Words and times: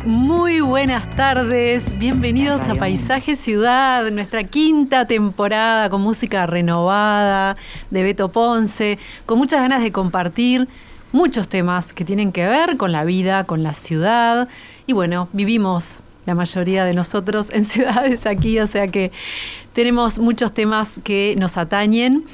Todos, 0.00 0.06
muy 0.06 0.60
buenas 0.60 1.08
tardes, 1.16 1.98
bienvenidos 1.98 2.62
a 2.62 2.74
Paisaje 2.74 3.36
Ciudad, 3.36 4.10
nuestra 4.10 4.44
quinta 4.44 5.06
temporada 5.06 5.88
con 5.90 6.02
música 6.02 6.46
renovada 6.46 7.56
de 7.90 8.02
Beto 8.02 8.30
Ponce, 8.30 8.98
con 9.26 9.38
muchas 9.38 9.60
ganas 9.60 9.82
de 9.82 9.92
compartir 9.92 10.68
muchos 11.12 11.48
temas 11.48 11.92
que 11.92 12.04
tienen 12.04 12.32
que 12.32 12.46
ver 12.46 12.76
con 12.76 12.92
la 12.92 13.04
vida, 13.04 13.44
con 13.44 13.62
la 13.62 13.72
ciudad 13.72 14.48
y 14.86 14.92
bueno, 14.92 15.28
vivimos 15.32 16.02
la 16.26 16.34
mayoría 16.34 16.84
de 16.84 16.94
nosotros 16.94 17.50
en 17.50 17.64
ciudades 17.64 18.26
aquí, 18.26 18.58
o 18.60 18.66
sea 18.66 18.88
que 18.88 19.12
tenemos 19.72 20.18
muchos 20.18 20.52
temas 20.52 21.00
que 21.02 21.34
nos 21.38 21.56
atañen. 21.56 22.24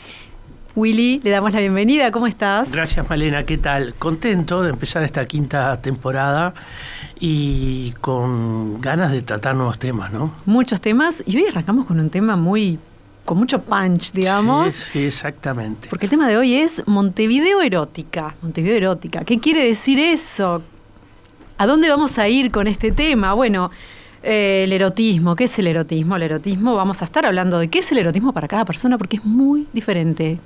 Willy, 0.75 1.23
le 1.25 1.31
damos 1.31 1.55
la 1.55 1.61
bienvenida, 1.61 2.11
¿cómo 2.13 2.27
estás? 2.27 2.71
Gracias 2.71 3.09
Malena, 3.09 3.45
¿qué 3.45 3.57
tal? 3.57 3.95
Contento 3.95 4.63
de 4.63 4.71
empezar 4.71 5.03
esta 5.05 5.25
quinta 5.25 5.81
temporada 5.81 6.53
y 7.19 7.93
con 8.01 8.81
ganas 8.81 9.13
de 9.13 9.23
tratar 9.23 9.55
nuevos 9.55 9.79
temas, 9.79 10.13
¿no? 10.13 10.33
Muchos 10.45 10.81
temas 10.81 11.23
y 11.27 11.37
hoy 11.37 11.47
arrancamos 11.47 11.87
con 11.87 11.99
un 11.99 12.11
tema 12.11 12.37
muy 12.37 12.79
con 13.25 13.39
mucho 13.39 13.61
punch, 13.61 14.13
digamos. 14.13 14.73
Sí, 14.73 14.91
sí, 14.93 15.05
exactamente. 15.07 15.89
Porque 15.89 16.07
el 16.07 16.11
tema 16.11 16.29
de 16.29 16.37
hoy 16.37 16.55
es 16.55 16.83
Montevideo 16.87 17.61
erótica. 17.61 18.37
Montevideo 18.41 18.77
erótica. 18.77 19.25
¿Qué 19.25 19.41
quiere 19.41 19.67
decir 19.67 19.99
eso? 19.99 20.63
¿A 21.59 21.67
dónde 21.67 21.89
vamos 21.89 22.19
a 22.19 22.29
ir 22.29 22.53
con 22.53 22.69
este 22.69 22.93
tema? 22.93 23.33
Bueno, 23.33 23.73
eh, 24.23 24.63
el 24.65 24.73
erotismo. 24.73 25.35
¿Qué 25.35 25.45
es 25.45 25.59
el 25.59 25.67
erotismo? 25.67 26.17
El 26.17 26.23
erotismo, 26.23 26.77
vamos 26.77 27.03
a 27.03 27.07
estar 27.07 27.27
hablando 27.27 27.59
de 27.59 27.69
qué 27.69 27.81
es 27.81 27.91
el 27.93 27.99
erotismo 27.99 28.33
para 28.33 28.47
cada 28.47 28.65
persona 28.65 28.97
porque 28.97 29.17
es 29.17 29.25
muy 29.25 29.67
diferente 29.73 30.39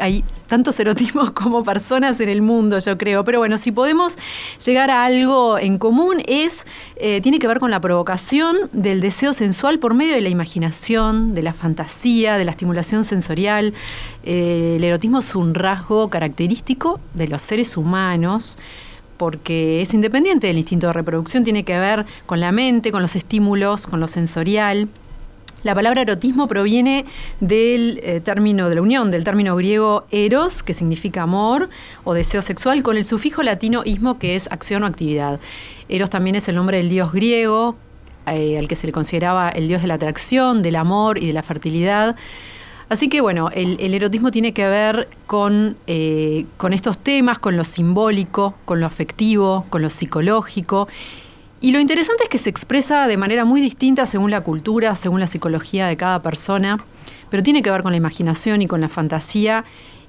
hay 0.00 0.24
tantos 0.46 0.78
erotismos 0.80 1.30
como 1.32 1.64
personas 1.64 2.20
en 2.20 2.28
el 2.28 2.42
mundo, 2.42 2.78
yo 2.78 2.96
creo. 2.96 3.24
Pero 3.24 3.38
bueno, 3.38 3.58
si 3.58 3.72
podemos 3.72 4.16
llegar 4.64 4.90
a 4.90 5.04
algo 5.04 5.58
en 5.58 5.78
común, 5.78 6.22
es 6.26 6.66
eh, 6.96 7.20
tiene 7.20 7.38
que 7.38 7.46
ver 7.46 7.58
con 7.58 7.70
la 7.70 7.80
provocación 7.80 8.56
del 8.72 9.00
deseo 9.00 9.32
sensual 9.32 9.78
por 9.78 9.94
medio 9.94 10.14
de 10.14 10.20
la 10.20 10.28
imaginación, 10.28 11.34
de 11.34 11.42
la 11.42 11.52
fantasía, 11.52 12.36
de 12.38 12.44
la 12.44 12.52
estimulación 12.52 13.04
sensorial. 13.04 13.74
Eh, 14.24 14.74
el 14.76 14.84
erotismo 14.84 15.18
es 15.18 15.34
un 15.34 15.54
rasgo 15.54 16.08
característico 16.10 17.00
de 17.14 17.28
los 17.28 17.42
seres 17.42 17.76
humanos 17.76 18.58
porque 19.16 19.80
es 19.80 19.94
independiente 19.94 20.46
del 20.46 20.58
instinto 20.58 20.88
de 20.88 20.92
reproducción, 20.92 21.42
tiene 21.42 21.64
que 21.64 21.78
ver 21.78 22.04
con 22.26 22.38
la 22.38 22.52
mente, 22.52 22.92
con 22.92 23.00
los 23.00 23.16
estímulos, 23.16 23.86
con 23.86 23.98
lo 23.98 24.08
sensorial. 24.08 24.88
La 25.66 25.74
palabra 25.74 26.02
erotismo 26.02 26.46
proviene 26.46 27.06
del 27.40 27.98
eh, 28.04 28.20
término, 28.20 28.68
de 28.68 28.76
la 28.76 28.82
unión 28.82 29.10
del 29.10 29.24
término 29.24 29.56
griego 29.56 30.06
eros, 30.12 30.62
que 30.62 30.74
significa 30.74 31.22
amor 31.22 31.70
o 32.04 32.14
deseo 32.14 32.40
sexual, 32.40 32.84
con 32.84 32.96
el 32.96 33.04
sufijo 33.04 33.42
latino 33.42 33.82
ismo, 33.84 34.16
que 34.16 34.36
es 34.36 34.48
acción 34.52 34.84
o 34.84 34.86
actividad. 34.86 35.40
Eros 35.88 36.08
también 36.08 36.36
es 36.36 36.46
el 36.46 36.54
nombre 36.54 36.76
del 36.76 36.88
dios 36.88 37.12
griego, 37.12 37.74
eh, 38.28 38.56
al 38.60 38.68
que 38.68 38.76
se 38.76 38.86
le 38.86 38.92
consideraba 38.92 39.48
el 39.48 39.66
dios 39.66 39.82
de 39.82 39.88
la 39.88 39.94
atracción, 39.94 40.62
del 40.62 40.76
amor 40.76 41.18
y 41.18 41.26
de 41.26 41.32
la 41.32 41.42
fertilidad. 41.42 42.14
Así 42.88 43.08
que 43.08 43.20
bueno, 43.20 43.50
el, 43.52 43.92
erotismo 43.92 44.30
tiene 44.30 44.52
que 44.52 44.68
ver 44.68 45.08
con, 45.26 45.76
eh, 45.88 46.46
con 46.58 46.74
estos 46.74 46.96
temas, 46.96 47.40
con 47.40 47.56
lo 47.56 47.64
simbólico, 47.64 48.54
con 48.66 48.78
lo 48.78 48.86
afectivo, 48.86 49.66
con 49.68 49.82
lo 49.82 49.90
psicológico 49.90 50.86
y 51.60 51.72
lo 51.72 51.80
interesante 51.80 52.24
es 52.24 52.28
que 52.28 52.38
se 52.38 52.50
expresa 52.50 53.06
de 53.06 53.16
manera 53.16 53.44
muy 53.44 53.60
distinta 53.60 54.04
según 54.04 54.30
la 54.30 54.42
cultura, 54.42 54.94
según 54.94 55.20
la 55.20 55.26
psicología 55.26 55.86
de 55.86 55.96
cada 55.96 56.20
persona, 56.20 56.78
pero 57.30 57.42
tiene 57.42 57.62
que 57.62 57.70
ver 57.70 57.82
con 57.82 57.92
la 57.92 57.96
imaginación 57.96 58.60
y 58.62 58.66
con 58.66 58.80
la 58.80 58.88
fantasía 58.88 59.64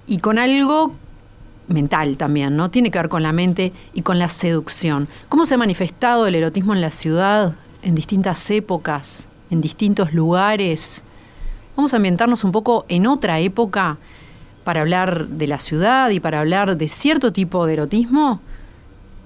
y 0.07 0.19
con 0.19 0.39
algo 0.39 0.93
mental 1.67 2.17
también, 2.17 2.55
¿no? 2.57 2.69
Tiene 2.69 2.91
que 2.91 2.99
ver 2.99 3.09
con 3.09 3.23
la 3.23 3.31
mente 3.31 3.71
y 3.93 4.01
con 4.01 4.19
la 4.19 4.29
seducción. 4.29 5.07
¿Cómo 5.29 5.45
se 5.45 5.55
ha 5.55 5.57
manifestado 5.57 6.27
el 6.27 6.35
erotismo 6.35 6.73
en 6.73 6.81
la 6.81 6.91
ciudad 6.91 7.55
en 7.81 7.95
distintas 7.95 8.49
épocas, 8.49 9.27
en 9.49 9.61
distintos 9.61 10.13
lugares? 10.13 11.03
Vamos 11.75 11.93
a 11.93 11.97
ambientarnos 11.97 12.43
un 12.43 12.51
poco 12.51 12.85
en 12.89 13.07
otra 13.07 13.39
época 13.39 13.97
para 14.63 14.81
hablar 14.81 15.27
de 15.27 15.47
la 15.47 15.59
ciudad 15.59 16.09
y 16.09 16.19
para 16.19 16.41
hablar 16.41 16.75
de 16.75 16.87
cierto 16.89 17.31
tipo 17.31 17.65
de 17.65 17.73
erotismo 17.73 18.41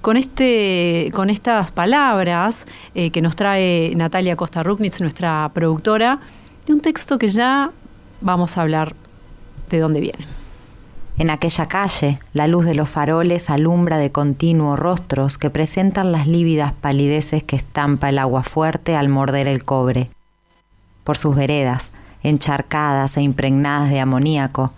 con, 0.02 0.18
este, 0.18 1.12
con 1.14 1.30
estas 1.30 1.72
palabras 1.72 2.68
eh, 2.96 3.12
que 3.12 3.22
nos 3.22 3.36
trae 3.36 3.94
Natalia 3.96 4.36
Costa 4.36 4.64
Ruknitz, 4.64 5.00
nuestra 5.02 5.50
productora, 5.54 6.20
de 6.66 6.74
un 6.74 6.82
texto 6.82 7.18
que 7.18 7.30
ya 7.30 7.72
vamos 8.20 8.58
a 8.58 8.62
hablar 8.62 8.96
de 9.70 9.80
dónde 9.80 10.02
viene. 10.02 10.26
En 11.18 11.30
aquella 11.30 11.68
calle, 11.68 12.20
la 12.34 12.48
luz 12.48 12.66
de 12.66 12.74
los 12.74 12.90
faroles 12.90 13.50
alumbra 13.50 13.98
de 13.98 14.12
continuo 14.12 14.76
rostros 14.76 15.38
que 15.38 15.52
presentan 15.52 16.12
las 16.12 16.26
lívidas 16.26 16.74
palideces 16.74 17.44
que 17.44 17.56
estampa 17.56 18.10
el 18.10 18.18
agua 18.18 18.44
fuerte 18.44 18.96
al 18.96 19.08
morder 19.08 19.48
el 19.48 19.64
cobre. 19.64 20.10
Por 21.04 21.18
sus 21.18 21.36
veredas, 21.36 21.92
encharcadas 22.24 23.18
e 23.18 23.22
impregnadas 23.22 23.92
de 23.92 24.00
amoníaco, 24.00 24.72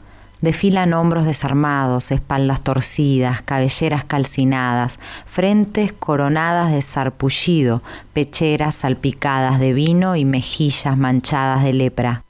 Desfilan 0.43 0.91
hombros 0.93 1.23
desarmados, 1.23 2.11
espaldas 2.11 2.59
torcidas, 2.59 3.41
cabelleras 3.41 4.03
calcinadas, 4.03 4.99
frentes 5.25 5.93
coronadas 5.93 6.69
de 6.69 6.81
sarpullido, 6.81 7.81
pecheras 8.11 8.75
salpicadas 8.75 9.61
de 9.61 9.71
vino 9.71 10.17
y 10.17 10.25
mejillas 10.25 10.97
manchadas 10.97 11.63
de 11.63 11.71
lepra. 11.71 12.25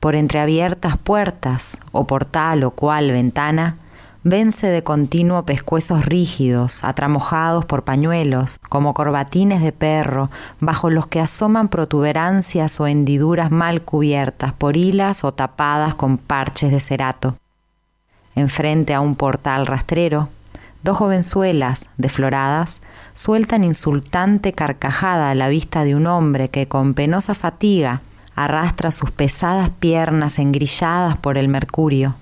Por 0.00 0.16
entreabiertas 0.16 0.96
puertas, 0.96 1.78
o 1.92 2.08
portal 2.08 2.64
o 2.64 2.72
cual 2.72 3.12
ventana, 3.12 3.76
Vence 4.24 4.68
de 4.68 4.84
continuo 4.84 5.44
pescuezos 5.44 6.04
rígidos, 6.04 6.84
atramojados 6.84 7.64
por 7.64 7.82
pañuelos, 7.82 8.60
como 8.68 8.94
corbatines 8.94 9.62
de 9.62 9.72
perro, 9.72 10.30
bajo 10.60 10.90
los 10.90 11.08
que 11.08 11.18
asoman 11.18 11.68
protuberancias 11.68 12.78
o 12.78 12.86
hendiduras 12.86 13.50
mal 13.50 13.82
cubiertas 13.82 14.52
por 14.52 14.76
hilas 14.76 15.24
o 15.24 15.32
tapadas 15.32 15.96
con 15.96 16.18
parches 16.18 16.70
de 16.70 16.78
cerato. 16.78 17.36
Enfrente 18.36 18.94
a 18.94 19.00
un 19.00 19.16
portal 19.16 19.66
rastrero, 19.66 20.28
dos 20.84 20.98
jovenzuelas, 20.98 21.88
defloradas, 21.96 22.80
sueltan 23.14 23.64
insultante 23.64 24.52
carcajada 24.52 25.30
a 25.30 25.34
la 25.34 25.48
vista 25.48 25.82
de 25.82 25.96
un 25.96 26.06
hombre 26.06 26.48
que 26.48 26.68
con 26.68 26.94
penosa 26.94 27.34
fatiga 27.34 28.02
arrastra 28.36 28.92
sus 28.92 29.10
pesadas 29.10 29.70
piernas 29.70 30.38
engrilladas 30.38 31.16
por 31.16 31.38
el 31.38 31.48
mercurio. 31.48 32.14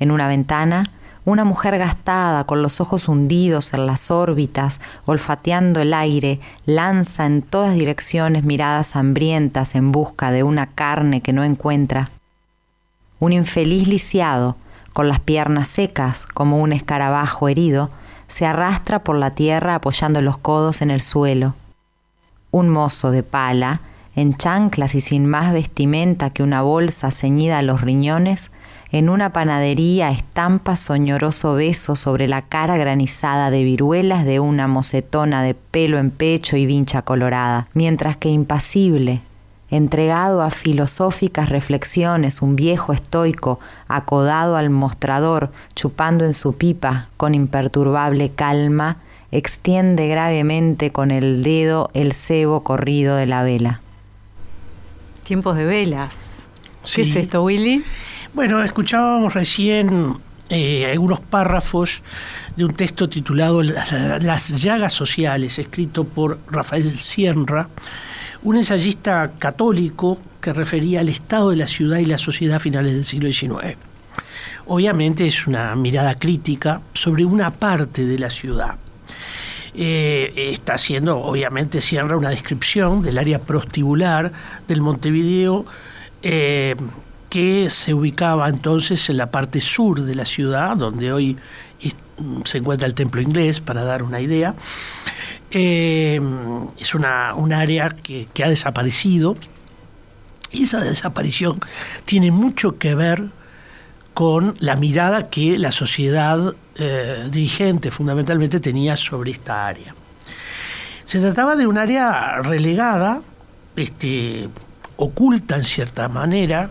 En 0.00 0.10
una 0.10 0.26
ventana, 0.26 0.90
una 1.24 1.44
mujer 1.44 1.78
gastada, 1.78 2.44
con 2.44 2.62
los 2.62 2.80
ojos 2.80 3.06
hundidos 3.06 3.74
en 3.74 3.86
las 3.86 4.10
órbitas, 4.10 4.80
olfateando 5.04 5.80
el 5.80 5.92
aire, 5.94 6.40
lanza 6.64 7.26
en 7.26 7.42
todas 7.42 7.74
direcciones 7.74 8.44
miradas 8.44 8.96
hambrientas 8.96 9.74
en 9.74 9.92
busca 9.92 10.32
de 10.32 10.42
una 10.42 10.66
carne 10.66 11.20
que 11.20 11.32
no 11.32 11.44
encuentra. 11.44 12.10
Un 13.18 13.32
infeliz 13.32 13.86
lisiado, 13.86 14.56
con 14.94 15.08
las 15.08 15.20
piernas 15.20 15.68
secas 15.68 16.26
como 16.26 16.58
un 16.58 16.72
escarabajo 16.72 17.48
herido, 17.48 17.90
se 18.28 18.46
arrastra 18.46 19.04
por 19.04 19.16
la 19.16 19.34
tierra 19.34 19.74
apoyando 19.74 20.22
los 20.22 20.38
codos 20.38 20.80
en 20.82 20.90
el 20.90 21.02
suelo. 21.02 21.54
Un 22.50 22.70
mozo 22.70 23.10
de 23.10 23.22
pala, 23.22 23.82
en 24.16 24.36
chanclas 24.36 24.94
y 24.94 25.00
sin 25.00 25.26
más 25.26 25.52
vestimenta 25.52 26.30
que 26.30 26.42
una 26.42 26.62
bolsa 26.62 27.10
ceñida 27.10 27.58
a 27.58 27.62
los 27.62 27.82
riñones, 27.82 28.50
en 28.92 29.08
una 29.08 29.32
panadería 29.32 30.10
estampa 30.10 30.74
soñoroso 30.74 31.54
beso 31.54 31.94
sobre 31.94 32.26
la 32.26 32.42
cara 32.42 32.76
granizada 32.76 33.50
de 33.50 33.62
viruelas 33.62 34.24
de 34.24 34.40
una 34.40 34.66
mocetona 34.66 35.42
de 35.42 35.54
pelo 35.54 35.98
en 35.98 36.10
pecho 36.10 36.56
y 36.56 36.66
vincha 36.66 37.02
colorada, 37.02 37.68
mientras 37.72 38.16
que 38.16 38.30
impasible, 38.30 39.20
entregado 39.70 40.42
a 40.42 40.50
filosóficas 40.50 41.48
reflexiones, 41.48 42.42
un 42.42 42.56
viejo 42.56 42.92
estoico, 42.92 43.60
acodado 43.86 44.56
al 44.56 44.70
mostrador, 44.70 45.50
chupando 45.76 46.24
en 46.24 46.34
su 46.34 46.54
pipa, 46.54 47.06
con 47.16 47.36
imperturbable 47.36 48.30
calma, 48.30 48.96
extiende 49.30 50.08
gravemente 50.08 50.90
con 50.90 51.12
el 51.12 51.44
dedo 51.44 51.90
el 51.94 52.12
cebo 52.12 52.64
corrido 52.64 53.14
de 53.14 53.26
la 53.26 53.44
vela. 53.44 53.80
Tiempos 55.22 55.56
de 55.56 55.64
velas. 55.64 56.48
¿Qué 56.92 57.02
es 57.02 57.14
esto, 57.14 57.44
Willy? 57.44 57.84
Bueno, 58.32 58.62
escuchábamos 58.62 59.34
recién 59.34 60.16
eh, 60.48 60.86
algunos 60.88 61.18
párrafos 61.18 62.00
de 62.54 62.64
un 62.64 62.72
texto 62.72 63.08
titulado 63.08 63.60
Las 63.60 64.50
llagas 64.50 64.92
sociales, 64.92 65.58
escrito 65.58 66.04
por 66.04 66.38
Rafael 66.48 66.96
Sierra, 67.00 67.68
un 68.44 68.56
ensayista 68.56 69.32
católico 69.36 70.16
que 70.40 70.52
refería 70.52 71.00
al 71.00 71.08
estado 71.08 71.50
de 71.50 71.56
la 71.56 71.66
ciudad 71.66 71.98
y 71.98 72.06
la 72.06 72.18
sociedad 72.18 72.56
a 72.56 72.60
finales 72.60 72.94
del 72.94 73.04
siglo 73.04 73.32
XIX. 73.32 73.76
Obviamente 74.68 75.26
es 75.26 75.48
una 75.48 75.74
mirada 75.74 76.14
crítica 76.14 76.82
sobre 76.92 77.24
una 77.24 77.50
parte 77.50 78.06
de 78.06 78.18
la 78.18 78.30
ciudad. 78.30 78.76
Eh, 79.74 80.52
está 80.52 80.74
haciendo, 80.74 81.18
obviamente, 81.18 81.80
Sierra 81.80 82.16
una 82.16 82.30
descripción 82.30 83.02
del 83.02 83.18
área 83.18 83.40
prostibular 83.40 84.30
del 84.68 84.82
Montevideo. 84.82 85.66
Eh, 86.22 86.76
que 87.30 87.70
se 87.70 87.94
ubicaba 87.94 88.48
entonces 88.48 89.08
en 89.08 89.16
la 89.16 89.30
parte 89.30 89.60
sur 89.60 90.02
de 90.02 90.14
la 90.14 90.26
ciudad, 90.26 90.76
donde 90.76 91.12
hoy 91.12 91.38
se 92.44 92.58
encuentra 92.58 92.86
el 92.86 92.94
templo 92.94 93.20
inglés, 93.20 93.60
para 93.60 93.84
dar 93.84 94.02
una 94.02 94.20
idea. 94.20 94.54
Eh, 95.50 96.20
es 96.78 96.94
una, 96.94 97.34
un 97.34 97.52
área 97.52 97.90
que, 97.90 98.28
ha 98.44 98.48
desaparecido 98.48 99.36
y 100.52 100.64
esa 100.64 100.80
desaparición 100.80 101.60
tiene 102.04 102.30
mucho 102.30 102.78
que 102.78 102.94
ver 102.94 103.26
con 104.14 104.56
la 104.60 104.76
mirada 104.76 105.30
que 105.30 105.58
la 105.58 105.72
sociedad 105.72 106.54
eh, 106.74 107.28
dirigente 107.30 107.90
fundamentalmente 107.90 108.60
tenía 108.60 108.96
sobre 108.96 109.30
esta 109.30 109.66
área. 109.66 109.94
Se 111.04 111.20
trataba 111.20 111.56
de 111.56 111.66
un 111.66 111.78
área 111.78 112.36
relegada, 112.42 113.20
este, 113.76 114.48
oculta 114.96 115.56
en 115.56 115.64
cierta 115.64 116.08
manera, 116.08 116.70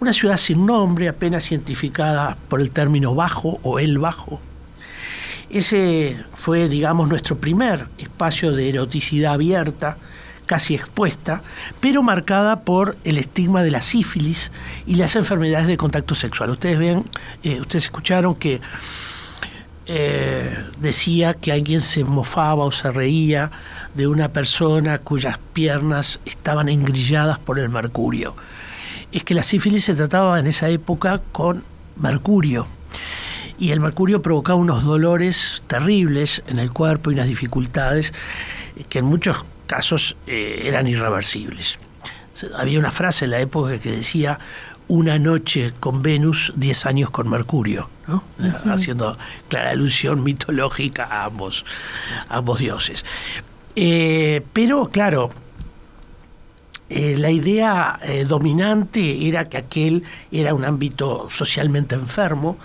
una 0.00 0.12
ciudad 0.12 0.36
sin 0.36 0.66
nombre, 0.66 1.08
apenas 1.08 1.50
identificada 1.50 2.36
por 2.48 2.60
el 2.60 2.70
término 2.70 3.14
bajo 3.14 3.58
o 3.62 3.78
el 3.78 3.98
bajo. 3.98 4.40
Ese 5.48 6.16
fue, 6.34 6.68
digamos, 6.68 7.08
nuestro 7.08 7.36
primer 7.36 7.86
espacio 7.98 8.52
de 8.52 8.68
eroticidad 8.68 9.34
abierta, 9.34 9.96
casi 10.44 10.74
expuesta, 10.74 11.42
pero 11.80 12.02
marcada 12.02 12.60
por 12.60 12.96
el 13.04 13.18
estigma 13.18 13.62
de 13.62 13.70
la 13.70 13.80
sífilis 13.80 14.52
y 14.86 14.96
las 14.96 15.16
enfermedades 15.16 15.66
de 15.66 15.76
contacto 15.76 16.14
sexual. 16.14 16.50
Ustedes 16.50 16.78
ven, 16.78 17.04
eh, 17.42 17.60
ustedes 17.60 17.84
escucharon 17.84 18.34
que 18.34 18.60
eh, 19.86 20.56
decía 20.78 21.34
que 21.34 21.52
alguien 21.52 21.80
se 21.80 22.04
mofaba 22.04 22.64
o 22.64 22.72
se 22.72 22.90
reía 22.90 23.50
de 23.94 24.06
una 24.06 24.28
persona 24.28 24.98
cuyas 24.98 25.38
piernas 25.52 26.20
estaban 26.24 26.68
engrilladas 26.68 27.38
por 27.38 27.58
el 27.58 27.68
mercurio 27.68 28.34
es 29.16 29.24
que 29.24 29.34
la 29.34 29.42
sífilis 29.42 29.84
se 29.84 29.94
trataba 29.94 30.38
en 30.38 30.46
esa 30.46 30.68
época 30.68 31.22
con 31.32 31.64
mercurio. 31.96 32.66
Y 33.58 33.70
el 33.70 33.80
mercurio 33.80 34.20
provocaba 34.20 34.58
unos 34.58 34.84
dolores 34.84 35.62
terribles 35.66 36.42
en 36.46 36.58
el 36.58 36.70
cuerpo 36.70 37.10
y 37.10 37.14
unas 37.14 37.26
dificultades 37.26 38.12
que 38.90 38.98
en 38.98 39.06
muchos 39.06 39.44
casos 39.66 40.16
eh, 40.26 40.62
eran 40.64 40.86
irreversibles. 40.86 41.78
Había 42.54 42.78
una 42.78 42.90
frase 42.90 43.24
en 43.24 43.30
la 43.30 43.40
época 43.40 43.78
que 43.78 43.92
decía 43.92 44.38
una 44.88 45.18
noche 45.18 45.72
con 45.80 46.02
Venus, 46.02 46.52
diez 46.54 46.84
años 46.84 47.08
con 47.08 47.30
Mercurio, 47.30 47.88
haciendo 48.70 49.16
clara 49.48 49.70
alusión 49.70 50.22
mitológica 50.22 51.04
a 51.04 51.24
ambos, 51.24 51.64
ambos 52.28 52.58
dioses. 52.58 53.04
Eh, 53.74 54.42
pero 54.52 54.90
claro, 54.90 55.30
eh, 56.88 57.16
la 57.18 57.30
idea 57.30 57.98
eh, 58.02 58.24
dominante 58.24 59.26
era 59.26 59.48
que 59.48 59.56
aquel 59.56 60.04
era 60.30 60.54
un 60.54 60.64
ámbito 60.64 61.28
socialmente 61.30 61.96
enfermo, 61.96 62.58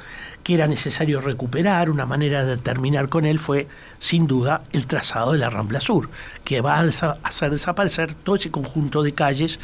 que 0.44 0.56
era 0.56 0.68
necesario 0.68 1.22
recuperar. 1.22 1.90
Una 1.90 2.06
manera 2.06 2.46
de 2.46 2.58
terminar 2.58 3.10
con 3.10 3.26
él 3.26 3.40
fue, 3.40 3.68
sin 4.00 4.28
duda, 4.28 4.64
el 4.74 4.86
trazado 4.88 5.34
de 5.34 5.40
la 5.40 5.50
Rambla 5.50 5.82
Sur, 5.82 6.10
que 6.44 6.62
va 6.62 6.80
a 6.80 7.18
hacer 7.24 7.52
desaparecer 7.52 8.14
todo 8.14 8.36
ese 8.36 8.52
conjunto 8.52 9.02
de 9.04 9.14
calles 9.14 9.60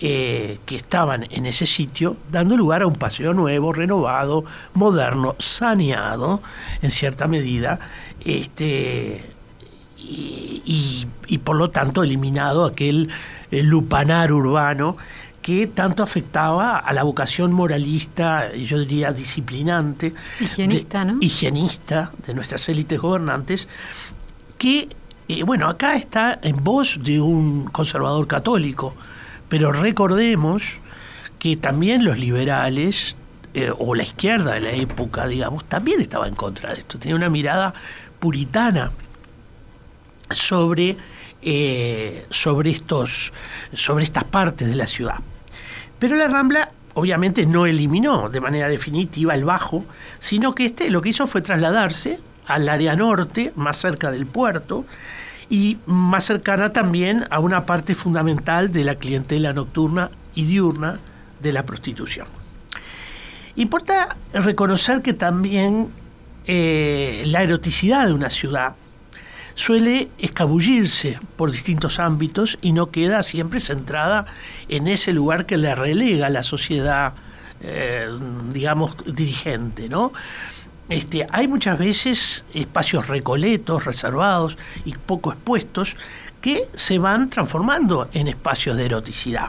eh, 0.00 0.58
que 0.66 0.76
estaban 0.76 1.24
en 1.30 1.46
ese 1.46 1.66
sitio, 1.66 2.16
dando 2.30 2.56
lugar 2.56 2.82
a 2.82 2.86
un 2.86 2.96
paseo 2.96 3.32
nuevo, 3.32 3.72
renovado, 3.72 4.44
moderno, 4.74 5.36
saneado, 5.38 6.42
en 6.82 6.90
cierta 6.90 7.26
medida, 7.26 7.78
este, 8.24 9.34
y, 9.96 11.06
por 11.44 11.56
lo 11.56 11.70
tanto 11.70 12.02
eliminado 12.02 12.64
aquel 12.64 13.08
el 13.43 13.43
lupanar 13.62 14.32
urbano 14.32 14.96
que 15.44 15.66
tanto 15.66 16.02
afectaba 16.02 16.78
a 16.78 16.92
la 16.94 17.02
vocación 17.02 17.52
moralista, 17.52 18.50
yo 18.54 18.78
diría 18.78 19.12
disciplinante, 19.12 20.14
higienista, 20.40 21.04
de, 21.04 21.12
¿no? 21.12 21.18
higienista 21.20 22.12
de 22.26 22.32
nuestras 22.32 22.66
élites 22.70 22.98
gobernantes, 22.98 23.68
que, 24.56 24.88
eh, 25.28 25.42
bueno, 25.42 25.68
acá 25.68 25.96
está 25.96 26.38
en 26.42 26.64
voz 26.64 26.98
de 27.02 27.20
un 27.20 27.66
conservador 27.66 28.26
católico, 28.26 28.94
pero 29.50 29.70
recordemos 29.70 30.78
que 31.38 31.58
también 31.58 32.06
los 32.06 32.18
liberales, 32.18 33.14
eh, 33.52 33.70
o 33.76 33.94
la 33.94 34.04
izquierda 34.04 34.54
de 34.54 34.62
la 34.62 34.70
época, 34.70 35.26
digamos, 35.26 35.66
también 35.66 36.00
estaba 36.00 36.26
en 36.26 36.34
contra 36.34 36.72
de 36.72 36.80
esto, 36.80 36.98
tenía 36.98 37.16
una 37.16 37.28
mirada 37.28 37.74
puritana 38.18 38.92
sobre 40.30 40.96
eh, 41.44 42.26
sobre, 42.30 42.70
estos, 42.70 43.32
sobre 43.72 44.04
estas 44.04 44.24
partes 44.24 44.66
de 44.66 44.74
la 44.74 44.86
ciudad. 44.86 45.16
Pero 45.98 46.16
la 46.16 46.28
Rambla 46.28 46.70
obviamente 46.94 47.44
no 47.44 47.66
eliminó 47.66 48.28
de 48.28 48.40
manera 48.40 48.68
definitiva 48.68 49.34
el 49.34 49.44
bajo, 49.44 49.84
sino 50.18 50.54
que 50.54 50.64
este 50.64 50.90
lo 50.90 51.02
que 51.02 51.10
hizo 51.10 51.26
fue 51.26 51.42
trasladarse 51.42 52.18
al 52.46 52.68
área 52.68 52.96
norte, 52.96 53.52
más 53.56 53.76
cerca 53.76 54.10
del 54.10 54.26
puerto, 54.26 54.84
y 55.50 55.76
más 55.86 56.24
cercana 56.24 56.70
también 56.70 57.26
a 57.30 57.38
una 57.38 57.66
parte 57.66 57.94
fundamental 57.94 58.72
de 58.72 58.84
la 58.84 58.94
clientela 58.94 59.52
nocturna 59.52 60.10
y 60.34 60.46
diurna 60.46 60.98
de 61.40 61.52
la 61.52 61.64
prostitución. 61.64 62.26
Importa 63.56 64.16
reconocer 64.32 65.02
que 65.02 65.12
también 65.12 65.88
eh, 66.46 67.22
la 67.26 67.42
eroticidad 67.42 68.06
de 68.06 68.14
una 68.14 68.30
ciudad 68.30 68.74
suele 69.54 70.08
escabullirse 70.18 71.18
por 71.36 71.50
distintos 71.50 71.98
ámbitos 71.98 72.58
y 72.60 72.72
no 72.72 72.90
queda 72.90 73.22
siempre 73.22 73.60
centrada 73.60 74.26
en 74.68 74.88
ese 74.88 75.12
lugar 75.12 75.46
que 75.46 75.56
le 75.56 75.74
relega 75.74 76.28
la 76.28 76.42
sociedad, 76.42 77.14
eh, 77.60 78.08
digamos, 78.52 78.96
dirigente, 79.06 79.88
¿no? 79.88 80.12
Este, 80.88 81.26
hay 81.30 81.48
muchas 81.48 81.78
veces 81.78 82.44
espacios 82.52 83.06
recoletos, 83.06 83.84
reservados 83.84 84.58
y 84.84 84.92
poco 84.94 85.32
expuestos 85.32 85.96
que 86.42 86.64
se 86.74 86.98
van 86.98 87.30
transformando 87.30 88.10
en 88.12 88.28
espacios 88.28 88.76
de 88.76 88.84
eroticidad. 88.84 89.48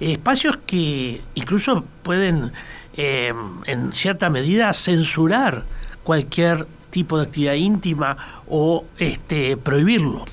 Espacios 0.00 0.58
que 0.66 1.20
incluso 1.34 1.84
pueden, 2.02 2.52
eh, 2.96 3.32
en 3.66 3.92
cierta 3.92 4.28
medida, 4.28 4.72
censurar 4.72 5.64
cualquier 6.02 6.66
tipo 6.90 7.18
de 7.18 7.24
actividad 7.24 7.54
íntima 7.54 8.16
o 8.48 8.84
este, 8.98 9.56
prohibirlo. 9.56 10.24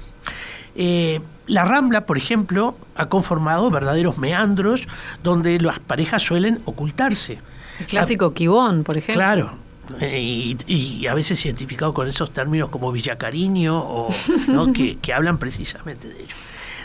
Eh, 0.76 1.22
la 1.48 1.64
Rambla, 1.64 2.06
por 2.06 2.18
ejemplo, 2.18 2.76
ha 2.96 3.08
conformado 3.08 3.70
verdaderos 3.72 4.18
meandros 4.18 4.88
donde 5.24 5.60
las 5.60 5.80
parejas 5.80 6.22
suelen 6.22 6.60
ocultarse. 6.66 7.40
El 7.80 7.86
clásico 7.86 8.34
Quibón, 8.34 8.84
por 8.84 8.98
ejemplo. 8.98 9.16
Claro, 9.16 9.54
eh, 10.02 10.56
y, 10.68 11.08
a 11.08 11.14
veces 11.14 11.44
identificado 11.46 11.94
con 11.94 12.08
esos 12.08 12.32
términos 12.34 12.70
como 12.70 12.92
Villacariño, 12.92 13.78
o, 13.78 14.10
que, 14.76 14.98
que, 14.98 15.14
hablan 15.14 15.38
precisamente 15.38 16.10
de 16.10 16.24
ello. 16.24 16.36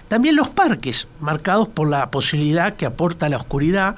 También 0.08 0.36
los 0.36 0.48
parques, 0.48 1.08
marcados 1.20 1.68
por 1.68 1.88
la 1.88 2.10
posibilidad 2.10 2.76
que 2.76 2.86
aporta 2.86 3.28
la 3.28 3.38
oscuridad 3.38 3.96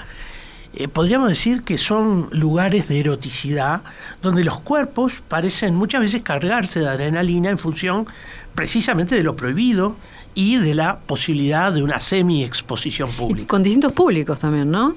eh, 0.76 0.88
podríamos 0.88 1.28
decir 1.28 1.62
que 1.62 1.78
son 1.78 2.28
lugares 2.32 2.88
de 2.88 2.98
eroticidad 2.98 3.82
donde 4.22 4.42
los 4.44 4.60
cuerpos 4.60 5.22
parecen 5.28 5.74
muchas 5.74 6.00
veces 6.00 6.22
cargarse 6.22 6.80
de 6.80 6.88
adrenalina 6.88 7.50
en 7.50 7.58
función 7.58 8.06
precisamente 8.54 9.14
de 9.14 9.22
lo 9.22 9.36
prohibido 9.36 9.96
y 10.34 10.56
de 10.56 10.74
la 10.74 10.98
posibilidad 10.98 11.72
de 11.72 11.82
una 11.82 12.00
semi-exposición 12.00 13.12
pública. 13.12 13.46
con 13.48 13.62
distintos 13.62 13.92
públicos 13.92 14.38
también, 14.40 14.70
¿no? 14.70 14.96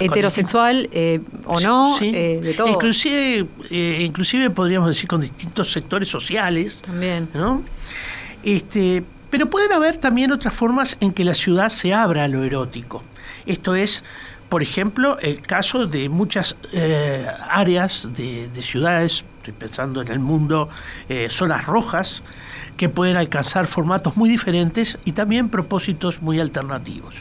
heterosexual 0.00 0.88
eh, 0.90 1.20
o 1.46 1.60
no, 1.60 1.96
eh, 2.00 2.40
de 2.42 2.54
todo. 2.54 2.68
Inclusive, 2.68 3.46
inclusive 3.70 4.50
podríamos 4.50 4.88
decir 4.88 5.08
con 5.08 5.20
distintos 5.20 5.70
sectores 5.70 6.08
sociales. 6.08 6.78
También. 6.78 7.28
¿no? 7.34 7.62
Este, 8.42 9.04
pero 9.30 9.50
pueden 9.50 9.72
haber 9.72 9.96
también 9.98 10.32
otras 10.32 10.54
formas 10.54 10.96
en 11.00 11.12
que 11.12 11.24
la 11.24 11.34
ciudad 11.34 11.68
se 11.68 11.92
abra 11.92 12.24
a 12.24 12.28
lo 12.28 12.44
erótico. 12.44 13.02
Esto 13.46 13.74
es, 13.74 14.04
por 14.48 14.62
ejemplo, 14.62 15.18
el 15.18 15.40
caso 15.40 15.86
de 15.86 16.08
muchas 16.08 16.56
eh, 16.72 17.26
áreas 17.48 18.08
de, 18.14 18.48
ciudades 18.60 19.24
estoy 19.38 19.54
pensando 19.54 20.00
en 20.00 20.08
el 20.08 20.20
mundo, 20.20 20.70
eh, 21.08 21.28
zonas 21.28 21.66
rojas, 21.66 22.22
que 22.76 22.88
pueden 22.88 23.16
alcanzar 23.16 23.66
formatos 23.66 24.16
muy 24.16 24.28
diferentes 24.28 24.98
y 25.04 25.12
también 25.12 25.48
propósitos 25.48 26.22
muy 26.22 26.40
alternativos. 26.40 27.14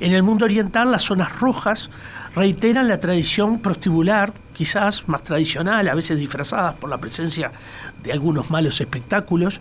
En 0.00 0.12
el 0.12 0.22
mundo 0.22 0.44
oriental, 0.44 0.90
las 0.90 1.02
zonas 1.02 1.38
rojas 1.40 1.90
reiteran 2.34 2.86
la 2.88 3.00
tradición 3.00 3.60
prostibular, 3.60 4.32
quizás 4.54 5.08
más 5.08 5.22
tradicional, 5.22 5.88
a 5.88 5.94
veces 5.94 6.18
disfrazadas 6.18 6.74
por 6.74 6.88
la 6.90 6.98
presencia 6.98 7.50
de 8.02 8.12
algunos 8.12 8.50
malos 8.50 8.80
espectáculos, 8.80 9.60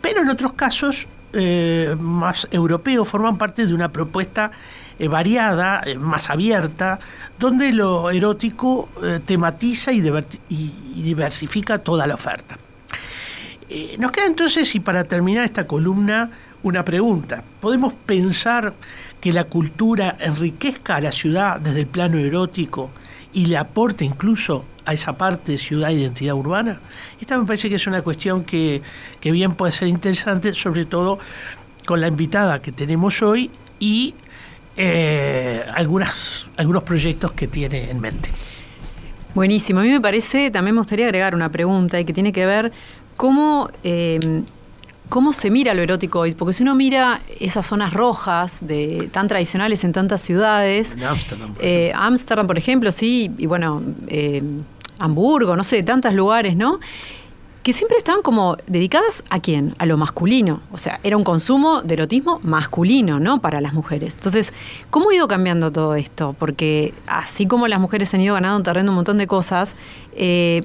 pero 0.00 0.22
en 0.22 0.28
otros 0.28 0.54
casos 0.54 1.06
eh, 1.32 1.94
más 1.98 2.46
europeos 2.50 3.08
forman 3.08 3.36
parte 3.36 3.66
de 3.66 3.74
una 3.74 3.90
propuesta 3.90 4.50
eh, 4.98 5.08
variada, 5.08 5.82
eh, 5.84 5.98
más 5.98 6.30
abierta, 6.30 6.98
donde 7.38 7.72
lo 7.72 8.10
erótico 8.10 8.88
tematiza 9.26 9.92
y, 9.92 10.00
diversifica 10.00 11.78
toda 11.78 12.06
la 12.06 12.14
oferta. 12.14 12.56
nos 13.98 14.12
queda 14.12 14.26
entonces, 14.26 14.72
y 14.74 14.80
para 14.80 15.04
terminar 15.04 15.44
esta 15.44 15.66
columna, 15.66 16.30
una 16.64 16.84
pregunta. 16.84 17.44
¿Podemos 17.60 17.92
pensar 17.92 18.72
que 19.20 19.32
la 19.32 19.44
cultura 19.44 20.16
enriquezca 20.18 20.96
a 20.96 21.00
la 21.00 21.12
ciudad 21.12 21.60
desde 21.60 21.80
el 21.80 21.86
plano 21.86 22.18
erótico 22.18 22.90
y 23.32 23.46
le 23.46 23.56
aporte 23.56 24.04
incluso 24.04 24.64
a 24.84 24.92
esa 24.92 25.12
parte 25.16 25.52
de 25.52 25.58
ciudad 25.58 25.90
e 25.90 25.94
identidad 25.94 26.34
urbana? 26.34 26.80
Esta 27.20 27.38
me 27.38 27.44
parece 27.44 27.68
que 27.68 27.76
es 27.76 27.86
una 27.86 28.02
cuestión 28.02 28.44
que, 28.44 28.82
bien 29.22 29.54
puede 29.54 29.72
ser 29.72 29.88
interesante, 29.88 30.52
sobre 30.54 30.86
todo 30.86 31.18
con 31.86 32.00
la 32.00 32.08
invitada 32.08 32.60
que 32.62 32.72
tenemos 32.72 33.22
hoy 33.22 33.50
y 33.78 34.14
eh, 34.76 35.64
algunas, 35.74 36.46
algunos 36.56 36.82
proyectos 36.82 37.32
que 37.32 37.48
tiene 37.48 37.90
en 37.90 38.00
mente. 38.00 38.30
Buenísimo. 39.34 39.80
A 39.80 39.82
mí 39.82 39.90
me 39.90 40.00
parece, 40.00 40.50
también 40.50 40.74
me 40.74 40.80
gustaría 40.80 41.06
agregar 41.06 41.34
una 41.34 41.50
pregunta 41.50 41.98
y 41.98 42.04
que 42.04 42.12
tiene 42.12 42.32
que 42.32 42.46
ver 42.46 42.72
cómo 43.16 43.70
eh, 43.82 44.42
¿Cómo 45.08 45.32
se 45.32 45.50
mira 45.50 45.74
lo 45.74 45.82
erótico 45.82 46.20
hoy? 46.20 46.34
Porque 46.34 46.54
si 46.54 46.62
uno 46.62 46.74
mira 46.74 47.20
esas 47.38 47.66
zonas 47.66 47.92
rojas 47.92 48.66
de, 48.66 49.08
tan 49.12 49.28
tradicionales 49.28 49.84
en 49.84 49.92
tantas 49.92 50.22
ciudades, 50.22 50.96
Ámsterdam, 51.94 52.46
por, 52.46 52.56
ejemplo, 52.56 52.90
sí, 52.90 53.30
y 53.36 53.46
bueno, 53.46 53.82
eh, 54.08 54.42
Hamburgo, 54.98 55.56
no 55.56 55.62
sé, 55.62 55.82
tantos 55.82 56.14
lugares, 56.14 56.56
¿no? 56.56 56.80
Que 57.64 57.72
siempre 57.72 57.98
estaban 57.98 58.22
como 58.22 58.56
dedicadas 58.68 59.24
a 59.30 59.40
quién? 59.40 59.74
A 59.78 59.86
lo 59.86 59.96
masculino. 59.96 60.60
O 60.70 60.78
sea, 60.78 61.00
era 61.02 61.16
un 61.16 61.24
consumo 61.24 61.82
de 61.82 61.94
erotismo 61.94 62.38
masculino, 62.44 63.18
¿no? 63.18 63.40
Para 63.40 63.60
las 63.60 63.72
mujeres. 63.72 64.14
Entonces, 64.14 64.52
¿cómo 64.90 65.10
ha 65.10 65.14
ido 65.14 65.26
cambiando 65.26 65.72
todo 65.72 65.96
esto? 65.96 66.36
Porque 66.38 66.94
así 67.06 67.46
como 67.46 67.66
las 67.66 67.80
mujeres 67.80 68.14
han 68.14 68.20
ido 68.20 68.34
ganando 68.34 68.58
un 68.58 68.62
terreno 68.62 68.90
un 68.90 68.96
montón 68.96 69.18
de 69.18 69.26
cosas, 69.26 69.74
eh, 70.14 70.62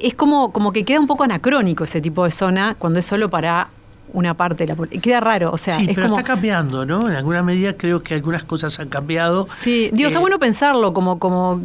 es 0.00 0.14
como, 0.14 0.52
como 0.52 0.72
que 0.72 0.84
queda 0.84 0.98
un 0.98 1.06
poco 1.06 1.24
anacrónico 1.24 1.84
ese 1.84 2.00
tipo 2.00 2.24
de 2.24 2.30
zona 2.30 2.74
cuando 2.78 2.98
es 2.98 3.04
solo 3.04 3.28
para 3.28 3.68
una 4.12 4.34
parte 4.34 4.66
de 4.66 4.74
la 4.74 4.86
Queda 5.00 5.20
raro, 5.20 5.52
o 5.52 5.58
sea. 5.58 5.76
Sí, 5.76 5.88
pero 5.94 6.06
está 6.06 6.22
cambiando, 6.22 6.84
¿no? 6.84 7.08
En 7.08 7.16
alguna 7.16 7.42
medida 7.42 7.74
creo 7.74 8.02
que 8.02 8.14
algunas 8.14 8.44
cosas 8.44 8.78
han 8.80 8.88
cambiado. 8.88 9.46
Sí, 9.48 9.90
digo, 9.92 10.08
está 10.08 10.18
eh, 10.18 10.20
bueno 10.20 10.38
pensarlo, 10.38 10.92
como, 10.92 11.18
como 11.18 11.60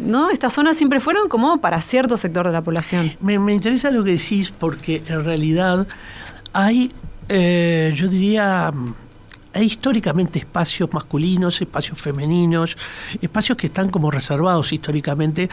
¿no? 0.00 0.30
Estas 0.30 0.52
zonas 0.52 0.76
siempre 0.76 1.00
fueron 1.00 1.28
como 1.28 1.60
para 1.60 1.80
cierto 1.80 2.16
sector 2.16 2.46
de 2.46 2.52
la 2.52 2.62
población. 2.62 3.12
Me, 3.20 3.34
interesa 3.52 3.90
lo 3.90 4.04
que 4.04 4.12
decís 4.12 4.50
porque 4.50 5.02
en 5.08 5.24
realidad 5.24 5.86
hay, 6.52 6.92
eh, 7.28 7.92
yo 7.94 8.08
diría, 8.08 8.70
hay 9.52 9.64
históricamente 9.64 10.38
espacios 10.38 10.92
masculinos, 10.92 11.60
espacios 11.60 12.00
femeninos, 12.00 12.76
espacios 13.20 13.56
que 13.58 13.66
están 13.66 13.90
como 13.90 14.10
reservados 14.10 14.72
históricamente 14.72 15.48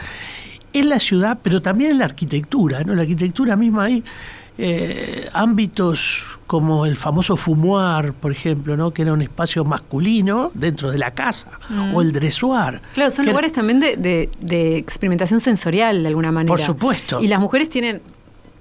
en 0.74 0.90
la 0.90 1.00
ciudad, 1.00 1.40
pero 1.42 1.62
también 1.62 1.92
en 1.92 2.00
la 2.00 2.06
arquitectura. 2.06 2.84
¿no? 2.84 2.94
La 2.94 3.04
arquitectura 3.04 3.56
misma 3.56 3.86
hay 3.86 4.04
eh, 4.58 5.30
ámbitos 5.34 6.26
como 6.48 6.86
el 6.86 6.96
famoso 6.96 7.36
fumoir, 7.36 8.14
por 8.14 8.32
ejemplo, 8.32 8.78
¿no? 8.78 8.92
que 8.92 9.02
era 9.02 9.14
un 9.14 9.22
espacio 9.22 9.66
masculino 9.66 10.52
dentro 10.54 10.92
de 10.92 10.98
la 10.98 11.12
casa, 11.12 11.50
mm. 11.70 11.96
o 11.96 12.02
el 12.02 12.12
dressoir. 12.12 12.80
Claro, 12.94 13.10
son 13.10 13.26
lugares 13.26 13.52
también 13.52 13.80
de, 13.80 14.30
de, 14.40 14.78
experimentación 14.78 15.40
sensorial, 15.40 16.04
de 16.04 16.08
alguna 16.08 16.32
manera. 16.32 16.48
Por 16.52 16.62
supuesto. 16.62 17.20
Y 17.20 17.28
las 17.28 17.40
mujeres 17.40 17.70
tienen, 17.70 18.02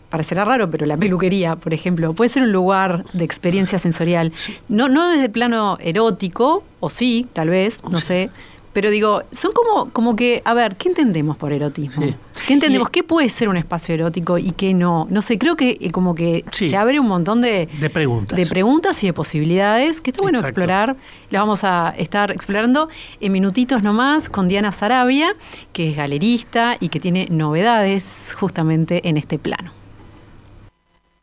parecerá 0.08 0.44
raro, 0.44 0.70
pero 0.70 0.86
la 0.86 0.96
peluquería, 0.96 1.56
por 1.56 1.74
ejemplo, 1.74 2.12
puede 2.14 2.30
ser 2.30 2.42
un 2.42 2.52
lugar 2.52 3.04
de 3.12 3.24
experiencia 3.24 3.78
sensorial. 3.78 4.32
No, 4.68 4.88
no 4.88 5.10
desde 5.10 5.26
el 5.26 5.30
plano 5.30 5.76
erótico, 5.80 6.64
o 6.80 6.90
sí, 6.90 7.26
tal 7.32 7.50
vez, 7.50 7.82
no 7.88 8.00
sé 8.00 8.30
pero 8.74 8.90
digo, 8.90 9.22
son 9.30 9.52
como, 9.52 9.88
como 9.90 10.16
que, 10.16 10.42
a 10.44 10.52
ver, 10.52 10.74
¿qué 10.74 10.88
entendemos 10.88 11.36
por 11.36 11.52
erotismo? 11.52 12.04
¿Qué 12.46 12.52
entendemos? 12.52 12.90
¿Qué 12.90 13.04
puede 13.04 13.28
ser 13.28 13.48
un 13.48 13.56
espacio 13.56 13.94
erótico 13.94 14.36
y 14.36 14.50
qué 14.50 14.74
no? 14.74 15.06
No 15.10 15.22
sé, 15.22 15.38
creo 15.38 15.56
que 15.56 15.78
eh, 15.80 15.92
como 15.92 16.16
que 16.16 16.44
se 16.50 16.76
abre 16.76 16.98
un 16.98 17.06
montón 17.06 17.40
de, 17.40 17.68
de, 17.80 17.88
preguntas. 17.88 18.36
de 18.36 18.46
preguntas 18.46 19.02
y 19.04 19.06
de 19.06 19.12
posibilidades 19.12 20.00
que 20.00 20.10
está 20.10 20.22
bueno 20.22 20.40
explorar. 20.40 20.96
Las 21.30 21.42
vamos 21.42 21.62
a 21.62 21.94
estar 21.96 22.32
explorando 22.32 22.88
en 23.20 23.30
minutitos 23.30 23.84
nomás 23.84 24.28
con 24.28 24.48
Diana 24.48 24.72
Sarabia, 24.72 25.36
que 25.72 25.90
es 25.90 25.96
galerista 25.96 26.76
y 26.80 26.88
que 26.88 26.98
tiene 26.98 27.28
novedades 27.30 28.34
justamente 28.36 29.08
en 29.08 29.16
este 29.16 29.38
plano. 29.38 29.70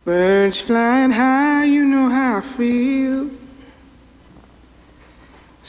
Birds 0.06 0.64
flying 0.64 1.12
high, 1.12 1.66
you 1.66 1.84
know 1.84 2.10
how 2.10 2.40
I 2.40 2.42
feel. 2.42 3.41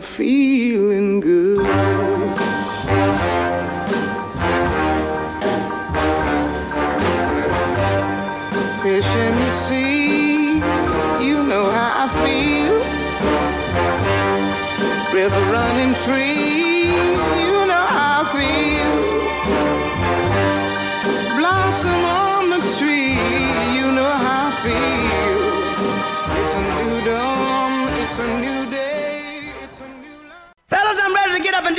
Feeling 0.00 1.20
good. 1.20 1.58
Fish 8.82 9.14
in 9.14 9.34
the 9.34 9.50
sea, 9.50 10.54
you 11.24 11.42
know 11.42 11.70
how 11.70 12.06
I 12.06 12.08
feel. 12.24 12.76
River 15.12 15.42
running 15.52 15.94
free, 16.06 16.39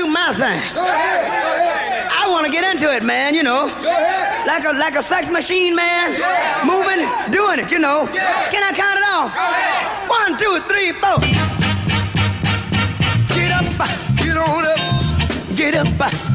do 0.01 0.07
my 0.07 0.33
thing. 0.33 0.61
Go 0.73 0.81
ahead, 0.81 1.21
go 1.29 1.49
ahead. 1.61 2.09
I 2.09 2.29
want 2.29 2.45
to 2.45 2.51
get 2.51 2.63
into 2.71 2.89
it, 2.91 3.03
man, 3.03 3.35
you 3.35 3.43
know. 3.43 3.65
Like 4.51 4.65
a 4.65 4.73
like 4.85 4.95
a 4.95 5.03
sex 5.03 5.29
machine, 5.29 5.75
man. 5.75 6.13
Yeah. 6.13 6.65
Moving, 6.71 7.01
doing 7.31 7.59
it, 7.59 7.71
you 7.71 7.79
know. 7.79 8.09
Yeah. 8.13 8.49
Can 8.49 8.61
I 8.63 8.71
count 8.81 8.97
it 9.01 9.05
off? 9.15 9.29
One, 10.17 10.31
two, 10.41 10.55
three, 10.69 10.89
four. 11.01 11.19
Get 13.37 13.51
up, 13.59 13.67
get 14.23 14.37
on 14.37 14.63
up. 14.73 14.81
Get 15.55 15.75
up, 15.75 15.87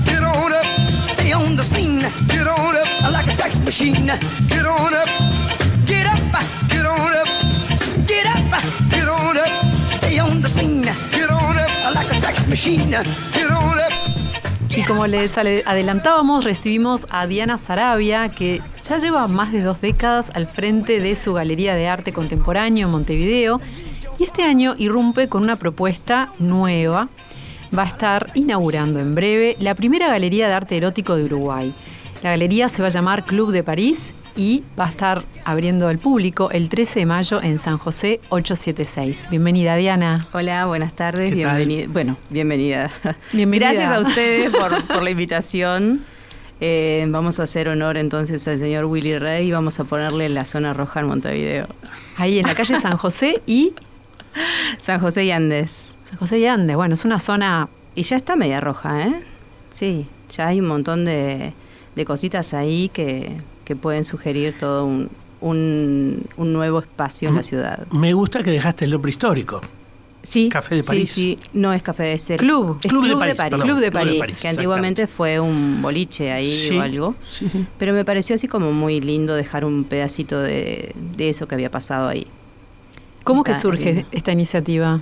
get 0.06 0.22
on 0.22 0.52
up. 0.52 0.66
Stay 1.14 1.32
on 1.32 1.56
the 1.56 1.64
scene. 1.64 2.00
Get 2.34 2.46
on 2.46 2.76
up. 2.76 2.88
Like 3.12 3.26
a 3.26 3.32
sex 3.32 3.58
machine. 3.60 4.06
Get 4.52 4.66
on 4.66 4.94
up. 4.94 5.10
Get 5.90 6.06
up, 6.06 6.22
get 6.70 6.86
on 6.86 7.12
up. 7.20 7.28
Get 8.06 8.26
up, 8.26 8.62
get 8.90 9.08
on 9.08 9.36
up. 9.36 9.52
Stay 9.98 10.18
on 10.18 10.40
the 10.40 10.48
scene. 10.48 11.15
Y 14.76 14.82
como 14.84 15.06
les 15.06 15.36
adelantábamos, 15.36 16.44
recibimos 16.44 17.06
a 17.10 17.26
Diana 17.26 17.58
Sarabia, 17.58 18.28
que 18.28 18.60
ya 18.84 18.98
lleva 18.98 19.26
más 19.26 19.52
de 19.52 19.62
dos 19.62 19.80
décadas 19.80 20.30
al 20.34 20.46
frente 20.46 21.00
de 21.00 21.14
su 21.14 21.32
Galería 21.32 21.74
de 21.74 21.88
Arte 21.88 22.12
Contemporáneo 22.12 22.86
en 22.86 22.92
Montevideo 22.92 23.60
y 24.18 24.24
este 24.24 24.42
año 24.42 24.74
irrumpe 24.78 25.28
con 25.28 25.42
una 25.42 25.56
propuesta 25.56 26.32
nueva. 26.38 27.08
Va 27.76 27.82
a 27.82 27.86
estar 27.86 28.30
inaugurando 28.34 29.00
en 29.00 29.14
breve 29.14 29.56
la 29.58 29.74
primera 29.74 30.08
Galería 30.08 30.46
de 30.46 30.54
Arte 30.54 30.76
Erótico 30.76 31.16
de 31.16 31.24
Uruguay. 31.24 31.74
La 32.22 32.30
galería 32.30 32.68
se 32.68 32.80
va 32.80 32.88
a 32.88 32.92
llamar 32.92 33.24
Club 33.24 33.50
de 33.50 33.62
París 33.62 34.14
y 34.36 34.62
va 34.78 34.86
a 34.86 34.90
estar 34.90 35.24
abriendo 35.44 35.88
al 35.88 35.98
público 35.98 36.50
el 36.50 36.68
13 36.68 37.00
de 37.00 37.06
mayo 37.06 37.42
en 37.42 37.58
San 37.58 37.78
José 37.78 38.20
876. 38.28 39.28
Bienvenida, 39.30 39.76
Diana. 39.76 40.26
Hola, 40.32 40.66
buenas 40.66 40.92
tardes. 40.92 41.34
Bienvenida. 41.34 41.86
Bueno, 41.88 42.16
bienvenida. 42.28 42.90
Bienvenida. 43.32 43.72
Gracias 43.72 43.92
a 43.92 44.00
ustedes 44.00 44.50
por, 44.50 44.86
por 44.86 45.02
la 45.02 45.10
invitación. 45.10 46.02
Eh, 46.60 47.04
vamos 47.08 47.40
a 47.40 47.44
hacer 47.44 47.68
honor 47.68 47.96
entonces 47.96 48.46
al 48.48 48.58
señor 48.58 48.84
Willy 48.86 49.18
Rey 49.18 49.48
y 49.48 49.52
vamos 49.52 49.78
a 49.80 49.84
ponerle 49.84 50.28
la 50.28 50.44
zona 50.44 50.72
roja 50.74 51.00
en 51.00 51.06
Montevideo. 51.06 51.66
Ahí 52.18 52.38
en 52.38 52.46
la 52.46 52.54
calle 52.54 52.78
San 52.80 52.96
José 52.96 53.42
y 53.46 53.72
San 54.78 55.00
José 55.00 55.24
y 55.24 55.30
Andes. 55.30 55.94
San 56.08 56.18
José 56.18 56.38
y 56.38 56.46
Andes. 56.46 56.76
Bueno, 56.76 56.94
es 56.94 57.04
una 57.04 57.18
zona 57.18 57.68
Y 57.94 58.02
ya 58.02 58.16
está 58.16 58.36
media 58.36 58.60
roja, 58.60 59.02
¿eh? 59.02 59.22
Sí, 59.72 60.06
ya 60.30 60.48
hay 60.48 60.60
un 60.60 60.66
montón 60.66 61.04
de, 61.04 61.52
de 61.94 62.04
cositas 62.04 62.54
ahí 62.54 62.90
que, 62.92 63.36
que 63.66 63.76
pueden 63.76 64.04
sugerir 64.04 64.56
todo 64.56 64.86
un, 64.86 65.10
un, 65.42 66.22
un 66.38 66.52
nuevo 66.54 66.78
espacio 66.78 67.28
en 67.28 67.34
la 67.34 67.42
ciudad. 67.42 67.86
Me 67.90 68.14
gusta 68.14 68.42
que 68.42 68.50
dejaste 68.50 68.86
el 68.86 68.92
nombre 68.92 69.10
histórico. 69.10 69.60
Sí, 70.22 70.48
Café 70.48 70.76
de 70.76 70.82
París. 70.82 71.12
Sí, 71.12 71.36
sí, 71.38 71.48
no 71.52 71.72
es 71.72 71.82
Café 71.82 72.04
de 72.04 72.18
Ser. 72.18 72.40
Club. 72.40 72.78
Es 72.82 72.90
Club 72.90 73.04
Club, 73.04 73.20
de 73.20 73.28
de 73.28 73.34
París. 73.36 73.54
Club 73.54 73.60
de 73.60 73.70
Club 73.72 73.80
de 73.80 73.92
París, 73.92 74.18
París, 74.18 74.38
que 74.40 74.48
antiguamente 74.48 75.06
fue 75.06 75.38
un 75.38 75.80
boliche 75.82 76.32
ahí 76.32 76.50
Sí, 76.68 76.76
o 76.76 76.80
algo. 76.80 77.14
sí. 77.30 77.46
Pero 77.78 77.92
me 77.92 78.04
pareció 78.04 78.34
así 78.34 78.48
como 78.48 78.72
muy 78.72 79.00
lindo 79.00 79.34
dejar 79.36 79.64
un 79.64 79.84
pedacito 79.84 80.40
de, 80.40 80.94
de 81.16 81.28
eso 81.28 81.46
que 81.46 81.54
había 81.54 81.70
pasado 81.70 82.08
ahí. 82.08 82.26
¿Cómo 83.22 83.44
que 83.44 83.54
surge 83.54 83.92
lindo. 83.92 84.08
esta 84.10 84.32
iniciativa? 84.32 85.00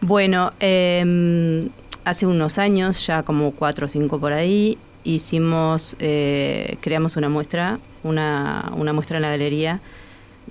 Bueno, 0.00 0.52
eh, 0.58 1.68
hace 2.04 2.26
unos 2.26 2.58
años, 2.58 3.06
ya 3.06 3.22
como 3.22 3.52
cuatro 3.52 3.86
o 3.86 3.88
cinco 3.88 4.18
por 4.18 4.32
ahí, 4.32 4.78
hicimos, 5.04 5.94
eh, 6.00 6.76
creamos 6.80 7.16
una 7.16 7.28
muestra, 7.28 7.78
una, 8.06 8.72
muestra 8.92 9.18
en 9.18 9.22
la 9.22 9.30
galería, 9.30 9.80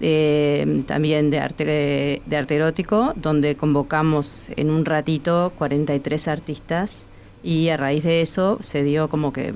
eh, 0.02 0.84
también 0.88 1.30
de 1.30 1.40
arte, 1.40 2.22
de 2.26 2.38
arte 2.38 2.56
erótico, 2.56 3.14
donde 3.16 3.56
convocamos 3.56 4.48
en 4.56 4.70
un 4.70 4.86
ratito 4.86 5.54
43 5.58 6.28
artistas 6.28 7.06
y 7.44 7.70
a 7.70 7.78
raíz 7.78 8.04
de 8.04 8.22
eso 8.22 8.58
se 8.62 8.84
dio 8.84 9.08
como 9.08 9.32
que 9.32 9.54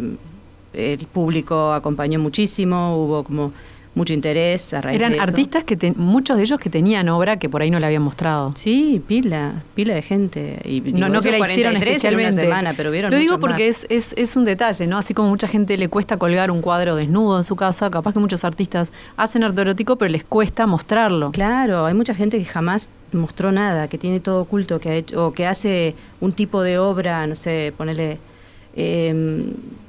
el 0.73 1.07
público 1.07 1.73
acompañó 1.73 2.19
muchísimo, 2.19 2.95
hubo 2.95 3.23
como 3.23 3.51
mucho 3.99 4.13
interés 4.13 4.73
a 4.73 4.81
raíz 4.81 4.95
Eran 4.97 5.11
de 5.11 5.17
eso. 5.17 5.23
artistas 5.23 5.63
que 5.63 5.77
te- 5.77 5.91
muchos 5.91 6.37
de 6.37 6.43
ellos 6.43 6.59
que 6.59 6.69
tenían 6.69 7.07
obra 7.09 7.37
que 7.37 7.47
por 7.49 7.61
ahí 7.61 7.69
no 7.69 7.79
le 7.79 7.85
habían 7.85 8.01
mostrado. 8.01 8.53
Sí, 8.55 9.01
pila, 9.07 9.61
pila 9.75 9.93
de 9.93 10.01
gente. 10.01 10.59
Y, 10.65 10.79
digo, 10.79 10.97
No, 10.97 11.09
no 11.09 11.21
que 11.21 11.31
la 11.31 11.37
hicieron 11.39 11.73
43 11.73 11.79
en 11.79 11.87
especialmente. 11.95 12.33
Una 12.33 12.41
semana, 12.41 12.73
pero 12.75 12.89
vieron 12.91 13.11
Lo 13.11 13.17
digo 13.17 13.39
porque 13.39 13.67
es, 13.67 13.85
es, 13.89 14.13
es 14.17 14.35
un 14.35 14.45
detalle, 14.45 14.87
¿no? 14.87 14.97
Así 14.97 15.13
como 15.13 15.29
mucha 15.29 15.47
gente 15.47 15.77
le 15.77 15.87
cuesta 15.89 16.17
colgar 16.17 16.49
un 16.51 16.61
cuadro 16.61 16.95
desnudo 16.95 17.37
en 17.37 17.43
su 17.43 17.55
casa, 17.55 17.89
capaz 17.91 18.13
que 18.13 18.19
muchos 18.19 18.43
artistas 18.43 18.91
hacen 19.17 19.43
arte 19.43 19.61
erótico, 19.61 19.97
pero 19.97 20.09
les 20.11 20.23
cuesta 20.23 20.65
mostrarlo. 20.65 21.31
Claro, 21.31 21.85
hay 21.85 21.93
mucha 21.93 22.15
gente 22.15 22.37
que 22.39 22.45
jamás 22.45 22.89
mostró 23.11 23.51
nada, 23.51 23.87
que 23.87 23.97
tiene 23.97 24.19
todo 24.19 24.41
oculto, 24.41 24.79
que 24.79 24.89
ha 24.89 24.95
hecho, 24.95 25.27
o 25.27 25.33
que 25.33 25.45
hace 25.47 25.95
un 26.21 26.31
tipo 26.31 26.61
de 26.61 26.77
obra, 26.77 27.25
no 27.27 27.35
sé, 27.35 27.73
ponerle, 27.75 28.19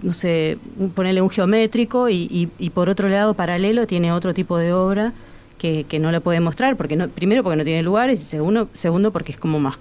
no 0.02 0.12
sé, 0.12 0.58
ponerle 0.94 1.20
un 1.22 1.30
geométrico 1.30 2.08
y, 2.08 2.26
y- 2.30 2.48
y 2.58 2.70
por 2.70 2.88
otro 2.88 3.08
lado, 3.08 3.34
paralelo, 3.34 3.86
tiene 3.86 4.12
otro 4.12 4.32
tipo 4.34 4.56
de 4.58 4.72
obra 4.72 5.12
que, 5.58 5.84
que 5.84 5.98
no 5.98 6.10
la 6.10 6.20
puede 6.20 6.40
mostrar, 6.40 6.76
porque 6.76 6.96
no, 6.96 7.08
primero 7.08 7.42
porque 7.42 7.56
no 7.56 7.64
tiene 7.64 7.82
lugares 7.82 8.20
y 8.20 8.24
segundo, 8.24 8.68
segundo 8.72 9.10
porque 9.12 9.32
es 9.32 9.38
como 9.38 9.58
más 9.60 9.76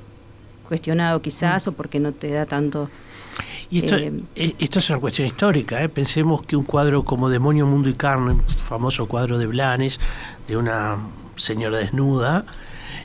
cuestionado 0.67 1.21
quizás 1.21 1.67
o 1.67 1.71
porque 1.71 1.99
no 1.99 2.11
te 2.11 2.29
da 2.31 2.45
tanto... 2.45 2.89
Y 3.71 3.79
esto, 3.79 3.95
Eh, 3.97 4.11
eh, 4.35 4.55
esto 4.59 4.79
es 4.79 4.89
una 4.89 4.99
cuestión 4.99 5.27
histórica. 5.27 5.81
¿eh? 5.83 5.89
Pensemos 5.89 6.41
que 6.41 6.55
un 6.55 6.63
cuadro 6.65 7.03
como 7.03 7.29
Demonio, 7.29 7.65
Mundo 7.67 7.87
y 7.89 7.93
Carne, 7.93 8.31
un 8.33 8.41
famoso 8.41 9.05
cuadro 9.07 9.37
de 9.37 9.45
Blanes, 9.47 9.99
de 10.47 10.57
una 10.57 10.97
señora 11.35 11.77
desnuda, 11.77 12.45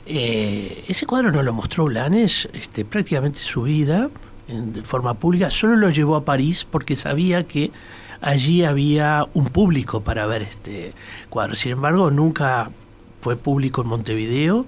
eh, 0.07 0.83
ese 0.87 1.05
cuadro 1.05 1.31
no 1.31 1.41
lo 1.43 1.53
mostró 1.53 1.85
Blanes 1.85 2.47
este, 2.53 2.83
prácticamente 2.83 3.39
su 3.39 3.63
vida 3.63 4.09
en- 4.47 4.73
de 4.73 4.81
forma 4.81 5.13
pública, 5.15 5.49
solo 5.51 5.75
lo 5.75 5.89
llevó 5.89 6.15
a 6.15 6.25
París 6.25 6.65
porque 6.69 6.95
sabía 6.95 7.43
que 7.45 7.71
allí 8.21 8.63
había 8.63 9.25
un 9.33 9.45
público 9.47 10.01
para 10.01 10.25
ver 10.25 10.41
este 10.43 10.93
cuadro. 11.29 11.55
Sin 11.55 11.73
embargo, 11.73 12.09
nunca 12.11 12.69
fue 13.21 13.35
público 13.35 13.81
en 13.81 13.87
Montevideo, 13.87 14.65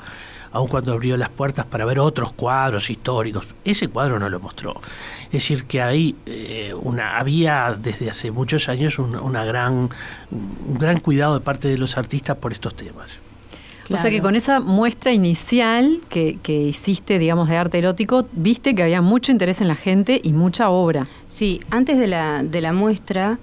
aun 0.51 0.67
cuando 0.67 0.93
abrió 0.93 1.17
las 1.17 1.29
puertas 1.29 1.65
para 1.65 1.85
ver 1.85 1.99
otros 1.99 2.31
cuadros 2.33 2.89
históricos. 2.89 3.45
Ese 3.63 3.89
cuadro 3.89 4.17
no 4.17 4.29
lo 4.29 4.39
mostró. 4.39 4.81
Es 5.25 5.31
decir, 5.33 5.65
que 5.65 5.81
ahí 5.81 6.15
eh, 6.25 6.73
una, 6.81 7.17
había 7.19 7.75
desde 7.79 8.09
hace 8.09 8.31
muchos 8.31 8.69
años 8.69 8.97
un, 8.97 9.15
una 9.15 9.45
gran, 9.45 9.89
un 10.31 10.77
gran 10.79 10.99
cuidado 10.99 11.35
de 11.35 11.41
parte 11.41 11.67
de 11.67 11.77
los 11.77 11.97
artistas 11.97 12.37
por 12.37 12.53
estos 12.53 12.75
temas. 12.75 13.19
O 13.89 13.97
sea 13.97 14.09
que 14.11 14.21
con 14.21 14.35
esa 14.35 14.59
muestra 14.59 15.13
inicial 15.13 15.99
que, 16.09 16.37
que 16.43 16.53
hiciste, 16.61 17.19
digamos, 17.19 17.47
de 17.49 17.55
arte 17.57 17.77
erótico, 17.77 18.27
viste 18.33 18.75
que 18.75 18.83
había 18.83 19.01
mucho 19.01 19.31
interés 19.31 19.61
en 19.61 19.67
la 19.69 19.75
gente 19.75 20.19
y 20.23 20.33
mucha 20.33 20.69
obra. 20.69 21.07
Sí, 21.27 21.61
antes 21.69 21.97
de 21.97 22.07
la, 22.07 22.43
de 22.43 22.59
la 22.61 22.73
muestra 22.73 23.39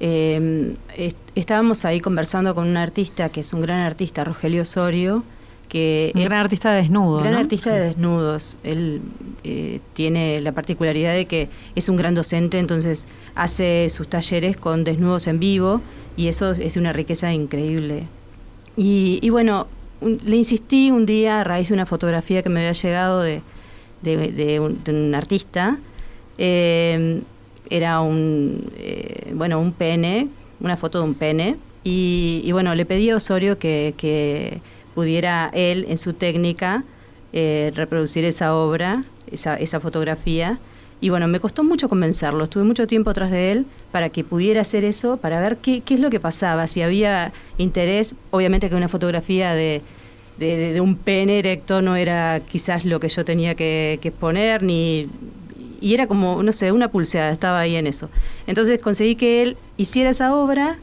eh, 0.00 0.74
est- 0.96 1.16
estábamos 1.34 1.84
ahí 1.84 2.00
conversando 2.00 2.54
con 2.54 2.68
un 2.68 2.76
artista 2.76 3.30
que 3.30 3.40
es 3.40 3.52
un 3.52 3.62
gran 3.62 3.80
artista, 3.80 4.24
Rogelio 4.24 4.62
Osorio, 4.62 5.24
que 5.68 6.12
Un 6.14 6.20
él- 6.22 6.28
gran 6.28 6.40
artista 6.40 6.70
de 6.70 6.82
desnudo, 6.82 7.18
gran 7.20 7.32
¿no? 7.32 7.38
artista 7.38 7.72
de 7.72 7.80
desnudos. 7.80 8.58
Él 8.64 9.00
eh, 9.44 9.80
tiene 9.94 10.40
la 10.40 10.52
particularidad 10.52 11.14
de 11.14 11.26
que 11.26 11.48
es 11.74 11.88
un 11.88 11.96
gran 11.96 12.14
docente, 12.14 12.58
entonces 12.58 13.06
hace 13.34 13.88
sus 13.90 14.08
talleres 14.08 14.56
con 14.56 14.84
desnudos 14.84 15.26
en 15.26 15.40
vivo 15.40 15.80
y 16.16 16.28
eso 16.28 16.50
es 16.52 16.74
de 16.74 16.80
una 16.80 16.92
riqueza 16.92 17.32
increíble. 17.32 18.04
Y, 18.76 19.18
y 19.22 19.30
bueno, 19.30 19.66
un- 20.00 20.18
le 20.24 20.36
insistí 20.36 20.90
un 20.90 21.06
día 21.06 21.40
a 21.40 21.44
raíz 21.44 21.68
de 21.68 21.74
una 21.74 21.86
fotografía 21.86 22.42
que 22.42 22.48
me 22.48 22.60
había 22.60 22.72
llegado 22.72 23.20
de, 23.22 23.42
un, 24.60 24.82
de 24.84 24.90
un 24.92 25.14
artista. 25.14 25.78
eh, 26.38 27.20
era 27.70 28.00
un, 28.00 28.70
eh, 28.78 29.32
bueno, 29.34 29.60
un 29.60 29.72
pene, 29.72 30.28
una 30.60 30.76
foto 30.78 30.98
de 31.00 31.04
un 31.04 31.14
pene. 31.14 31.56
Y, 31.84 32.40
y 32.44 32.52
bueno, 32.52 32.74
le 32.74 32.86
pedí 32.86 33.10
a 33.10 33.16
Osorio 33.16 33.58
que, 33.58 33.92
que 33.98 34.60
pudiera 34.94 35.50
él, 35.52 35.84
en 35.88 35.98
su 35.98 36.14
técnica, 36.14 36.84
eh, 37.34 37.70
reproducir 37.74 38.24
esa 38.24 38.54
obra, 38.54 39.02
esa, 39.30 39.56
esa 39.56 39.80
fotografía. 39.80 40.58
Y 41.00 41.10
bueno, 41.10 41.28
me 41.28 41.38
costó 41.38 41.62
mucho 41.62 41.88
convencerlo, 41.88 42.44
estuve 42.44 42.64
mucho 42.64 42.86
tiempo 42.86 43.10
atrás 43.10 43.30
de 43.30 43.52
él 43.52 43.66
para 43.92 44.08
que 44.08 44.24
pudiera 44.24 44.62
hacer 44.62 44.84
eso, 44.84 45.16
para 45.16 45.40
ver 45.40 45.58
qué, 45.58 45.80
qué 45.80 45.94
es 45.94 46.00
lo 46.00 46.10
que 46.10 46.18
pasaba, 46.18 46.66
si 46.66 46.82
había 46.82 47.32
interés, 47.56 48.16
obviamente 48.30 48.68
que 48.68 48.74
una 48.74 48.88
fotografía 48.88 49.54
de, 49.54 49.82
de, 50.38 50.80
un 50.80 50.96
pene 50.96 51.38
erecto 51.38 51.82
no 51.82 51.94
era 51.94 52.40
quizás 52.40 52.84
lo 52.84 52.98
que 52.98 53.08
yo 53.08 53.24
tenía 53.24 53.54
que, 53.54 53.98
que 54.02 54.10
poner, 54.10 54.62
ni 54.62 55.08
y 55.80 55.94
era 55.94 56.08
como, 56.08 56.42
no 56.42 56.52
sé, 56.52 56.72
una 56.72 56.90
pulseada, 56.90 57.30
estaba 57.30 57.60
ahí 57.60 57.76
en 57.76 57.86
eso. 57.86 58.10
Entonces 58.48 58.80
conseguí 58.80 59.14
que 59.14 59.42
él 59.42 59.56
hiciera 59.76 60.10
esa 60.10 60.34
obra, 60.34 60.78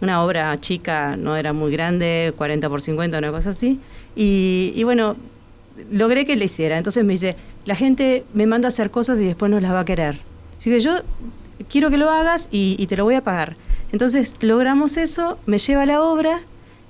una 0.00 0.24
obra 0.24 0.58
chica, 0.58 1.16
no 1.16 1.36
era 1.36 1.52
muy 1.52 1.70
grande, 1.70 2.32
40 2.36 2.68
por 2.68 2.82
50, 2.82 3.18
una 3.18 3.30
cosa 3.30 3.50
así, 3.50 3.78
y, 4.16 4.72
y 4.74 4.82
bueno, 4.82 5.16
logré 5.90 6.26
que 6.26 6.36
le 6.36 6.46
hiciera. 6.46 6.78
Entonces 6.78 7.04
me 7.04 7.12
dice, 7.12 7.36
la 7.64 7.74
gente 7.74 8.24
me 8.34 8.46
manda 8.46 8.66
a 8.66 8.70
hacer 8.70 8.90
cosas 8.90 9.20
y 9.20 9.24
después 9.24 9.50
no 9.50 9.60
las 9.60 9.72
va 9.72 9.80
a 9.80 9.84
querer. 9.84 10.20
Así 10.58 10.70
que 10.70 10.80
yo 10.80 10.98
quiero 11.68 11.90
que 11.90 11.96
lo 11.98 12.10
hagas 12.10 12.48
y, 12.50 12.76
y 12.78 12.86
te 12.86 12.96
lo 12.96 13.04
voy 13.04 13.14
a 13.14 13.22
pagar. 13.22 13.56
Entonces 13.92 14.36
logramos 14.40 14.96
eso, 14.96 15.38
me 15.46 15.58
lleva 15.58 15.84
la 15.86 16.02
obra 16.02 16.40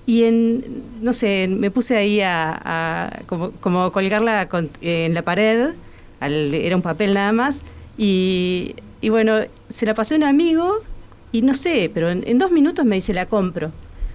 y 0.06 0.24
en, 0.24 0.82
no 1.00 1.12
sé, 1.12 1.48
me 1.48 1.70
puse 1.70 1.96
ahí 1.96 2.20
a, 2.20 2.60
a 2.64 3.20
como, 3.26 3.52
como 3.52 3.90
colgarla 3.92 4.48
con- 4.48 4.70
en 4.80 5.14
la 5.14 5.22
pared, 5.22 5.70
al- 6.20 6.54
era 6.54 6.76
un 6.76 6.82
papel 6.82 7.14
nada 7.14 7.32
más, 7.32 7.62
y, 7.96 8.74
y 9.00 9.08
bueno, 9.08 9.36
se 9.68 9.86
la 9.86 9.94
pasé 9.94 10.14
a 10.14 10.16
un 10.18 10.24
amigo 10.24 10.78
y 11.32 11.42
no 11.42 11.54
sé, 11.54 11.90
pero 11.92 12.10
en, 12.10 12.22
en 12.26 12.38
dos 12.38 12.50
minutos 12.50 12.84
me 12.84 12.96
dice 12.96 13.14
la 13.14 13.26
compro. 13.26 13.70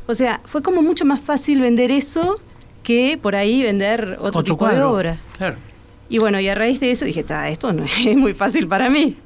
O 0.07 0.13
sea, 0.13 0.41
fue 0.45 0.61
como 0.61 0.81
mucho 0.81 1.05
más 1.05 1.19
fácil 1.21 1.61
vender 1.61 1.91
eso 1.91 2.35
que 2.83 3.17
por 3.21 3.35
ahí 3.35 3.63
vender 3.63 4.17
otro, 4.19 4.43
tipo 4.43 4.65
de 4.65 4.71
cuadro. 4.73 4.91
obra. 4.91 5.17
Claro. 5.37 5.55
Y 6.09 6.19
bueno, 6.19 6.39
y 6.39 6.47
a 6.47 6.55
raíz 6.55 6.79
de 6.79 6.91
eso 6.91 7.05
dije, 7.05 7.23
"Ta, 7.23 7.49
esto 7.49 7.73
no 7.73 7.83
es 8.05 8.15
muy 8.17 8.33
fácil 8.33 8.67
para 8.67 8.89
mí. 8.89 9.17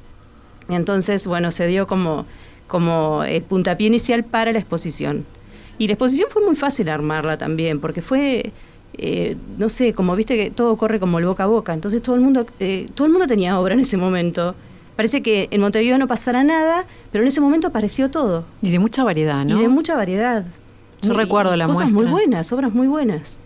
Y 0.68 0.74
entonces, 0.74 1.26
bueno, 1.26 1.50
se 1.50 1.66
dio 1.66 1.86
como, 1.86 2.26
como 2.68 3.24
el 3.24 3.42
puntapié 3.42 3.88
inicial 3.88 4.24
para 4.24 4.52
la 4.52 4.58
exposición. 4.60 5.24
Y 5.78 5.86
la 5.88 5.94
exposición 5.94 6.28
fue 6.30 6.44
muy 6.44 6.56
fácil 6.56 6.88
armarla 6.88 7.36
también, 7.36 7.80
porque 7.80 8.02
fue, 8.02 8.52
eh, 8.98 9.36
no 9.58 9.68
sé, 9.68 9.94
como 9.94 10.14
viste 10.14 10.36
que 10.36 10.50
todo 10.50 10.76
corre 10.76 11.00
como 11.00 11.18
el 11.18 11.24
boca 11.24 11.44
a 11.44 11.46
boca. 11.46 11.72
Entonces 11.72 12.02
todo 12.02 12.14
el 12.14 12.20
mundo, 12.20 12.46
eh, 12.60 12.86
todo 12.94 13.06
el 13.06 13.12
mundo 13.12 13.26
tenía 13.26 13.58
obra 13.58 13.74
en 13.74 13.80
ese 13.80 13.96
momento. 13.96 14.54
Parece 14.94 15.22
que 15.22 15.48
en 15.50 15.60
Montevideo 15.62 15.96
no 15.98 16.06
pasara 16.06 16.44
nada, 16.44 16.84
pero 17.10 17.22
en 17.24 17.28
ese 17.28 17.40
momento 17.40 17.66
apareció 17.68 18.10
todo. 18.10 18.44
Y 18.62 18.70
de 18.70 18.78
mucha 18.78 19.02
variedad, 19.02 19.44
¿no? 19.44 19.58
Y 19.58 19.62
de 19.62 19.68
mucha 19.68 19.96
variedad. 19.96 20.44
Yo 21.02 21.14
recuerdo 21.14 21.56
la 21.56 21.66
Cosas 21.66 21.84
muy 21.86 22.04
muestra. 22.04 22.10
buenas, 22.12 22.52
obras 22.52 22.74
muy 22.74 22.86
buenas. 22.86 23.38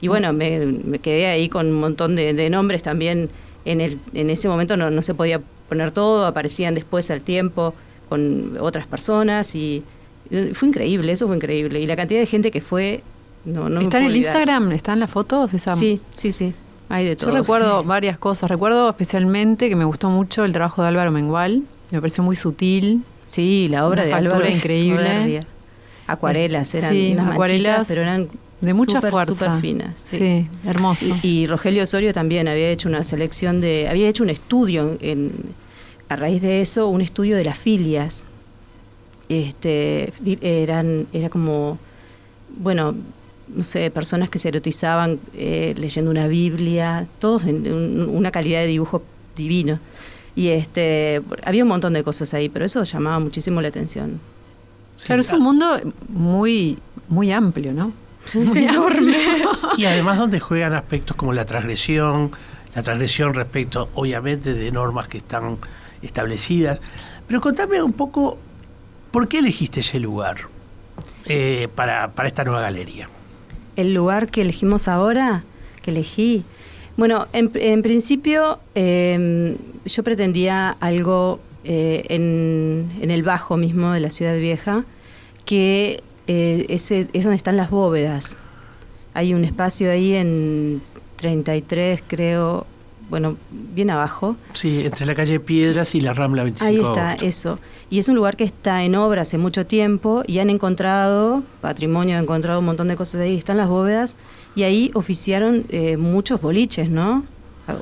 Y 0.00 0.08
bueno, 0.08 0.32
me, 0.32 0.58
me 0.66 0.98
quedé 0.98 1.26
ahí 1.26 1.48
con 1.48 1.66
un 1.66 1.74
montón 1.80 2.14
de, 2.16 2.32
de 2.34 2.50
nombres 2.50 2.82
también. 2.82 3.28
En, 3.64 3.80
el, 3.80 3.98
en 4.14 4.30
ese 4.30 4.48
momento 4.48 4.76
no, 4.76 4.90
no 4.90 5.02
se 5.02 5.14
podía 5.14 5.40
poner 5.68 5.90
todo, 5.90 6.24
aparecían 6.26 6.74
después 6.74 7.10
al 7.10 7.20
tiempo 7.20 7.74
con 8.08 8.56
otras 8.60 8.86
personas 8.86 9.54
y, 9.54 9.82
Eh, 10.30 10.52
Fue 10.54 10.68
increíble, 10.68 11.12
eso 11.12 11.26
fue 11.26 11.36
increíble. 11.36 11.80
Y 11.80 11.86
la 11.86 11.96
cantidad 11.96 12.20
de 12.20 12.26
gente 12.26 12.50
que 12.50 12.60
fue, 12.60 13.02
no, 13.44 13.68
no 13.68 13.80
me 13.80 13.84
¿Está 13.84 13.98
en 13.98 14.04
el 14.04 14.10
olvidar. 14.12 14.32
Instagram? 14.34 14.72
¿Están 14.72 15.00
las 15.00 15.10
fotos 15.10 15.50
de 15.50 15.56
esa? 15.56 15.74
Sí, 15.74 16.00
sí, 16.14 16.32
sí. 16.32 16.52
Hay 16.90 17.04
de 17.06 17.16
todo. 17.16 17.30
Yo 17.30 17.36
recuerdo 17.36 17.80
sí. 17.80 17.86
varias 17.86 18.18
cosas. 18.18 18.48
Recuerdo 18.50 18.88
especialmente 18.90 19.68
que 19.68 19.76
me 19.76 19.84
gustó 19.84 20.08
mucho 20.10 20.44
el 20.44 20.52
trabajo 20.52 20.82
de 20.82 20.88
Álvaro 20.88 21.10
Mengual. 21.12 21.62
Me 21.90 22.00
pareció 22.00 22.22
muy 22.22 22.36
sutil. 22.36 23.02
Sí, 23.26 23.68
la 23.70 23.86
obra 23.86 24.02
Una 24.02 24.08
de 24.08 24.14
Álvaro 24.14 24.44
es 24.44 24.56
increíble. 24.56 25.06
soberbia. 25.06 25.46
Acuarelas, 26.06 26.74
eran 26.74 26.90
Sí, 26.92 27.10
unas 27.12 27.32
acuarelas 27.32 27.88
pero 27.88 28.00
eran 28.02 28.28
De 28.60 28.74
mucha 28.74 28.98
súper, 28.98 29.10
fuerza. 29.10 29.34
súper 29.34 29.60
finas. 29.60 29.94
Sí, 30.04 30.48
hermoso. 30.64 31.06
Y, 31.22 31.28
y 31.42 31.46
Rogelio 31.46 31.82
Osorio 31.84 32.12
también 32.12 32.48
había 32.48 32.70
hecho 32.70 32.88
una 32.88 33.04
selección 33.04 33.60
de, 33.60 33.88
había 33.88 34.08
hecho 34.08 34.22
un 34.24 34.30
estudio 34.30 34.96
en, 35.00 35.32
a 36.08 36.16
raíz 36.16 36.42
de 36.42 36.60
eso, 36.60 36.88
un 36.88 37.00
estudio 37.00 37.36
de 37.36 37.44
las 37.44 37.56
filias. 37.58 38.24
Este, 39.28 40.12
eran, 40.40 41.06
era 41.12 41.28
como, 41.28 41.78
bueno, 42.58 42.94
no 43.54 43.62
sé, 43.64 43.90
personas 43.90 44.30
que 44.30 44.38
se 44.38 44.48
erotizaban 44.48 45.18
eh, 45.34 45.74
leyendo 45.76 46.10
una 46.10 46.26
Biblia, 46.28 47.06
todos 47.18 47.44
en 47.44 47.70
un- 47.72 48.08
una 48.10 48.30
calidad 48.30 48.60
de 48.60 48.66
dibujo 48.68 49.02
divino. 49.36 49.78
Y 50.34 50.48
este, 50.48 51.20
había 51.44 51.62
un 51.64 51.68
montón 51.68 51.92
de 51.92 52.02
cosas 52.04 52.32
ahí, 52.34 52.48
pero 52.48 52.64
eso 52.64 52.82
llamaba 52.84 53.18
muchísimo 53.18 53.60
la 53.60 53.68
atención. 53.68 54.20
claro, 55.04 55.20
es 55.20 55.30
un 55.30 55.40
mundo 55.40 55.78
muy, 56.08 56.78
muy 57.08 57.30
amplio, 57.32 57.72
¿no? 57.72 57.92
Es 58.34 58.56
enorme. 58.56 59.16
Y 59.76 59.84
además 59.84 60.18
donde 60.18 60.40
juegan 60.40 60.74
aspectos 60.74 61.16
como 61.16 61.32
la 61.32 61.44
transgresión, 61.44 62.30
la 62.74 62.82
transgresión 62.82 63.34
respecto, 63.34 63.88
obviamente, 63.94 64.54
de 64.54 64.70
normas 64.70 65.08
que 65.08 65.18
están 65.18 65.58
establecidas. 66.02 66.80
Pero 67.26 67.40
contame 67.40 67.82
un 67.82 67.92
poco, 67.92 68.38
¿por 69.10 69.28
qué 69.28 69.38
elegiste 69.38 69.80
ese 69.80 70.00
lugar 70.00 70.48
eh, 71.26 71.68
para, 71.74 72.12
para 72.12 72.28
esta 72.28 72.44
nueva 72.44 72.60
galería? 72.60 73.08
El 73.76 73.94
lugar 73.94 74.30
que 74.30 74.40
elegimos 74.42 74.88
ahora, 74.88 75.44
que 75.82 75.90
elegí, 75.90 76.44
bueno, 76.96 77.28
en, 77.32 77.50
en 77.54 77.82
principio 77.82 78.58
eh, 78.74 79.56
yo 79.84 80.02
pretendía 80.02 80.70
algo 80.80 81.40
eh, 81.64 82.04
en, 82.08 82.90
en 83.00 83.10
el 83.10 83.22
bajo 83.22 83.56
mismo 83.56 83.92
de 83.92 84.00
la 84.00 84.10
ciudad 84.10 84.36
vieja, 84.36 84.84
que 85.44 86.02
eh, 86.28 86.66
ese, 86.68 87.08
es 87.12 87.24
donde 87.24 87.36
están 87.36 87.56
las 87.56 87.70
bóvedas. 87.70 88.36
Hay 89.14 89.34
un 89.34 89.44
espacio 89.44 89.90
ahí 89.90 90.14
en 90.14 90.80
33, 91.16 92.02
creo, 92.06 92.66
bueno, 93.10 93.36
bien 93.50 93.90
abajo, 93.90 94.36
Sí, 94.52 94.82
entre 94.84 95.06
la 95.06 95.14
calle 95.14 95.40
Piedras 95.40 95.94
y 95.94 96.00
la 96.00 96.12
Rambla 96.12 96.42
25. 96.44 96.68
Ahí 96.68 96.86
está, 96.86 97.14
eso. 97.14 97.58
Y 97.90 97.98
es 97.98 98.08
un 98.08 98.14
lugar 98.14 98.36
que 98.36 98.44
está 98.44 98.84
en 98.84 98.94
obra 98.94 99.22
hace 99.22 99.38
mucho 99.38 99.66
tiempo 99.66 100.22
y 100.26 100.38
han 100.38 100.50
encontrado, 100.50 101.42
patrimonio, 101.60 102.16
han 102.16 102.24
encontrado 102.24 102.60
un 102.60 102.66
montón 102.66 102.88
de 102.88 102.96
cosas 102.96 103.22
ahí, 103.22 103.34
están 103.36 103.56
las 103.56 103.68
bóvedas 103.68 104.14
y 104.54 104.64
ahí 104.64 104.90
oficiaron 104.94 105.64
eh, 105.70 105.96
muchos 105.96 106.40
boliches, 106.40 106.90
¿no? 106.90 107.24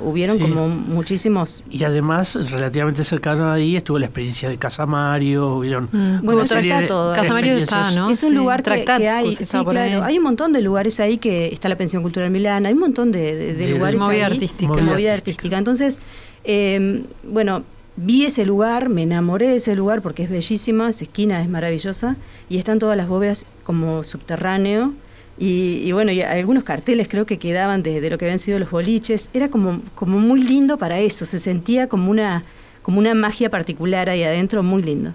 Hubieron 0.02 0.36
Sí. 0.36 0.42
como 0.42 0.68
muchísimos... 0.68 1.62
Y 1.70 1.84
además, 1.84 2.34
relativamente 2.50 3.04
cercano 3.04 3.50
ahí, 3.52 3.76
estuvo 3.76 3.98
la 3.98 4.06
experiencia 4.06 4.48
de 4.48 4.58
Casa 4.58 4.84
Mario, 4.86 5.56
hubieron 5.56 5.88
Mm. 5.92 6.20
Bueno, 6.24 6.44
Tractato, 6.44 7.12
Casa 7.14 7.32
Mario 7.32 7.56
está. 7.58 7.90
¿no? 7.92 8.10
es 8.10 8.22
un 8.24 8.30
Sí, 8.30 8.34
lugar 8.34 8.58
que, 8.62 8.70
Tractat, 8.70 8.98
que 8.98 9.08
hay, 9.08 9.24
pues, 9.36 9.48
sí, 9.48 9.58
claro, 9.68 10.02
hay 10.04 10.18
un 10.18 10.24
montón 10.24 10.52
de 10.52 10.60
lugares 10.60 10.98
ahí 11.00 11.18
que 11.18 11.48
está 11.52 11.68
la 11.68 11.76
Pensión 11.76 12.02
Cultural 12.02 12.30
Milán, 12.30 12.66
hay 12.66 12.72
un 12.72 12.80
montón 12.80 13.12
de, 13.12 13.34
de- 13.36 13.54
de 13.54 13.66
De- 13.66 13.68
lugares 13.68 14.00
Movida 14.00 14.26
ahí. 14.26 14.32
artística. 14.32 14.72
Movida 14.72 14.84
Movida 14.84 15.12
artística. 15.12 15.56
Entonces, 15.58 16.00
eh, 16.44 17.04
bueno, 17.22 17.62
vi 17.96 18.24
ese 18.26 18.44
lugar, 18.44 18.88
me 18.88 19.04
enamoré 19.04 19.46
de 19.48 19.56
ese 19.56 19.74
lugar 19.76 20.02
porque 20.02 20.24
es 20.24 20.30
bellísima, 20.30 20.90
esa 20.90 21.04
esquina 21.04 21.40
es 21.42 21.48
maravillosa 21.48 22.16
y 22.48 22.58
están 22.58 22.78
todas 22.78 22.96
las 22.96 23.06
bóvedas 23.08 23.46
como 23.64 24.02
subterráneo. 24.04 24.92
Y, 25.38 25.82
y 25.84 25.92
bueno, 25.92 26.12
y 26.12 26.22
algunos 26.22 26.64
carteles 26.64 27.08
creo 27.08 27.26
que 27.26 27.38
quedaban 27.38 27.82
de, 27.82 28.00
de 28.00 28.10
lo 28.10 28.16
que 28.18 28.24
habían 28.24 28.38
sido 28.38 28.58
los 28.58 28.70
boliches. 28.70 29.30
Era 29.34 29.48
como, 29.50 29.82
como 29.94 30.18
muy 30.18 30.42
lindo 30.42 30.78
para 30.78 30.98
eso, 30.98 31.26
se 31.26 31.38
sentía 31.38 31.88
como 31.88 32.10
una, 32.10 32.44
como 32.82 32.98
una 32.98 33.14
magia 33.14 33.50
particular 33.50 34.08
ahí 34.08 34.22
adentro, 34.22 34.62
muy 34.62 34.82
lindo. 34.82 35.12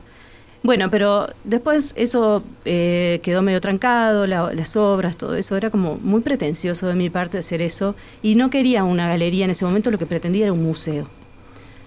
Bueno, 0.63 0.91
pero 0.91 1.27
después 1.43 1.91
eso 1.97 2.43
eh, 2.65 3.19
quedó 3.23 3.41
medio 3.41 3.59
trancado, 3.61 4.27
la- 4.27 4.53
las 4.53 4.75
obras, 4.75 5.17
todo 5.17 5.35
eso. 5.35 5.57
Era 5.57 5.71
como 5.71 5.97
muy 6.03 6.21
pretencioso 6.21 6.85
de 6.87 6.93
mi 6.93 7.09
parte 7.09 7.39
hacer 7.39 7.63
eso. 7.63 7.95
Y 8.21 8.35
no 8.35 8.51
quería 8.51 8.83
una 8.83 9.07
galería 9.07 9.45
en 9.45 9.51
ese 9.51 9.65
momento, 9.65 9.89
lo 9.89 9.97
que 9.97 10.05
pretendía 10.05 10.43
era 10.43 10.53
un 10.53 10.61
museo. 10.63 11.07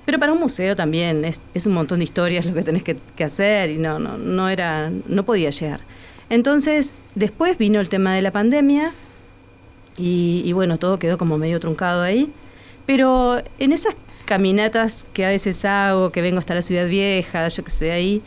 Pero 0.05 0.18
para 0.18 0.33
un 0.33 0.40
museo 0.40 0.75
también 0.75 1.25
es, 1.25 1.40
es 1.55 1.66
un 1.66 1.73
montón 1.75 2.01
de 2.01 2.05
historias 2.05 2.44
lo 2.44 2.53
que 2.53 2.62
tenés 2.62 2.83
que, 2.83 2.97
que 3.16 3.25
hacer 3.25 3.70
y 3.70 3.79
no, 3.79 3.99
no, 4.01 4.18
no, 4.18 4.49
era, 4.49 4.90
no 5.07 5.23
podía 5.25 5.51
llegar. 5.51 5.81
Entonces, 6.30 6.94
después 7.14 7.58
vino 7.58 7.80
el 7.80 7.88
tema 7.88 8.14
de 8.14 8.22
la 8.22 8.30
pandemia 8.30 8.92
y, 9.96 10.42
y 10.44 10.52
bueno, 10.52 10.78
todo 10.78 10.98
quedó 10.98 11.18
como 11.18 11.38
medio 11.38 11.60
truncado 11.60 12.02
ahí. 12.02 12.32
Pero 12.87 13.42
en 13.58 13.72
esas 13.72 13.96
caminatas 14.24 15.06
que 15.12 15.24
a 15.24 15.28
veces 15.28 15.64
hago, 15.64 16.10
que 16.10 16.22
vengo 16.22 16.38
hasta 16.38 16.54
la 16.54 16.62
ciudad 16.62 16.87
vieja, 16.87 17.48
yo 17.48 17.64
que 17.64 17.70
sé, 17.70 17.92
ahí, 17.92 18.22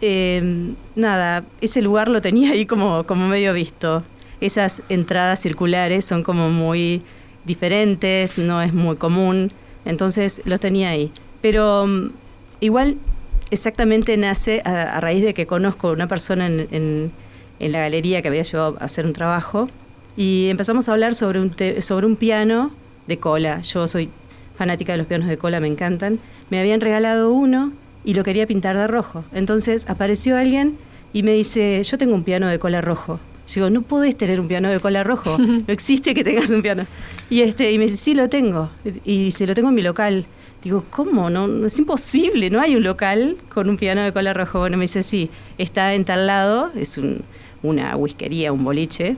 eh, 0.00 0.74
nada, 0.94 1.44
ese 1.60 1.82
lugar 1.82 2.08
lo 2.08 2.20
tenía 2.20 2.52
ahí 2.52 2.66
como, 2.66 3.04
como 3.04 3.28
medio 3.28 3.52
visto. 3.52 4.02
Esas 4.40 4.82
entradas 4.88 5.40
circulares 5.40 6.04
son 6.04 6.22
como 6.22 6.50
muy 6.50 7.02
diferentes, 7.44 8.38
no 8.38 8.60
es 8.62 8.74
muy 8.74 8.96
común, 8.96 9.52
entonces 9.84 10.42
los 10.44 10.60
tenía 10.60 10.90
ahí. 10.90 11.12
Pero 11.40 11.86
mm, 11.86 12.10
igual 12.60 12.96
exactamente 13.54 14.16
nace 14.16 14.60
a, 14.64 14.96
a 14.96 15.00
raíz 15.00 15.22
de 15.24 15.32
que 15.34 15.46
conozco 15.46 15.88
a 15.88 15.92
una 15.92 16.06
persona 16.08 16.46
en, 16.46 16.68
en- 16.70 17.12
en 17.60 17.72
la 17.72 17.78
galería 17.80 18.20
que 18.20 18.28
había 18.28 18.42
llevado 18.42 18.76
a 18.80 18.84
hacer 18.84 19.06
un 19.06 19.12
trabajo 19.12 19.70
y 20.16 20.48
empezamos 20.50 20.88
a 20.88 20.92
hablar 20.92 21.14
sobre 21.14 21.40
un, 21.40 21.50
te- 21.50 21.80
sobre 21.82 22.04
un 22.06 22.16
piano 22.16 22.72
de 23.06 23.18
cola. 23.18 23.60
Yo 23.62 23.86
soy 23.88 24.10
fanática 24.56 24.92
de 24.92 24.98
los 24.98 25.06
pianos 25.06 25.28
de 25.28 25.38
cola, 25.38 25.60
me 25.60 25.68
encantan. 25.68 26.18
Me 26.50 26.58
habían 26.60 26.80
regalado 26.80 27.30
uno 27.32 27.72
y 28.04 28.14
lo 28.14 28.22
quería 28.24 28.46
pintar 28.46 28.76
de 28.76 28.86
rojo. 28.86 29.24
Entonces 29.32 29.88
apareció 29.88 30.36
alguien 30.36 30.76
y 31.12 31.22
me 31.22 31.32
dice, 31.32 31.82
yo 31.84 31.96
tengo 31.96 32.14
un 32.14 32.24
piano 32.24 32.48
de 32.48 32.58
cola 32.58 32.80
rojo. 32.80 33.18
Yo 33.46 33.54
digo, 33.56 33.70
no 33.70 33.82
podés 33.82 34.16
tener 34.16 34.40
un 34.40 34.48
piano 34.48 34.68
de 34.70 34.80
cola 34.80 35.04
rojo. 35.04 35.36
No 35.38 35.64
existe 35.72 36.12
que 36.14 36.24
tengas 36.24 36.50
un 36.50 36.60
piano. 36.62 36.86
Y 37.30 37.42
este 37.42 37.70
y 37.72 37.78
me 37.78 37.84
dice, 37.84 37.96
sí, 37.96 38.14
lo 38.14 38.28
tengo. 38.28 38.70
Y 39.04 39.24
dice, 39.26 39.46
lo 39.46 39.54
tengo 39.54 39.68
en 39.68 39.74
mi 39.76 39.82
local. 39.82 40.26
Digo, 40.64 40.84
¿cómo? 40.90 41.28
No, 41.28 41.46
no 41.46 41.66
es 41.66 41.78
imposible, 41.78 42.48
no 42.48 42.60
hay 42.60 42.74
un 42.74 42.82
local 42.82 43.36
con 43.52 43.68
un 43.68 43.76
piano 43.76 44.02
de 44.02 44.12
cola 44.12 44.32
rojo. 44.32 44.60
Bueno, 44.60 44.78
me 44.78 44.84
dice, 44.84 45.02
sí, 45.02 45.30
está 45.58 45.92
en 45.94 46.04
tal 46.06 46.26
lado, 46.26 46.70
es 46.74 46.96
un- 46.96 47.22
una 47.62 47.94
whiskería, 47.96 48.50
un 48.52 48.64
boliche. 48.64 49.16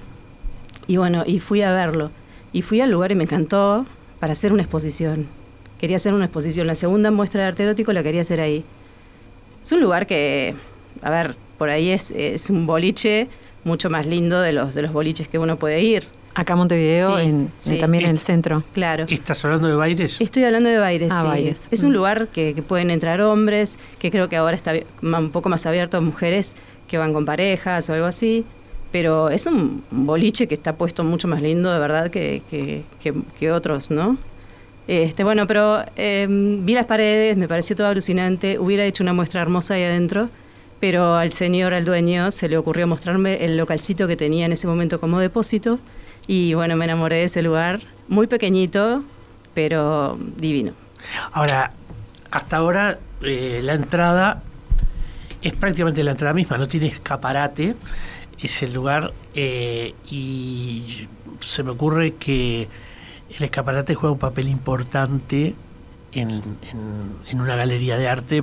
Y 0.89 0.97
bueno, 0.97 1.23
y 1.25 1.39
fui 1.41 1.63
a 1.63 1.71
verlo. 1.73 2.11
Y 2.53 2.63
fui 2.63 2.81
al 2.81 2.91
lugar 2.91 3.13
y 3.13 3.15
me 3.15 3.25
encantó 3.25 3.87
para 4.19 4.33
hacer 4.33 4.53
una 4.53 4.63
exposición. 4.63 5.27
Quería 5.79 5.97
hacer 5.97 6.15
una 6.15 6.25
exposición. 6.25 6.67
La 6.67 6.75
segunda 6.75 7.11
muestra 7.13 7.43
de 7.43 7.49
arte 7.49 7.63
erótico 7.63 7.93
la 7.93 8.03
quería 8.03 8.23
hacer 8.23 8.41
ahí. 8.41 8.65
Es 9.63 9.71
un 9.73 9.81
lugar 9.81 10.07
que, 10.07 10.55
a 11.03 11.11
ver, 11.11 11.37
por 11.59 11.69
ahí 11.71 11.91
es, 11.91 12.11
es 12.11 12.51
un 12.51 12.67
boliche 12.67 13.29
mucho 13.65 13.89
más 13.91 14.07
lindo 14.07 14.41
de 14.41 14.53
los, 14.53 14.75
de 14.75 14.83
los 14.83 14.93
boliches 14.93 15.29
que 15.29 15.39
uno 15.39 15.59
puede 15.59 15.81
ir. 15.83 16.05
Acá 16.39 16.53
en 16.53 16.59
Montevideo, 16.59 17.17
Sí, 17.19 17.25
en, 17.25 17.51
sí. 17.59 17.79
también 17.79 18.05
en 18.05 18.11
el 18.11 18.19
centro. 18.19 18.63
Claro. 18.75 19.07
¿Estás 19.09 19.43
hablando 19.47 19.69
de 19.69 19.75
Baires? 19.75 20.21
Estoy 20.21 20.45
hablando 20.45 20.69
de 20.69 20.77
Baires. 20.79 21.09
Ah, 21.11 21.23
sí. 21.23 21.29
Baires. 21.29 21.69
Es 21.71 21.83
Mm. 21.83 21.87
un 21.87 21.93
lugar 21.95 22.29
que, 22.29 22.53
que 22.55 22.61
pueden 22.63 22.91
entrar 22.91 23.23
hombres, 23.23 23.79
que 23.99 24.11
creo 24.11 24.29
que 24.29 24.37
ahora 24.37 24.55
está 24.55 24.75
un 25.03 25.31
poco 25.31 25.49
más 25.49 25.65
abierto 25.65 25.97
a 25.97 26.03
mujeres 26.03 26.55
que 26.89 26.99
van 26.99 27.15
con 27.15 27.25
parejas 27.25 27.89
o 27.89 27.95
algo 27.95 28.05
así. 28.05 28.45
Pero 28.93 29.31
es 29.31 29.47
un 29.47 29.83
boliche 29.91 30.47
que 30.47 30.55
está 30.55 30.75
puesto 30.75 31.05
mucho 31.05 31.27
más 31.27 31.41
lindo, 31.41 31.73
de 31.73 31.79
verdad, 31.79 32.11
que, 32.11 32.43
que, 32.51 32.83
que- 33.03 33.15
que 33.39 33.51
otros, 33.51 33.91
¿no? 33.91 34.19
Este, 34.89 35.25
bueno, 35.25 35.47
pero 35.47 35.85
eh, 35.97 36.27
vi 36.29 36.75
las 36.75 36.85
paredes, 36.85 37.37
me 37.39 37.49
pareció 37.49 37.75
todo 37.77 37.87
alucinante. 37.89 38.59
Hubiera 38.59 38.85
hecho 38.85 39.03
una 39.03 39.15
muestra 39.15 39.41
hermosa 39.41 39.73
ahí 39.75 39.85
adentro, 39.85 40.29
pero 40.81 41.15
al 41.15 41.33
señor, 41.33 41.73
al 41.73 41.87
dueño, 41.87 42.31
se 42.31 42.47
le 42.49 42.59
ocurrió 42.59 42.87
mostrarme 42.87 43.43
el 43.45 43.57
localcito 43.57 44.07
que 44.07 44.17
tenía 44.17 44.45
en 44.45 44.53
ese 44.53 44.67
momento 44.67 45.01
como 45.01 45.19
depósito. 45.19 45.79
Y 46.27 46.55
bueno, 46.55 46.77
me 46.77 46.85
enamoré 46.85 47.17
de 47.17 47.25
ese 47.25 47.43
lugar, 47.43 47.81
muy 48.09 48.27
pequeñito, 48.27 49.03
pero 49.55 50.19
divino. 50.37 50.73
Ahora, 51.33 51.71
hasta 52.31 52.57
ahora 52.57 52.99
eh, 53.23 53.61
la 53.63 53.75
entrada 53.75 54.43
es 55.43 55.55
prácticamente 55.55 56.03
la 56.03 56.13
entrada 56.13 56.35
misma, 56.35 56.59
no 56.59 56.67
tiene 56.67 56.87
escaparate, 56.89 57.77
es 58.41 58.63
el 58.63 58.73
lugar 58.73 59.13
eh, 59.35 59.95
y 60.11 61.07
se 61.41 61.63
me 61.63 61.71
ocurre 61.71 62.15
que 62.15 62.69
el 63.37 63.43
escaparate 63.45 63.95
juega 63.95 64.13
un 64.13 64.19
papel 64.19 64.49
importante 64.49 65.55
en, 66.13 66.31
en- 66.31 67.17
en 67.29 67.41
una 67.41 67.55
galería 67.57 67.97
de 67.99 68.09
arte 68.09 68.43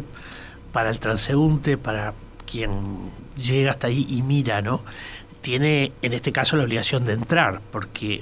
para 0.72 0.89
el 0.89 1.00
transeúnte, 1.00 1.78
para 1.78 2.13
quien 2.50 2.72
llega 3.38 3.72
hasta 3.72 3.88
ahí 3.88 4.06
y 4.10 4.22
mira, 4.22 4.62
¿no? 4.62 4.82
Tiene 5.43 5.91
en 6.01 6.13
este 6.13 6.32
caso 6.32 6.56
la 6.56 6.63
obligación 6.63 7.03
de 7.06 7.13
entrar, 7.13 7.60
porque 7.69 8.21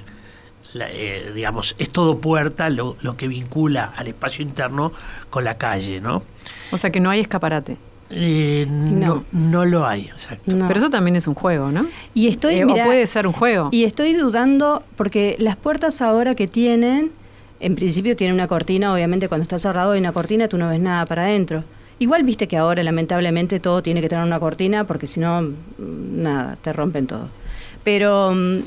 la- 0.74 0.90
eh, 0.92 1.32
digamos, 1.36 1.76
es 1.78 1.90
todo 1.92 2.18
puerta 2.18 2.70
lo, 2.72 2.98
lo 3.02 3.16
que 3.16 3.28
vincula 3.28 3.94
al 3.96 4.08
espacio 4.08 4.42
interno 4.44 4.92
con 5.30 5.44
la 5.44 5.56
calle, 5.58 6.02
¿no? 6.02 6.24
O 6.72 6.78
sea 6.78 6.90
que 6.90 7.00
no 7.00 7.12
hay 7.12 7.20
escaparate. 7.20 7.78
Eh, 8.10 8.66
no, 8.68 9.24
no, 9.32 9.66
lo 9.66 9.86
hay, 9.86 10.08
exacto. 10.08 10.52
Pero 10.68 10.76
eso 10.78 10.90
también 10.90 11.16
es 11.16 11.28
un 11.28 11.36
juego, 11.36 11.72
¿no? 11.72 11.86
Y 12.16 12.28
estoy, 12.28 12.56
eh, 12.56 12.66
o 12.66 12.68
puede 12.86 13.06
ser 13.06 13.28
un 13.28 13.34
juego. 13.34 13.70
Y 13.72 13.84
estoy 13.86 14.14
dudando 14.14 14.82
porque 14.98 15.36
las 15.38 15.56
puertas 15.56 16.02
ahora 16.02 16.34
que 16.34 16.48
tienen, 16.48 17.12
en 17.60 17.76
principio 17.76 18.16
tienen 18.16 18.34
una 18.34 18.48
cortina, 18.48 18.92
obviamente 18.92 19.30
cuando 19.30 19.44
está 19.44 19.60
cerrado 19.60 19.92
hay 19.92 20.00
una 20.00 20.12
cortina, 20.12 20.48
tú 20.48 20.58
no 20.58 20.68
ves 20.70 20.80
nada 20.82 21.06
para 21.06 21.22
adentro. 21.26 21.64
Igual 22.02 22.24
viste 22.24 22.48
que 22.48 22.58
ahora 22.58 22.82
lamentablemente 22.82 23.60
todo 23.60 23.84
tiene 23.84 24.02
que 24.02 24.10
tener 24.10 24.26
una 24.26 24.40
cortina 24.40 24.88
porque 24.88 25.06
si 25.06 25.20
no, 25.20 25.44
mm, 25.44 25.54
nada, 25.78 26.58
te 26.60 26.74
rompen 26.74 27.06
todo. 27.06 27.28
Pero 27.84 28.34
mm, 28.34 28.62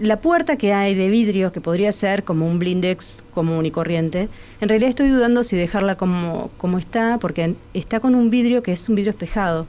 la 0.00 0.20
puerta 0.20 0.56
que 0.56 0.72
hay 0.72 0.96
de 0.96 1.08
vidrio, 1.08 1.52
que 1.52 1.60
podría 1.60 1.92
ser 1.92 2.24
como 2.24 2.48
un 2.48 2.58
blindex 2.58 3.22
común 3.32 3.66
y 3.66 3.70
corriente, 3.70 4.28
en 4.60 4.68
realidad 4.68 4.90
estoy 4.90 5.10
dudando 5.10 5.44
si 5.44 5.56
dejarla 5.56 5.94
como, 5.94 6.50
como 6.56 6.78
está, 6.78 7.18
porque 7.20 7.54
está 7.72 8.00
con 8.00 8.16
un 8.16 8.30
vidrio 8.30 8.64
que 8.64 8.72
es 8.72 8.88
un 8.88 8.96
vidrio 8.96 9.12
espejado. 9.12 9.68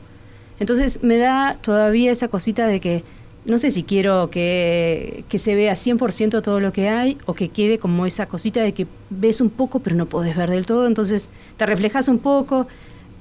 Entonces 0.60 1.04
me 1.04 1.20
da 1.20 1.60
todavía 1.62 2.12
esa 2.12 2.30
cosita 2.30 2.66
de 2.66 2.80
que 2.80 3.04
no 3.46 3.60
sé 3.60 3.70
si 3.70 3.84
quiero 3.84 4.32
que, 4.32 5.24
que 5.30 5.38
se 5.38 5.54
vea 5.54 5.74
100% 5.74 6.42
todo 6.42 6.60
lo 6.60 6.74
que 6.74 6.90
hay 6.90 7.20
o 7.28 7.36
que 7.36 7.50
quede 7.50 7.78
como 7.78 8.08
esa 8.08 8.26
cosita 8.26 8.64
de 8.64 8.74
que 8.74 8.88
ves 9.12 9.40
un 9.40 9.52
poco 9.52 9.82
pero 9.82 9.96
no 9.96 10.08
podés 10.08 10.36
ver 10.36 10.50
del 10.50 10.66
todo, 10.66 10.88
entonces 10.88 11.30
te 11.58 11.68
reflejas 11.68 12.08
un 12.08 12.18
poco. 12.18 12.66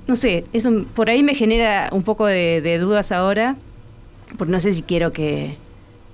No 0.07 0.16
sé, 0.16 0.45
eso 0.53 0.85
por 0.95 1.11
ahí 1.11 1.23
me 1.23 1.35
genera 1.35 1.88
un 1.92 2.03
poco 2.03 2.27
de, 2.27 2.61
de 2.61 2.79
dudas 2.79 3.11
ahora, 3.12 3.57
porque 4.38 4.53
no 4.53 4.61
sé 4.61 4.73
si 4.73 4.83
quiero 4.83 5.12
que, 5.12 5.57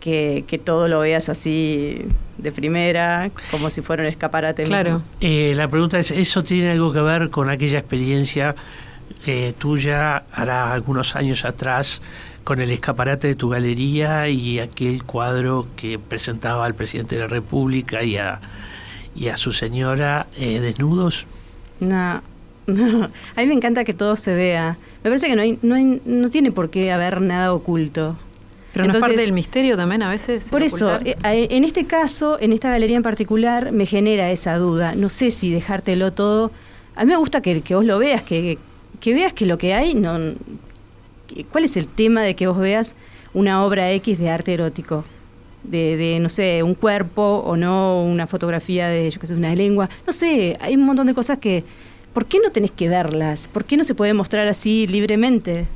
que, 0.01 0.61
todo 0.65 0.89
lo 0.89 1.01
veas 1.01 1.29
así 1.29 2.05
de 2.39 2.53
primera, 2.53 3.31
como 3.51 3.71
si 3.71 3.83
fuera 3.83 4.03
un 4.03 4.09
escaparate. 4.09 4.65
Claro. 4.65 5.03
Eh, 5.21 5.53
la 5.57 5.69
pregunta 5.69 5.99
es, 5.99 6.11
¿eso 6.11 6.43
tiene 6.43 6.73
algo 6.73 6.93
que 6.93 7.01
ver 7.01 7.31
con 7.31 7.51
aquella 7.51 7.79
experiencia 7.79 8.55
eh, 9.27 9.55
tuya 9.59 10.25
hará 10.33 10.73
algunos 10.73 11.15
años 11.15 11.45
atrás 11.45 12.03
con 12.43 12.61
el 12.61 12.73
escaparate 12.73 13.29
de 13.29 13.35
tu 13.37 13.51
galería 13.51 14.29
y 14.29 14.59
aquel 14.59 15.05
cuadro 15.05 15.69
que 15.77 15.99
presentaba 15.99 16.67
al 16.67 16.75
presidente 16.75 17.15
de 17.15 17.23
la 17.23 17.29
República 17.29 18.03
y 18.03 18.17
a, 18.17 18.41
y 19.15 19.29
a 19.29 19.37
su 19.37 19.53
señora 19.53 20.27
eh, 20.37 20.59
desnudos? 20.59 21.27
No, 21.79 22.21
no, 22.67 23.05
a 23.37 23.41
mí 23.41 23.47
me 23.47 23.55
encanta 23.55 23.85
que 23.85 23.95
todo 23.95 24.17
se 24.17 24.35
vea. 24.35 24.77
Me 25.03 25.11
parece 25.11 25.27
que 25.27 25.37
no, 25.37 25.43
hay, 25.43 25.59
no, 25.63 25.75
hay, 25.75 26.01
no 26.05 26.29
tiene 26.29 26.53
por 26.53 26.71
qué 26.71 26.93
haber 26.93 27.21
nada 27.21 27.53
oculto. 27.53 28.17
Pero 28.73 28.87
no 28.87 28.95
es 28.95 29.01
parte 29.01 29.21
del 29.21 29.33
misterio 29.33 29.77
también 29.77 30.03
a 30.03 30.09
veces. 30.09 30.49
Por 30.49 30.63
eso, 30.63 30.95
eh, 31.05 31.15
eh, 31.25 31.49
en 31.51 31.65
este 31.65 31.85
caso, 31.85 32.39
en 32.41 32.53
esta 32.53 32.71
galería 32.71 32.97
en 32.97 33.03
particular, 33.03 33.71
me 33.71 33.85
genera 33.85 34.31
esa 34.31 34.57
duda. 34.57 34.95
No 34.95 35.11
sé 35.11 35.31
si 35.31 35.53
dejártelo 35.53 36.13
todo. 36.13 36.51
A 36.95 37.05
mí 37.05 37.11
me 37.11 37.17
gusta 37.17 37.43
que, 37.43 37.61
que 37.61 37.75
vos 37.75 37.85
lo 37.85 37.99
veas, 37.99 38.23
que, 38.23 38.59
que 39.01 39.15
veas 39.15 39.33
que 39.35 39.45
lo 39.45 39.59
que 39.59 39.75
hay, 39.75 39.95
no, 39.95 40.19
¿cuál 41.51 41.65
es 41.65 41.77
el 41.77 41.87
tema 41.87 42.23
de 42.23 42.35
que 42.35 42.47
vos 42.47 42.59
veas 42.59 42.95
una 43.35 43.65
obra 43.65 43.91
X 43.93 44.19
de 44.19 44.31
arte 44.31 44.55
erótico? 44.55 45.05
De, 45.65 45.97
de, 45.97 46.19
no 46.19 46.29
sé, 46.29 46.63
un 46.63 46.75
cuerpo 46.75 47.43
o 47.47 47.57
no, 47.57 48.03
una 48.03 48.27
fotografía 48.27 48.89
de, 48.89 49.11
yo 49.11 49.21
qué 49.21 49.27
sé, 49.27 49.35
una 49.35 49.55
lengua. 49.55 49.89
No 50.07 50.13
sé, 50.13 50.57
hay 50.61 50.77
un 50.77 50.85
montón 50.85 51.07
de 51.07 51.15
cosas 51.15 51.39
que... 51.39 51.65
¿Por 52.13 52.27
qué 52.27 52.39
no 52.43 52.51
tenés 52.51 52.71
que 52.71 52.89
verlas? 52.89 53.49
¿Por 53.49 53.65
qué 53.65 53.77
no 53.77 53.85
se 53.85 53.95
puede 53.95 54.15
mostrar 54.15 54.49
así 54.49 54.87
libremente? 54.87 55.67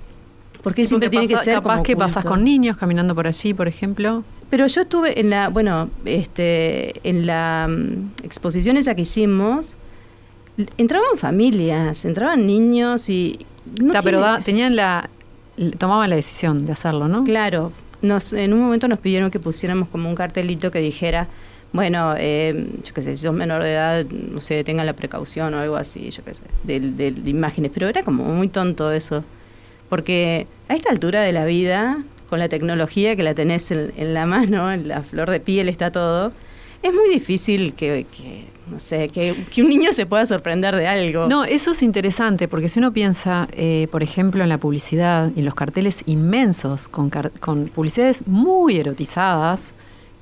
Porque 0.62 0.87
siempre 0.87 1.09
tiene 1.09 1.29
que 1.29 1.37
ser 1.37 1.55
capaz 1.55 1.83
que 1.83 1.96
pasas 1.96 2.25
con 2.25 2.44
niños 2.44 2.77
caminando 2.77 3.14
por 3.14 3.27
allí, 3.27 3.55
por 3.55 3.68
ejemplo. 3.68 4.25
Pero 4.51 4.66
yo 4.66 4.83
estuve 4.83 5.18
en 5.20 5.31
la, 5.31 5.49
bueno, 5.49 5.90
este, 6.05 7.09
en 7.09 7.27
la 7.27 7.66
mm, 7.68 8.25
exposición 8.25 8.77
esa 8.77 8.94
que 8.94 9.03
hicimos, 9.03 9.77
entraban 10.77 11.18
familias, 11.18 12.05
entraban 12.05 12.46
niños 12.46 13.09
y 13.11 13.38
no 13.83 13.92
pero 14.03 14.22
tenían 14.44 14.77
la, 14.77 15.11
tomaban 15.79 16.11
la 16.11 16.16
decisión 16.16 16.66
de 16.66 16.72
hacerlo, 16.72 17.09
¿no? 17.09 17.25
Claro, 17.25 17.72
nos, 18.03 18.33
en 18.33 18.53
un 18.53 18.61
momento 18.61 18.88
nos 18.88 18.99
pidieron 18.99 19.31
que 19.31 19.40
pusiéramos 19.40 19.88
como 19.88 20.09
un 20.09 20.14
cartelito 20.14 20.70
que 20.70 20.81
dijera, 20.81 21.29
bueno, 21.72 22.14
eh, 22.16 22.68
yo 22.83 22.94
qué 22.94 23.02
sé, 23.02 23.16
si 23.16 23.24
sos 23.24 23.35
menor 23.35 23.62
de 23.62 23.72
edad, 23.72 24.05
no 24.07 24.40
sé, 24.40 24.64
tengan 24.64 24.87
la 24.87 24.94
precaución 24.94 25.52
o 25.55 25.59
algo 25.59 25.76
así, 25.76 26.11
yo 26.11 26.24
qué 26.24 26.35
sé, 26.35 26.42
de 26.64 27.31
imágenes, 27.31 27.70
pero 27.74 27.88
era 27.88 28.02
como 28.02 28.24
muy 28.24 28.48
tonto 28.48 28.90
eso. 28.92 29.24
Porque 29.88 30.46
a 30.68 30.74
esta 30.74 30.90
altura 30.90 31.22
de 31.22 31.33
la 31.33 31.44
vida, 31.44 32.02
con 32.29 32.38
la 32.38 32.48
tecnología 32.48 33.14
que 33.14 33.22
la 33.22 33.35
tenés 33.35 33.70
en, 33.70 34.14
la 34.14 34.26
mano, 34.26 34.72
en 34.72 34.88
la 34.88 35.02
flor 35.02 35.31
de 35.31 35.40
piel 35.40 35.68
está 35.68 35.90
todo, 35.90 36.33
es 36.83 36.92
muy 36.92 37.09
difícil 37.09 37.74
que, 37.74 38.07
no 38.70 38.79
sé, 38.79 39.09
que, 39.09 39.35
un 39.59 39.68
niño 39.68 39.92
se 39.92 40.07
pueda 40.07 40.26
sorprender 40.26 40.74
de 40.76 40.88
algo. 40.88 41.26
No, 41.26 41.44
eso 41.44 41.70
es 41.70 41.83
interesante, 41.83 42.48
porque 42.48 42.68
si 42.68 42.79
uno 42.79 42.92
piensa, 42.92 43.48
eh, 43.52 43.88
por 43.90 44.02
ejemplo, 44.02 44.42
en 44.42 44.48
la 44.48 44.59
publicidad 44.59 45.31
en 45.37 45.44
los 45.44 45.55
carteles 45.55 46.02
inmensos, 46.07 46.88
con 46.88 47.11
publicidades 47.74 48.26
muy 48.26 48.76
erotizadas, 48.79 49.74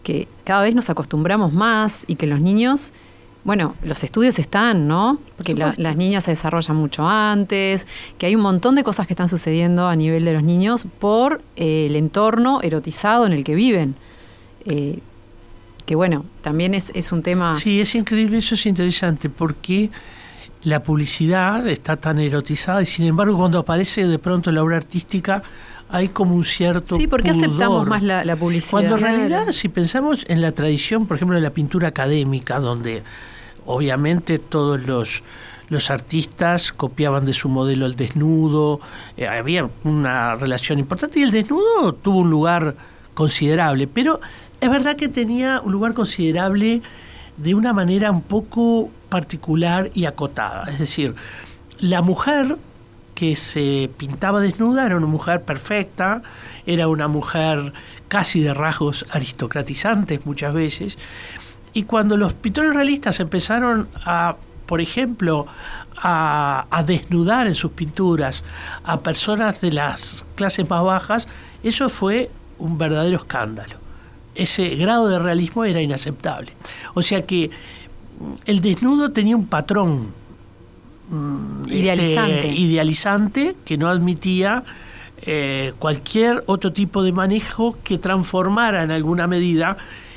que 0.04 0.28
cada 0.44 0.62
vez 0.62 0.74
nos 0.74 0.88
acostumbramos 0.90 1.52
más 1.52 2.04
y 2.06 2.14
que 2.14 2.28
los 2.28 2.40
niños 2.40 2.92
bueno, 3.44 3.76
los 3.84 4.02
estudios 4.02 4.38
están, 4.38 4.88
¿no? 4.88 5.18
que 5.44 5.54
las 5.54 5.96
niñas 5.96 6.24
se 6.24 6.30
desarrollan 6.30 6.76
mucho 6.78 7.06
antes, 7.06 7.86
que 8.16 8.24
hay 8.24 8.34
un 8.34 8.40
montón 8.40 8.74
de 8.74 8.82
cosas 8.82 9.06
que 9.06 9.12
están 9.12 9.28
sucediendo 9.28 9.86
a 9.86 9.94
nivel 9.96 10.24
de 10.24 10.32
los 10.32 10.42
niños 10.42 10.86
por 10.98 11.42
eh, 11.56 11.86
el 11.86 11.96
entorno 11.96 12.62
erotizado 12.62 13.26
en 13.26 13.34
el 13.34 13.44
que 13.44 13.54
viven. 13.54 13.96
Eh, 14.64 15.00
que 15.84 15.94
bueno, 15.94 16.24
también 16.40 16.72
es, 16.72 16.90
es 16.94 17.12
un 17.12 17.22
tema... 17.22 17.54
Sí, 17.56 17.82
es 17.82 17.94
increíble, 17.94 18.38
eso 18.38 18.54
es 18.54 18.64
interesante, 18.64 19.28
porque 19.28 19.90
la 20.62 20.82
publicidad 20.82 21.68
está 21.68 21.96
tan 21.96 22.18
erotizada 22.18 22.80
y 22.80 22.86
sin 22.86 23.04
embargo 23.04 23.36
cuando 23.36 23.58
aparece 23.58 24.06
de 24.06 24.18
pronto 24.18 24.50
la 24.50 24.62
obra 24.62 24.78
artística 24.78 25.42
hay 25.94 26.08
como 26.08 26.34
un 26.34 26.44
cierto 26.44 26.96
Sí, 26.96 27.06
porque 27.06 27.30
aceptamos 27.30 27.86
más 27.86 28.02
la, 28.02 28.24
la, 28.24 28.34
publicidad. 28.34 28.70
Cuando 28.72 28.96
en 28.96 29.02
realidad, 29.02 29.52
si 29.52 29.68
pensamos 29.68 30.24
en 30.28 30.40
la 30.40 30.50
tradición, 30.50 31.06
por 31.06 31.16
ejemplo, 31.16 31.36
de 31.36 31.42
la 31.42 31.50
pintura 31.50 31.86
académica, 31.88 32.58
donde 32.58 33.04
obviamente 33.64 34.40
todos 34.40 34.82
los, 34.82 35.22
los 35.68 35.90
artistas 35.90 36.72
copiaban 36.72 37.24
de 37.24 37.32
su 37.32 37.48
modelo 37.48 37.86
el 37.86 37.94
desnudo, 37.94 38.80
eh, 39.16 39.28
había 39.28 39.70
una 39.84 40.34
relación 40.34 40.80
importante 40.80 41.20
y 41.20 41.22
el 41.22 41.30
desnudo 41.30 41.92
tuvo 41.92 42.18
un 42.18 42.30
lugar 42.30 42.74
considerable, 43.14 43.86
pero 43.86 44.20
es 44.60 44.68
verdad 44.68 44.96
que 44.96 45.08
tenía 45.08 45.60
un 45.60 45.70
lugar 45.70 45.94
considerable 45.94 46.82
de 47.36 47.54
una 47.54 47.72
manera 47.72 48.10
un 48.10 48.22
poco 48.22 48.90
particular 49.10 49.92
y 49.94 50.06
acotada, 50.06 50.64
es 50.70 50.80
decir, 50.80 51.14
la 51.78 52.02
mujer 52.02 52.56
que 53.14 53.36
se 53.36 53.90
pintaba 53.96 54.40
desnuda 54.40 54.86
era 54.86 54.96
una 54.96 55.06
mujer 55.06 55.42
perfecta, 55.42 56.22
era 56.66 56.88
una 56.88 57.08
mujer 57.08 57.72
casi 58.08 58.40
de 58.40 58.54
rasgos 58.54 59.06
aristocratizantes 59.10 60.26
muchas 60.26 60.52
veces, 60.52 60.98
y 61.72 61.82
cuando 61.82 62.16
los 62.16 62.32
pintores 62.32 62.72
realistas 62.74 63.18
empezaron 63.20 63.88
a, 64.04 64.36
por 64.66 64.80
ejemplo, 64.80 65.46
a, 65.96 66.84
desnudar 66.86 67.46
en 67.46 67.54
sus 67.54 67.72
pinturas 67.72 68.44
a 68.84 69.00
personas 69.00 69.60
de 69.60 69.72
las 69.72 70.24
clases 70.36 70.68
más 70.68 70.84
bajas, 70.84 71.28
eso 71.62 71.88
fue 71.88 72.30
un 72.58 72.78
verdadero 72.78 73.16
escándalo. 73.16 73.76
Ese 74.34 74.68
grado 74.76 75.08
de 75.08 75.18
realismo 75.18 75.64
era 75.64 75.80
inaceptable. 75.80 76.52
O 76.94 77.02
sea 77.02 77.22
que 77.22 77.50
el 78.46 78.60
desnudo 78.60 79.10
tenía 79.10 79.36
un 79.36 79.46
patrón 79.46 80.12
idealizante. 81.66 82.48
Este, 82.48 82.60
idealizante 82.60 83.56
que 83.64 83.76
no 83.76 83.88
admitía 83.88 84.64
eh, 85.22 85.72
cualquier 85.78 86.42
otro 86.46 86.72
tipo 86.72 87.02
de 87.02 87.12
manejo 87.12 87.78
que 87.82 87.98
transformara 87.98 88.82
en 88.82 88.90
alguna 88.90 89.26
medida 89.26 89.76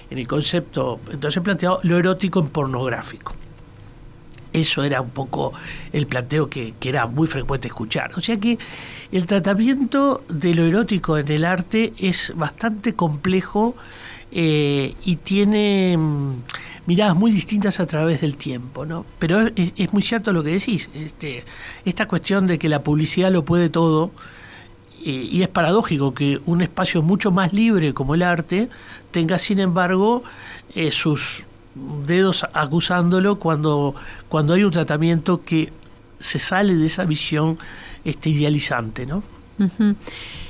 en 0.10 0.18
el 0.18 0.28
concepto 0.28 1.00
entonces 1.12 1.42
planteado 1.44 1.80
lo 1.84 1.98
erótico 1.98 2.40
en 2.40 2.48
pornográfico. 2.48 3.36
Eso 4.54 4.84
era 4.84 5.02
un 5.02 5.10
poco 5.10 5.54
el 5.92 6.08
planteo 6.08 6.50
que, 6.50 6.74
era 6.82 7.06
muy 7.06 7.28
frecuente 7.28 7.68
escuchar. 7.68 8.12
O 8.16 8.22
sea 8.22 8.38
que 8.38 8.58
el 9.12 9.26
tratamiento 9.26 10.24
de 10.30 10.54
lo 10.54 10.64
erótico 10.64 11.18
en 11.18 11.30
el 11.30 11.46
arte 11.46 11.94
es 11.98 12.34
bastante 12.36 12.94
complejo 12.94 13.76
eh, 14.32 14.96
y 15.06 15.16
tiene 15.18 15.96
mm, 15.98 16.34
miradas 16.86 17.16
muy 17.16 17.32
distintas 17.32 17.80
a 17.80 17.86
través 17.86 18.22
del 18.22 18.36
tiempo, 18.36 18.86
¿no? 18.86 19.06
Pero 19.20 19.48
es, 19.56 19.94
muy 19.94 20.02
cierto 20.02 20.34
lo 20.34 20.44
que 20.44 20.52
decís, 20.52 20.90
este, 20.94 21.44
esta 21.86 22.08
cuestión 22.08 22.48
de 22.48 22.60
que 22.60 22.70
la 22.70 22.84
publicidad 22.84 23.32
lo 23.32 23.44
puede 23.44 23.70
todo, 23.70 24.12
y 25.00 25.42
es 25.42 25.48
paradójico 25.48 26.14
que 26.14 26.42
un 26.48 26.62
espacio 26.62 27.02
mucho 27.02 27.32
más 27.32 27.54
libre 27.54 27.94
como 27.94 28.16
el 28.16 28.24
arte 28.24 28.68
tenga 29.12 29.38
sin 29.38 29.60
embargo 29.60 30.24
eh, 30.76 30.92
sus 30.92 31.46
dedos 32.06 32.46
acusándolo 32.54 33.40
cuando, 33.40 33.96
cuando 34.30 34.54
hay 34.54 34.64
un 34.64 34.72
tratamiento 34.72 35.44
que 35.44 35.72
se 36.20 36.40
sale 36.40 36.76
de 36.76 36.86
esa 36.86 37.06
visión 37.06 37.58
este, 38.04 38.30
idealizante, 38.30 39.06
¿no? 39.06 39.24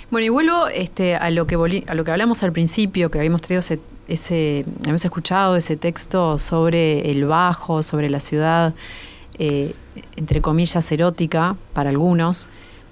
Bueno, 0.09 0.25
y 0.25 0.29
vuelvo 0.29 0.67
este, 0.67 1.15
a 1.15 1.29
lo 1.31 1.47
que 1.47 1.55
a 1.87 1.95
lo 1.95 2.03
que 2.03 2.11
hablamos 2.11 2.43
al 2.43 2.53
principio, 2.53 3.11
que 3.11 3.17
habíamos 3.17 3.41
traído 3.41 3.59
ese, 3.59 3.79
ese, 4.07 4.65
habíamos 4.81 5.03
escuchado 5.03 5.55
ese 5.55 5.75
texto 5.75 6.39
sobre 6.39 7.11
el 7.11 7.25
bajo, 7.25 7.83
sobre 7.83 8.09
la 8.09 8.19
ciudad, 8.19 8.73
eh, 9.37 9.73
entre 10.15 10.41
comillas, 10.41 10.91
erótica 10.91 11.55
para 11.73 11.89
algunos 11.89 12.47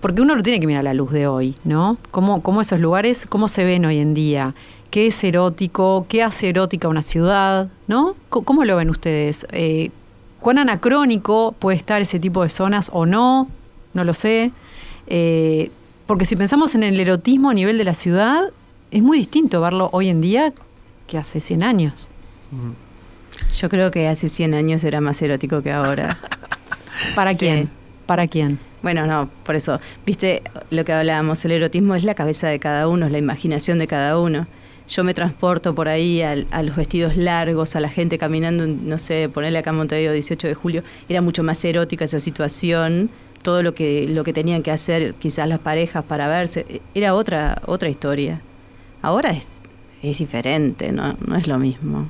porque 0.06 0.22
uno 0.22 0.36
lo 0.36 0.44
tiene 0.44 0.60
que 0.60 0.68
mirar 0.68 0.82
a 0.82 0.84
la 0.84 0.94
luz 0.94 1.12
de 1.12 1.26
hoy, 1.26 1.56
¿no? 1.64 1.98
¿Cómo, 2.12 2.44
cómo 2.44 2.62
esos 2.62 2.80
lugares, 2.80 3.26
cómo 3.26 3.48
se 3.48 3.64
ven 3.64 3.86
hoy 3.86 3.98
en 3.98 4.14
día? 4.14 4.54
¿Qué 4.92 5.08
es 5.08 5.24
erótico? 5.24 6.06
¿Qué 6.08 6.22
hace 6.22 6.50
erótica 6.50 6.88
una 6.88 7.02
ciudad? 7.02 7.70
¿No? 7.88 8.16
¿Cómo 8.30 8.66
lo 8.66 8.76
ven 8.76 8.92
ustedes? 8.92 9.48
Eh, 9.52 9.90
¿Cuán 10.40 10.60
anacrónico 10.60 11.56
puede 11.58 11.78
estar 11.78 12.04
ese 12.04 12.20
tipo 12.20 12.44
de 12.44 12.50
zonas 12.50 12.92
o 12.94 13.08
no? 13.08 13.50
No 13.96 14.04
lo 14.04 14.14
sé. 14.14 14.52
Eh, 15.08 15.72
porque 16.06 16.26
si 16.26 16.36
pensamos 16.36 16.76
en 16.76 16.84
el 16.84 17.00
erotismo 17.00 17.50
a 17.50 17.54
nivel 17.54 17.78
de 17.78 17.84
la 17.84 17.94
ciudad, 17.94 18.52
es 18.92 19.02
muy 19.02 19.18
distinto 19.18 19.62
verlo 19.62 19.90
hoy 19.92 20.10
en 20.10 20.22
día 20.22 20.54
que 21.08 21.18
hace 21.18 21.42
100 21.42 21.64
años. 21.64 22.10
Yo 23.58 23.70
creo 23.70 23.92
que 23.92 24.08
hace 24.08 24.30
100 24.30 24.54
años 24.54 24.84
era 24.84 25.02
más 25.02 25.22
erótico 25.22 25.62
que 25.62 25.72
ahora. 25.72 26.18
¿Para 27.16 27.36
quién? 27.36 27.70
¿Para 28.06 28.28
quién? 28.28 28.60
Bueno, 28.82 29.08
no, 29.08 29.30
por 29.44 29.56
eso, 29.56 29.80
viste 30.06 30.44
lo 30.70 30.86
que 30.86 30.94
hablábamos, 30.94 31.44
el 31.44 31.54
erotismo 31.54 31.96
es 31.96 32.04
la 32.04 32.14
cabeza 32.14 32.48
de 32.48 32.60
cada 32.60 32.88
uno, 32.88 33.08
es 33.08 33.12
la 33.12 33.18
imaginación 33.18 33.80
de 33.80 33.88
cada 33.88 34.20
uno. 34.20 34.46
Yo 34.88 35.04
me 35.04 35.16
transporto 35.16 35.74
por 35.74 35.88
ahí 35.88 36.22
a, 36.22 36.36
los 36.62 36.76
vestidos 36.76 37.18
largos, 37.18 37.76
a 37.76 37.80
la 37.80 37.90
gente 37.90 38.20
caminando, 38.20 38.68
no 38.68 39.00
sé, 39.00 39.28
ponerle 39.28 39.58
acá 39.58 39.72
en 39.72 39.78
Montevideo 39.78 40.14
18 40.14 40.48
de 40.48 40.54
julio, 40.54 40.84
era 41.10 41.22
mucho 41.22 41.42
más 41.42 41.66
erótica 41.66 42.06
esa 42.06 42.20
situación, 42.20 43.10
todo 43.46 43.64
lo 43.64 43.74
que, 43.74 44.08
lo 44.10 44.26
que 44.26 44.34
tenían 44.34 44.62
que 44.62 44.72
hacer 44.72 45.14
quizás 45.14 45.48
las 45.48 45.60
parejas 45.60 46.04
para 46.04 46.28
verse, 46.28 46.82
era 46.94 47.14
otra, 47.14 47.62
otra 47.66 47.88
historia. 47.88 48.42
Ahora 49.02 49.30
es, 49.30 49.48
es 50.02 50.18
diferente, 50.18 50.92
¿no? 50.92 51.16
no 51.26 51.38
es 51.38 51.48
lo 51.48 51.58
mismo 51.58 52.08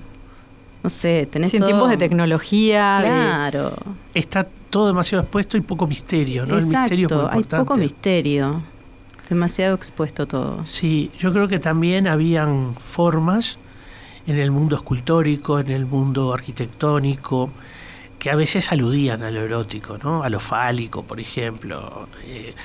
no 0.86 0.90
sé, 0.92 1.28
tenés 1.32 1.50
sí, 1.50 1.58
en 1.58 1.66
tiempos 1.66 1.90
de 1.90 1.98
tecnología. 1.98 3.00
Claro. 3.02 3.74
Está 4.14 4.48
todo 4.70 4.86
demasiado 4.86 5.24
expuesto 5.24 5.58
y 5.58 5.62
poco 5.62 5.88
misterio, 5.88 6.46
¿no? 6.46 6.54
Exacto, 6.60 6.94
el 6.94 7.00
misterio 7.00 7.30
hay 7.32 7.44
poco 7.44 7.76
misterio. 7.76 8.62
Demasiado 9.28 9.74
expuesto 9.74 10.28
todo. 10.28 10.64
Sí, 10.68 11.10
yo 11.18 11.34
creo 11.34 11.48
que 11.48 11.58
también 11.58 12.08
habían 12.08 12.76
formas 12.76 13.58
en 14.28 14.38
el 14.38 14.52
mundo 14.52 14.76
escultórico, 14.76 15.60
en 15.60 15.72
el 15.72 15.88
mundo 15.88 16.32
arquitectónico, 16.32 17.50
que 18.26 18.32
a 18.32 18.36
veces 18.36 18.72
aludían 18.72 19.22
a 19.22 19.30
lo 19.30 19.42
erótico, 19.42 20.00
¿no? 20.00 20.24
A 20.24 20.30
lo 20.30 20.40
fálico, 20.40 21.04
por 21.04 21.20
ejemplo. 21.20 22.10
Eh, 22.24 22.56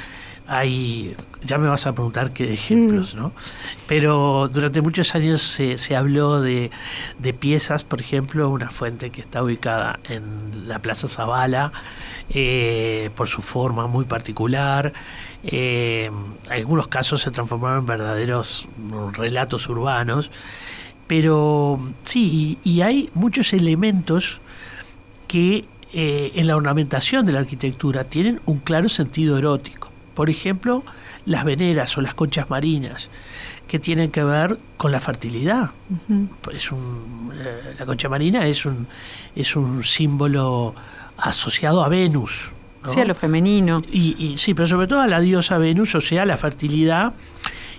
hay, 0.46 1.14
ya 1.44 1.58
me 1.58 1.68
vas 1.68 1.86
a 1.86 1.92
preguntar 1.92 2.32
qué 2.32 2.54
ejemplos, 2.54 3.14
mm. 3.14 3.18
¿no? 3.18 3.32
Pero 3.86 4.48
durante 4.48 4.80
muchos 4.80 5.14
años 5.14 5.42
se, 5.42 5.76
se 5.76 5.94
habló 5.94 6.40
de, 6.40 6.70
de, 7.18 7.34
piezas, 7.34 7.84
por 7.84 8.00
ejemplo, 8.00 8.48
una 8.48 8.70
fuente 8.70 9.10
que 9.10 9.20
está 9.20 9.42
ubicada 9.42 10.00
en 10.04 10.66
la 10.66 10.78
Plaza 10.78 11.08
Zavala, 11.08 11.72
eh, 12.30 13.10
por 13.14 13.28
su 13.28 13.42
forma 13.42 13.86
muy 13.86 14.06
particular. 14.06 14.94
Eh, 15.42 16.10
algunos 16.48 16.88
casos 16.88 17.20
se 17.20 17.30
transformaron 17.32 17.80
en 17.80 17.86
verdaderos 17.86 18.66
relatos 19.12 19.68
urbanos, 19.68 20.30
pero 21.06 21.78
sí, 22.04 22.58
y, 22.64 22.80
hay 22.80 23.10
muchos 23.12 23.52
elementos 23.52 24.40
que 25.30 25.64
eh, 25.92 26.32
en 26.34 26.48
la 26.48 26.56
ornamentación 26.56 27.24
de 27.24 27.30
la 27.30 27.38
arquitectura 27.38 28.02
tienen 28.02 28.40
un 28.46 28.58
claro 28.58 28.88
sentido 28.88 29.38
erótico. 29.38 29.92
Por 30.12 30.28
ejemplo, 30.28 30.82
las 31.24 31.44
veneras 31.44 31.96
o 31.96 32.00
las 32.00 32.14
conchas 32.14 32.50
marinas, 32.50 33.08
que 33.68 33.78
tienen 33.78 34.10
que 34.10 34.24
ver 34.24 34.58
con 34.76 34.90
la 34.90 34.98
fertilidad. 34.98 35.70
es 36.52 36.72
un, 36.72 37.30
eh, 37.32 37.76
la 37.78 37.86
concha 37.86 38.08
marina 38.08 38.44
es 38.44 38.66
un, 38.66 38.88
es 39.36 39.54
un 39.54 39.84
símbolo 39.84 40.74
asociado 41.16 41.84
a 41.84 41.88
Venus. 41.88 42.50
Sí, 42.88 42.98
a 42.98 43.04
lo 43.04 43.14
femenino. 43.14 43.84
Y, 43.92 44.34
sí, 44.36 44.52
pero 44.52 44.66
sobre 44.66 44.88
todo 44.88 45.00
a 45.00 45.06
la 45.06 45.20
diosa 45.20 45.58
Venus, 45.58 45.94
o 45.94 46.00
sea, 46.00 46.22
a 46.22 46.26
la 46.26 46.38
fertilidad 46.38 47.12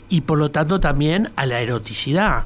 y 0.08 0.22
por 0.22 0.40
lo 0.40 0.52
tanto 0.52 0.80
también 0.80 1.32
a 1.36 1.46
la 1.46 1.60
eroticidad. 1.60 2.46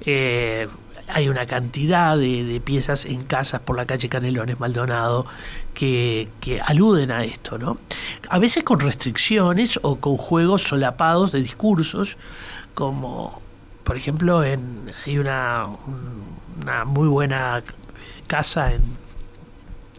Eh, 0.00 0.68
hay 1.08 1.28
una 1.28 1.46
cantidad 1.46 2.16
de, 2.16 2.60
piezas 2.64 3.04
en 3.04 3.22
casas 3.24 3.60
por 3.60 3.76
la 3.76 3.86
calle 3.86 4.08
Canelones 4.08 4.60
Maldonado 4.60 5.26
que, 5.74 6.28
aluden 6.64 7.10
a 7.10 7.24
esto, 7.24 7.58
¿no? 7.58 7.78
A 8.28 8.38
veces 8.38 8.64
con 8.64 8.80
restricciones 8.80 9.78
o 9.82 9.96
con 9.96 10.16
juegos 10.16 10.62
solapados 10.62 11.32
de 11.32 11.42
discursos, 11.42 12.16
como 12.74 13.40
por 13.84 13.96
ejemplo 13.96 14.44
en, 14.44 14.92
hay 15.06 15.18
una, 15.18 15.66
una 16.60 16.84
muy 16.84 17.08
buena 17.08 17.62
casa 18.26 18.74
en 18.74 18.82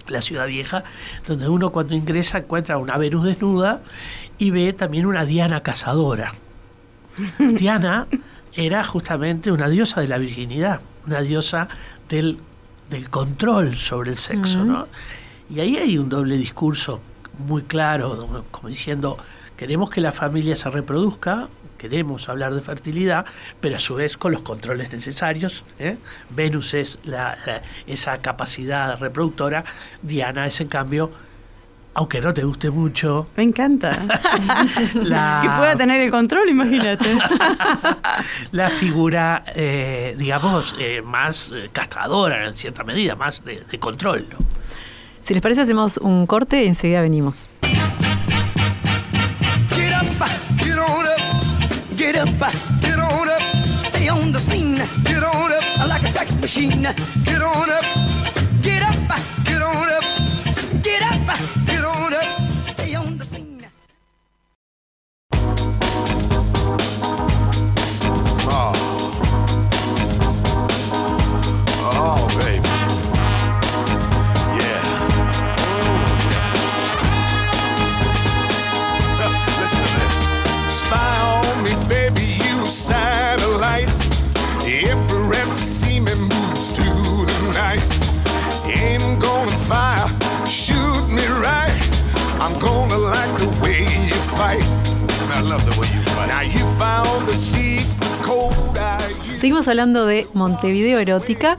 la 0.08 0.22
ciudad 0.22 0.48
vieja, 0.48 0.84
donde 1.28 1.50
uno 1.50 1.72
cuando 1.72 1.96
ingresa 1.96 2.40
encuentra 2.40 2.78
una 2.78 2.98
Venus 2.98 3.26
desnuda 3.26 3.82
y 4.38 4.52
ve 4.52 4.74
también 4.74 5.06
una 5.06 5.26
Diana 5.26 5.62
cazadora. 5.62 6.34
Diana 7.40 8.08
era 8.54 8.84
justamente 8.84 9.52
una 9.52 9.70
diosa 9.70 10.02
de 10.02 10.08
la 10.08 10.18
virginidad 10.18 10.82
una 11.10 11.22
diosa 11.22 11.68
del, 12.08 12.38
del 12.90 13.10
control 13.10 13.76
sobre 13.76 14.12
el 14.12 14.18
sexo, 14.18 14.64
¿no? 14.64 14.88
Y 15.50 15.60
ahí 15.60 15.78
hay 15.78 15.98
un 15.98 16.08
doble 16.08 16.38
discurso 16.38 17.02
muy 17.40 17.64
claro, 17.64 18.46
como 18.52 18.70
diciendo, 18.70 19.18
queremos 19.58 19.90
que 19.90 20.02
la 20.02 20.12
familia 20.12 20.56
se 20.56 20.70
reproduzca, 20.70 21.50
queremos 21.80 22.30
hablar 22.30 22.54
de 22.54 22.62
fertilidad, 22.62 23.26
pero 23.60 23.78
a 23.78 23.80
su 23.80 23.96
vez 23.96 24.18
con 24.18 24.32
los 24.32 24.42
controles 24.42 24.92
necesarios. 24.92 25.64
¿eh? 25.80 25.98
Venus 26.30 26.76
es 26.76 27.00
la, 27.06 27.36
esa 27.88 28.20
capacidad 28.20 29.00
reproductora, 29.00 29.64
Diana 30.04 30.46
es 30.46 30.62
en 30.62 30.68
cambio 30.68 31.10
aunque 31.94 32.22
no 32.22 32.34
te 32.34 32.44
guste 32.44 32.70
mucho. 32.70 33.28
Me 33.36 33.44
encanta. 33.44 33.92
Que 34.94 35.50
pueda 35.58 35.76
tener 35.76 36.02
el 36.02 36.12
control, 36.12 36.50
imagínate. 36.50 37.18
la 38.52 38.70
figura, 38.70 39.44
eh, 39.56 40.16
digamos, 40.18 40.76
eh, 40.80 41.02
más 41.02 41.52
eh, 41.54 41.70
castradora 41.72 42.48
en 42.48 42.56
cierta 42.56 42.84
medida, 42.84 43.16
más 43.16 43.44
de, 43.44 43.64
control. 43.80 44.26
Si 45.22 45.34
les 45.34 45.42
parece, 45.42 45.62
hacemos 45.62 45.98
un 45.98 46.26
corte 46.26 46.64
y 46.64 46.68
enseguida 46.68 47.02
venimos. 47.02 47.50
Get 49.72 49.94
up, 49.94 50.06
get 50.58 50.78
on 50.78 51.06
up, 51.06 51.96
get 51.96 52.16
up, 52.16 52.30
get 52.82 53.00
on 53.00 53.30
up, 53.30 53.68
stay 53.88 54.10
on 54.10 54.32
the 54.32 54.40
scene, 54.40 54.76
get 55.04 55.24
on 55.24 55.52
up, 55.52 55.88
like 55.88 56.04
a 56.04 56.12
sex 56.12 56.36
machine, 56.38 56.82
get 57.26 57.42
on 57.42 57.70
up, 57.70 57.86
get 58.62 58.84
up, 58.84 58.96
get 59.46 59.62
on 59.62 59.90
up, 59.90 60.04
get 60.84 61.02
up. 61.04 61.79
Seguimos 99.40 99.68
hablando 99.68 100.06
de 100.06 100.28
Montevideo 100.34 101.00
Erótica 101.00 101.58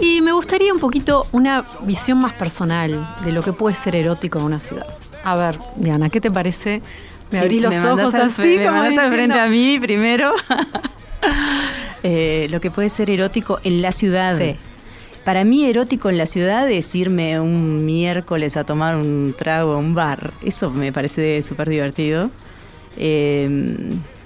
y 0.00 0.20
me 0.20 0.32
gustaría 0.32 0.72
un 0.72 0.80
poquito 0.80 1.26
una 1.32 1.64
visión 1.82 2.18
más 2.18 2.32
personal 2.32 3.16
de 3.24 3.32
lo 3.32 3.42
que 3.42 3.52
puede 3.52 3.74
ser 3.74 3.94
erótico 3.96 4.38
en 4.38 4.44
una 4.44 4.60
ciudad. 4.60 4.86
A 5.24 5.36
ver, 5.36 5.58
Diana, 5.76 6.10
¿qué 6.10 6.20
te 6.20 6.30
parece? 6.30 6.82
Me 7.30 7.40
abrí 7.40 7.60
los 7.60 7.74
ojos 7.76 8.14
así, 8.14 8.56
me 8.56 8.66
como 8.66 8.80
al 8.80 8.94
frente 8.94 9.38
a 9.38 9.46
mí 9.48 9.78
primero. 9.80 10.34
Eh, 12.04 12.46
lo 12.50 12.60
que 12.60 12.70
puede 12.70 12.90
ser 12.90 13.10
erótico 13.10 13.58
en 13.64 13.82
la 13.82 13.90
ciudad. 13.90 14.38
Para 15.24 15.42
mí 15.42 15.64
erótico 15.64 16.08
en 16.08 16.16
la 16.16 16.26
ciudad 16.26 16.70
es 16.70 16.94
irme 16.94 17.40
un 17.40 17.84
miércoles 17.84 18.56
a 18.56 18.62
tomar 18.62 18.94
un 18.94 19.34
trago 19.36 19.72
a 19.72 19.78
un 19.78 19.96
bar. 19.96 20.30
Eso 20.40 20.70
me 20.70 20.92
parece 20.92 21.42
súper 21.42 21.68
divertido. 21.68 22.30
Eh, 22.98 23.48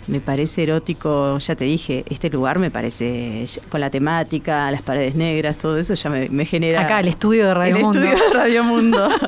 me 0.08 0.20
parece 0.20 0.64
erótico, 0.64 1.38
ya 1.38 1.54
te 1.54 1.64
dije, 1.64 2.04
este 2.08 2.28
lugar 2.28 2.58
me 2.58 2.70
parece, 2.70 3.44
con 3.68 3.80
la 3.80 3.90
temática, 3.90 4.70
las 4.70 4.82
paredes 4.82 5.14
negras, 5.14 5.56
todo 5.56 5.78
eso 5.78 5.94
ya 5.94 6.10
me, 6.10 6.44
genera... 6.44 6.82
Acá, 6.82 7.00
el 7.00 7.08
estudio 7.08 7.46
de 7.46 7.54
Radio 7.54 7.78
Mundo. 7.78 7.98
El 8.00 8.08
estudio 8.08 8.28
de 8.28 8.34
Radio 8.34 8.64
Mundo. 8.64 9.08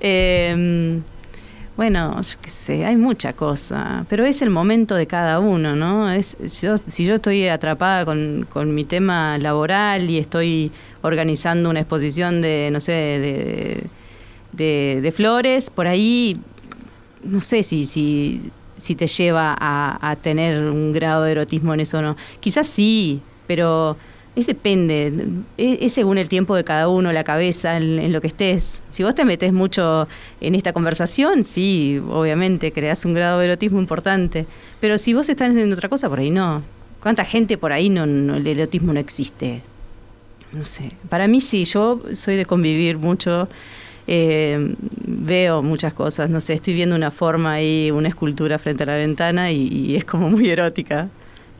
Em, 0.00 1.02
bueno, 1.76 2.20
yo 2.20 2.36
qué 2.40 2.50
sé, 2.50 2.84
hay 2.84 2.96
mucha 2.96 3.34
cosa, 3.34 4.04
pero 4.08 4.24
es 4.24 4.42
el 4.42 4.50
momento 4.50 4.94
de 4.96 5.06
cada 5.06 5.38
uno, 5.38 5.76
¿no? 5.76 6.10
Es, 6.10 6.36
si 6.46 7.04
yo 7.04 7.14
estoy 7.14 7.46
atrapada 7.46 8.04
con, 8.04 8.46
con 8.50 8.74
mi 8.74 8.84
tema 8.84 9.38
laboral 9.38 10.10
y 10.10 10.18
estoy 10.18 10.72
organizando 11.02 11.70
una 11.70 11.80
exposición 11.80 12.40
de, 12.40 12.70
no 12.72 12.80
sé, 12.80 12.92
de, 12.92 13.84
de, 14.52 15.00
de 15.02 15.12
flores, 15.12 15.70
por 15.70 15.86
ahí 15.86 16.40
no 17.22 17.40
sé 17.40 17.62
si, 17.62 17.86
si, 17.86 18.50
si 18.76 18.94
te 18.94 19.06
lleva 19.06 19.56
a, 19.58 20.16
tener 20.22 20.58
un 20.64 20.92
grado 20.92 21.24
de 21.24 21.32
erotismo 21.32 21.74
en 21.74 21.80
eso 21.80 21.98
o 21.98 22.02
no. 22.02 22.16
Quizás 22.40 22.66
sí, 22.66 23.20
pero 23.46 23.96
es 24.34 24.46
depende, 24.46 25.12
es, 25.56 25.92
según 25.92 26.18
el 26.18 26.28
tiempo 26.28 26.56
de 26.56 26.64
cada 26.64 26.88
uno, 26.88 27.12
la 27.12 27.24
cabeza, 27.24 27.76
en, 27.76 28.12
lo 28.12 28.20
que 28.20 28.28
estés. 28.28 28.82
Si 28.88 29.02
vos 29.02 29.14
te 29.14 29.24
metes 29.24 29.52
mucho 29.52 30.08
en 30.40 30.54
esta 30.54 30.72
conversación, 30.72 31.44
sí, 31.44 32.00
obviamente, 32.10 32.72
creas 32.72 33.04
un 33.04 33.14
grado 33.14 33.38
de 33.38 33.46
erotismo 33.46 33.78
importante. 33.78 34.46
Pero 34.80 34.98
si 34.98 35.14
vos 35.14 35.28
estás 35.28 35.50
haciendo 35.50 35.76
otra 35.76 35.88
cosa, 35.88 36.08
por 36.08 36.18
ahí 36.18 36.30
no. 36.30 36.62
¿Cuánta 37.00 37.24
gente 37.24 37.58
por 37.58 37.72
ahí 37.72 37.88
no, 37.88 38.04
el 38.04 38.46
erotismo 38.46 38.92
no 38.92 39.00
existe? 39.00 39.62
No 40.52 40.64
sé. 40.64 40.92
Para 41.08 41.26
mí 41.28 41.40
sí, 41.40 41.64
yo 41.64 42.00
soy 42.14 42.36
de 42.36 42.44
convivir 42.44 42.98
mucho. 42.98 43.48
Eh, 44.06 44.74
veo 45.06 45.62
muchas 45.62 45.94
cosas, 45.94 46.28
no 46.28 46.40
sé, 46.40 46.54
estoy 46.54 46.74
viendo 46.74 46.96
una 46.96 47.10
forma 47.10 47.52
ahí, 47.52 47.90
una 47.90 48.08
escultura 48.08 48.58
frente 48.58 48.82
a 48.82 48.86
la 48.86 48.96
ventana 48.96 49.52
y, 49.52 49.96
es 49.96 50.04
como 50.04 50.30
muy 50.30 50.48
erótica. 50.50 51.08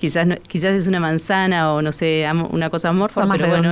Quizás 0.00 0.26
quizás 0.48 0.72
es 0.72 0.88
una 0.88 0.98
manzana 0.98 1.72
o 1.72 1.80
no 1.80 1.92
sé, 1.92 2.26
una 2.50 2.70
cosa 2.70 2.88
amorfa, 2.88 3.20
Formas 3.20 3.38
pero 3.38 3.48
bueno, 3.48 3.70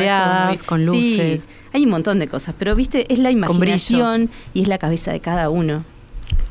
con 0.64 0.87
luces. 0.87 1.43
Sí, 1.43 1.49
hay 1.73 1.85
un 1.85 1.91
montón 1.91 2.21
de 2.21 2.29
cosas, 2.29 2.55
pero 2.57 2.77
viste, 2.77 3.12
es 3.12 3.18
la 3.18 3.33
imaginación 3.33 4.31
y 4.55 4.62
es 4.62 4.68
la 4.68 4.79
cabeza 4.79 5.11
de 5.11 5.18
cada 5.18 5.51
uno. 5.51 5.85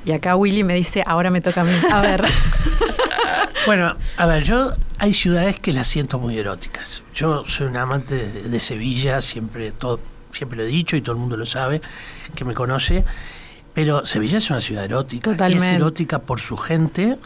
Y 0.06 0.12
acá 0.12 0.36
Willy 0.36 0.64
me 0.64 0.74
dice, 0.76 1.04
ahora 1.06 1.30
me 1.30 1.42
toca 1.42 1.62
a 1.62 1.64
mí. 1.64 1.72
A 1.92 2.02
ver. 2.02 2.26
bueno, 3.66 3.96
a 4.18 4.26
ver, 4.26 4.44
yo 4.44 4.74
hay 4.98 5.14
ciudades 5.14 5.60
que 5.60 5.74
las 5.74 5.88
siento 5.88 6.20
muy 6.20 6.38
eróticas. 6.38 7.04
Yo 7.14 7.44
soy 7.46 7.68
un 7.68 7.78
amante 7.78 8.28
de, 8.28 8.60
Sevilla, 8.60 9.22
siempre 9.22 9.72
todo, 9.72 10.00
siempre 10.32 10.58
lo 10.58 10.64
he 10.64 10.68
dicho 10.68 10.96
y 10.96 11.02
todo 11.02 11.14
el 11.14 11.20
mundo 11.20 11.38
lo 11.38 11.46
sabe, 11.46 11.82
que 12.36 12.46
me 12.46 12.54
conoce. 12.54 13.04
Pero 13.74 14.06
Sevilla 14.06 14.38
es 14.38 14.50
una 14.50 14.62
ciudad 14.62 14.86
erótica. 14.86 15.32
Totalmente. 15.32 15.68
Es 15.68 15.74
erótica 15.74 16.20
por 16.20 16.42
su 16.42 16.58
gente, 16.58 17.18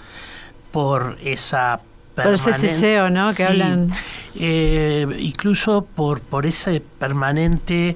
por 0.72 1.18
esa 1.24 1.80
por 2.16 2.34
ese 2.34 2.52
deseo, 2.52 3.10
¿no? 3.10 3.34
Que 3.34 3.44
hablan. 3.44 3.90
Eh, 4.36 5.08
incluso 5.20 5.84
por, 5.84 6.22
por 6.22 6.46
ese 6.46 6.82
permanente 7.00 7.96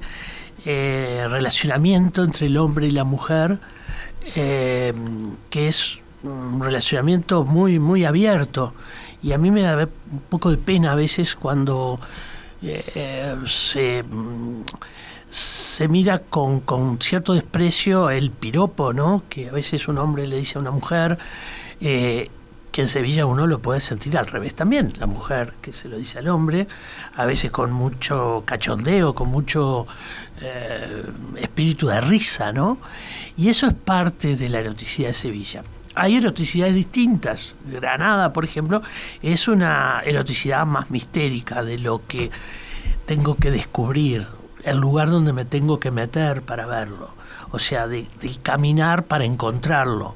eh, 0.64 1.26
relacionamiento 1.30 2.24
entre 2.24 2.46
el 2.46 2.56
hombre 2.56 2.88
y 2.88 2.90
la 2.90 3.04
mujer, 3.04 3.58
eh, 4.34 4.92
que 5.50 5.68
es 5.68 5.98
un 6.22 6.60
relacionamiento 6.60 7.44
muy, 7.44 7.78
muy 7.78 8.04
abierto. 8.04 8.74
Y 9.22 9.32
a 9.32 9.38
mí 9.38 9.50
me 9.50 9.62
da 9.62 9.76
un 9.76 10.20
poco 10.28 10.50
de 10.50 10.56
pena 10.56 10.92
a 10.92 10.94
veces 10.94 11.34
cuando 11.34 12.00
se, 13.46 14.04
se 15.30 15.88
mira 15.88 16.18
con, 16.18 16.60
con, 16.60 17.00
cierto 17.00 17.34
desprecio 17.34 18.10
el 18.10 18.30
piropo, 18.30 18.92
¿no? 18.92 19.22
Que 19.28 19.48
a 19.48 19.52
veces 19.52 19.88
un 19.88 19.98
hombre 19.98 20.26
le 20.26 20.36
dice 20.36 20.58
a 20.58 20.60
una 20.60 20.70
mujer 20.70 21.18
que 22.78 22.82
en 22.82 22.88
Sevilla 22.88 23.26
uno 23.26 23.46
lo 23.46 23.60
puede 23.60 23.80
sentir 23.80 24.16
al 24.16 24.26
revés 24.26 24.54
también. 24.54 24.92
La 24.98 25.06
mujer 25.06 25.54
que 25.60 25.72
se 25.72 25.88
lo 25.88 25.96
dice 25.96 26.18
al 26.18 26.28
hombre, 26.28 26.68
a 27.16 27.26
veces 27.26 27.50
con 27.50 27.72
mucho 27.72 28.42
cachondeo, 28.46 29.14
con 29.14 29.28
mucho 29.28 29.86
eh, 30.40 31.02
espíritu 31.36 31.88
de 31.88 32.00
risa, 32.00 32.52
¿no? 32.52 32.78
Y 33.36 33.48
eso 33.48 33.66
es 33.66 33.74
parte 33.74 34.36
de 34.36 34.48
la 34.48 34.60
eroticidad 34.60 35.08
de 35.08 35.14
Sevilla. 35.14 35.64
Hay 35.98 36.16
eroticidades 36.16 36.74
distintas. 36.74 37.54
Granada, 37.70 38.32
por 38.32 38.44
ejemplo, 38.44 38.82
es 39.22 39.48
una 39.48 40.00
eroticidad 40.04 40.64
más 40.66 40.90
mistérica 40.90 41.62
de 41.62 41.78
lo 41.78 42.06
que 42.06 42.30
tengo 43.06 43.36
que 43.36 43.50
descubrir, 43.50 44.26
el 44.64 44.78
lugar 44.78 45.10
donde 45.10 45.32
me 45.32 45.44
tengo 45.44 45.80
que 45.80 45.90
meter 45.90 46.42
para 46.42 46.66
verlo 46.66 47.18
o 47.50 47.58
sea, 47.58 47.86
de, 47.86 48.06
caminar 48.42 49.04
para 49.04 49.24
encontrarlo. 49.24 50.14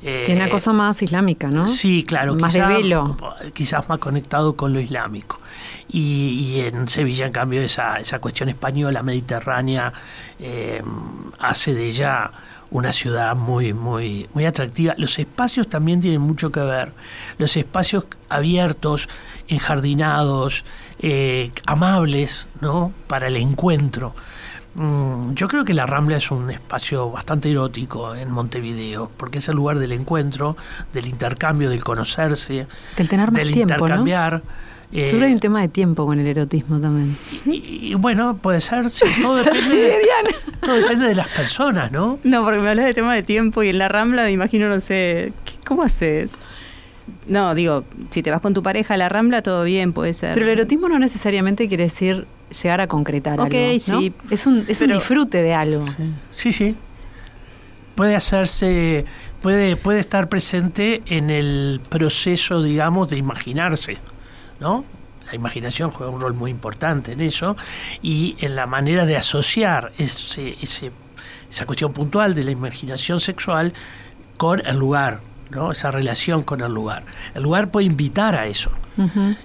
Tiene 0.00 0.36
una 0.36 0.48
cosa 0.48 0.72
más 0.72 1.02
islámica, 1.02 1.48
¿no? 1.48 1.66
Sí, 1.66 2.04
claro. 2.04 2.34
Más 2.34 2.54
de 2.54 2.64
velo. 2.64 3.16
Quizás 3.52 3.86
más 3.88 3.98
conectado 3.98 4.56
con 4.56 4.72
lo 4.72 4.80
islámico. 4.80 5.40
Y, 5.88 6.60
en 6.60 6.88
Sevilla, 6.88 7.26
en 7.26 7.32
cambio, 7.32 7.60
esa, 7.60 7.98
esa 7.98 8.18
cuestión 8.18 8.48
española, 8.48 9.02
mediterránea, 9.02 9.92
eh, 10.38 10.82
hace 11.38 11.74
de 11.74 11.86
ella 11.86 12.30
una 12.70 12.92
ciudad 12.92 13.34
muy, 13.36 13.72
muy, 13.72 14.28
muy 14.34 14.46
atractiva. 14.46 14.94
Los 14.96 15.18
espacios 15.18 15.68
también 15.68 16.00
tienen 16.00 16.20
mucho 16.20 16.50
que 16.52 16.60
ver. 16.60 16.92
Los 17.38 17.56
espacios 17.56 18.04
abiertos, 18.28 19.08
enjardinados, 19.48 20.64
eh, 21.00 21.50
amables, 21.66 22.46
¿no? 22.60 22.92
Para 23.06 23.28
el 23.28 23.36
encuentro. 23.36 24.14
Mm, 24.74 25.34
yo 25.34 25.48
creo 25.48 25.64
que 25.64 25.74
la 25.74 25.84
Rambla 25.84 26.16
es 26.16 26.30
un 26.30 26.50
espacio 26.50 27.10
bastante 27.10 27.50
erótico 27.50 28.14
en 28.14 28.30
Montevideo, 28.30 29.10
porque 29.16 29.38
es 29.38 29.48
el 29.48 29.56
lugar 29.56 29.80
del 29.80 29.92
encuentro, 29.92 30.56
del 30.92 31.06
intercambio, 31.06 31.70
del 31.70 31.82
conocerse, 31.82 32.66
del 32.96 33.08
tener 33.08 33.32
más 33.32 33.42
del 33.42 33.52
tiempo, 33.52 33.74
intercambiar. 33.74 34.42
Eh, 34.92 35.06
Seguro 35.06 35.26
hay 35.26 35.32
un 35.32 35.40
tema 35.40 35.60
de 35.60 35.68
tiempo 35.68 36.04
con 36.04 36.18
el 36.18 36.26
erotismo 36.26 36.80
también. 36.80 37.16
Y, 37.46 37.94
bueno, 37.94 38.36
puede 38.36 38.60
ser, 38.60 38.86
todo, 39.22 39.36
depende 39.44 39.76
de, 39.76 39.98
todo 40.60 40.74
depende 40.74 41.08
de 41.08 41.14
las 41.14 41.28
personas, 41.28 41.92
¿no? 41.92 42.18
No, 42.24 42.44
porque 42.44 42.58
me 42.58 42.70
hablas 42.70 42.86
de 42.86 42.94
tema 42.94 43.14
de 43.14 43.22
tiempo 43.22 43.62
y 43.62 43.68
en 43.68 43.78
la 43.78 43.88
Rambla 43.88 44.24
me 44.24 44.32
imagino, 44.32 44.68
no 44.68 44.80
sé, 44.80 45.32
¿cómo 45.64 45.82
haces? 45.84 46.32
No, 47.26 47.54
digo, 47.54 47.84
si 48.10 48.22
te 48.22 48.30
vas 48.30 48.40
con 48.40 48.52
tu 48.54 48.62
pareja 48.62 48.94
a 48.94 48.96
la 48.96 49.08
Rambla, 49.08 49.42
todo 49.42 49.62
bien, 49.62 49.92
puede 49.92 50.12
ser. 50.12 50.34
Pero 50.34 50.46
el 50.46 50.52
erotismo 50.52 50.88
no 50.88 50.98
necesariamente 50.98 51.68
quiere 51.68 51.84
decir 51.84 52.26
llegar 52.50 52.80
a 52.80 52.88
concretar 52.88 53.40
algo. 53.40 53.50
sí. 53.78 54.12
Es 54.30 54.46
un, 54.46 54.64
es 54.66 54.80
un 54.80 54.90
disfrute 54.90 55.42
de 55.42 55.54
algo. 55.54 55.84
Sí, 56.32 56.50
sí. 56.50 56.74
Puede 57.94 58.16
hacerse, 58.16 59.04
puede, 59.42 59.76
puede 59.76 60.00
estar 60.00 60.28
presente 60.28 61.02
en 61.06 61.30
el 61.30 61.80
proceso, 61.88 62.62
digamos, 62.62 63.10
de 63.10 63.18
imaginarse, 63.18 63.98
¿no? 64.60 64.84
La 65.26 65.34
imaginación 65.34 65.90
juega 65.90 66.12
un 66.12 66.20
rol 66.20 66.34
muy 66.34 66.50
importante 66.50 67.12
en 67.12 67.20
eso 67.20 67.56
y 68.02 68.36
en 68.40 68.56
la 68.56 68.66
manera 68.66 69.06
de 69.06 69.16
asociar 69.16 69.92
ese, 69.98 70.56
ese, 70.60 70.92
esa 71.50 71.66
cuestión 71.66 71.92
puntual 71.92 72.34
de 72.34 72.44
la 72.44 72.50
imaginación 72.50 73.20
sexual 73.20 73.72
con 74.36 74.64
el 74.64 74.76
lugar, 74.76 75.20
¿no? 75.50 75.72
esa 75.72 75.90
relación 75.90 76.42
con 76.42 76.60
el 76.62 76.72
lugar. 76.72 77.04
El 77.34 77.42
lugar 77.42 77.70
puede 77.70 77.86
invitar 77.86 78.34
a 78.36 78.46
eso. 78.46 78.70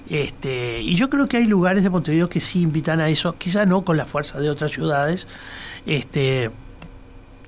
este, 0.10 0.82
y 0.82 0.96
yo 0.96 1.10
creo 1.10 1.28
que 1.28 1.38
hay 1.38 1.46
lugares 1.46 1.84
de 1.84 1.90
Montevideo 1.90 2.28
que 2.28 2.42
sí 2.42 2.62
invitan 2.62 3.00
a 3.00 3.08
eso, 3.08 3.38
quizá 3.38 3.66
no 3.66 3.84
con 3.84 3.96
la 3.96 4.04
fuerza 4.04 4.40
de 4.40 4.50
otras 4.50 4.72
ciudades, 4.72 5.28
este, 5.86 6.52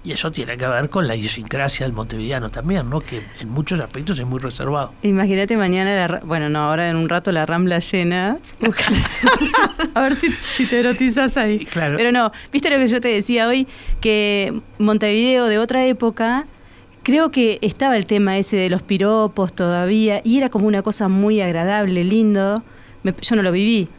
y 0.07 0.13
eso 0.13 0.31
tiene 0.31 0.55
que 0.57 0.65
ver 0.65 0.89
con 0.89 1.05
la 1.05 1.17
idiosincrasia 1.17 1.85
del 1.85 1.91
montevideano 1.91 2.49
también, 2.49 2.89
¿no? 2.89 3.01
que 3.01 3.21
en 3.41 3.49
muchos 3.49 3.77
aspectos 3.81 4.17
es 4.17 4.25
muy 4.25 4.39
reservado. 4.39 4.93
Imagínate 5.03 5.57
mañana, 5.57 6.07
la, 6.07 6.19
bueno, 6.23 6.47
no, 6.47 6.59
ahora 6.59 6.89
en 6.89 6.95
un 6.95 7.09
rato 7.09 7.33
la 7.33 7.45
rambla 7.45 7.79
llena. 7.79 8.37
a 9.93 10.01
ver 10.01 10.15
si, 10.15 10.31
si, 10.55 10.65
te 10.65 10.79
erotizas 10.79 11.35
ahí. 11.35 11.65
Claro. 11.65 11.97
Pero 11.97 12.13
no, 12.13 12.31
viste 12.53 12.69
lo 12.69 12.77
que 12.77 12.87
yo 12.87 13.01
te 13.01 13.09
decía 13.09 13.49
hoy, 13.49 13.67
que 13.99 14.61
Montevideo 14.79 15.47
de 15.47 15.59
otra 15.59 15.85
época 15.85 16.45
creo 17.03 17.29
que 17.29 17.59
estaba 17.61 17.97
el 17.97 18.05
tema 18.05 18.37
ese 18.37 18.55
de 18.55 18.69
los 18.69 18.81
piropos 18.83 19.51
todavía 19.51 20.21
y 20.23 20.37
era 20.37 20.47
como 20.47 20.67
una 20.67 20.83
cosa 20.83 21.09
muy 21.09 21.41
agradable, 21.41 22.05
lindo. 22.05 22.63
yo 23.03 23.35
no 23.35 23.41
lo 23.41 23.51
viví, 23.51 23.89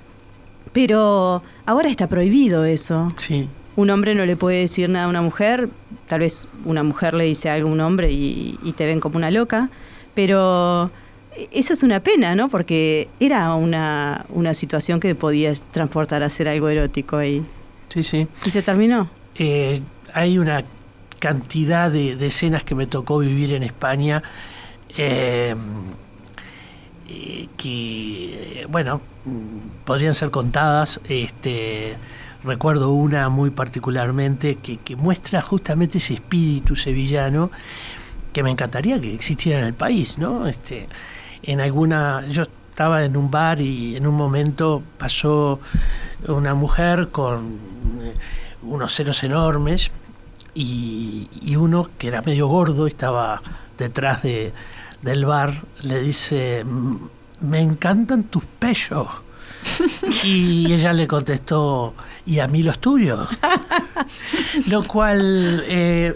pero 0.73 1.43
ahora 1.67 1.91
está 1.91 2.07
prohibido 2.07 2.65
eso. 2.65 3.13
Sí. 3.19 3.47
Un 3.79 3.91
hombre 3.91 4.17
no 4.17 4.27
le 4.27 4.35
puede 4.35 4.59
decir 4.59 4.89
nada 4.91 5.05
a 5.05 5.09
una 5.09 5.23
mujer, 5.23 5.69
tal 6.09 6.19
vez 6.19 6.49
una 6.65 6.83
mujer 6.83 7.15
le 7.15 7.23
dice 7.23 7.49
algo 7.49 7.69
a 7.69 7.73
un 7.73 7.81
hombre 7.81 8.11
y, 8.11 8.75
te 8.77 8.85
ven 8.87 8.99
como 8.99 9.17
una 9.17 9.31
loca, 9.31 9.71
pero 10.17 10.91
eso 11.53 11.75
es 11.75 11.85
una 11.85 12.01
pena, 12.01 12.35
¿no? 12.35 12.49
Porque 12.49 13.09
era 13.21 13.55
una, 13.55 14.27
una 14.31 14.53
situación 14.53 14.99
que 14.99 15.15
podías 15.15 15.63
transportar 15.71 16.25
a 16.25 16.27
hacer 16.27 16.49
algo 16.49 16.69
erótico 16.69 17.19
ahí. 17.19 17.47
Sí, 17.89 18.03
sí. 18.03 18.27
¿Y 18.45 18.51
se 18.51 18.63
terminó? 18.63 19.09
Eh, 19.37 19.81
hay 20.13 20.39
una 20.39 20.65
cantidad 21.21 21.89
de, 21.93 22.15
escenas 22.27 22.65
que 22.65 22.75
me 22.75 22.89
tocó 22.89 23.21
vivir 23.21 23.53
en 23.53 23.63
España 23.63 24.25
eh, 24.97 25.55
que, 27.57 28.67
bueno, 28.69 29.01
podrían 29.85 30.15
ser 30.15 30.33
contadas. 30.33 31.01
Este, 31.09 31.95
recuerdo 32.49 32.91
una 32.91 33.29
muy 33.29 33.51
particularmente 33.51 34.57
que, 34.57 34.97
muestra 34.97 35.41
justamente 35.43 35.99
ese 35.99 36.15
espíritu 36.15 36.75
sevillano 36.75 37.51
que 38.33 38.43
me 38.43 38.51
encantaría 38.51 39.01
que 39.01 39.13
existiera 39.13 39.61
en 39.61 39.67
el 39.67 39.75
país, 39.75 40.19
¿no? 40.19 40.47
Este, 40.49 40.89
en 41.43 41.61
alguna, 41.61 42.27
yo 42.29 42.43
estaba 42.43 43.05
en 43.05 43.17
un 43.17 43.31
bar 43.31 43.61
y 43.61 43.97
en 43.97 44.07
un 44.07 44.15
momento 44.15 44.83
pasó 44.99 45.61
una 46.27 46.55
mujer 46.55 47.09
con 47.09 47.59
eh, 48.03 48.15
unos 48.63 48.95
ceros 48.95 49.23
enormes 49.23 49.91
y, 50.55 51.29
uno 51.57 51.91
que 51.99 52.09
era 52.09 52.23
medio 52.23 52.49
gordo, 52.49 52.87
estaba 52.87 53.43
detrás 53.77 54.23
de, 54.23 54.53
del 55.03 55.25
bar, 55.25 55.63
le 55.83 56.01
dice, 56.01 56.65
me 57.41 57.61
encantan 57.61 58.25
tus 58.25 58.45
pechos. 58.45 59.07
Y 60.25 60.73
ella 60.73 60.93
le 60.93 61.07
contestó, 61.07 61.95
¿y 62.29 62.41
a 62.41 62.47
mí 62.47 62.63
los 62.63 62.79
tuyos? 62.79 63.27
lo 64.69 64.85
cual 64.85 65.65
eh, 65.67 66.15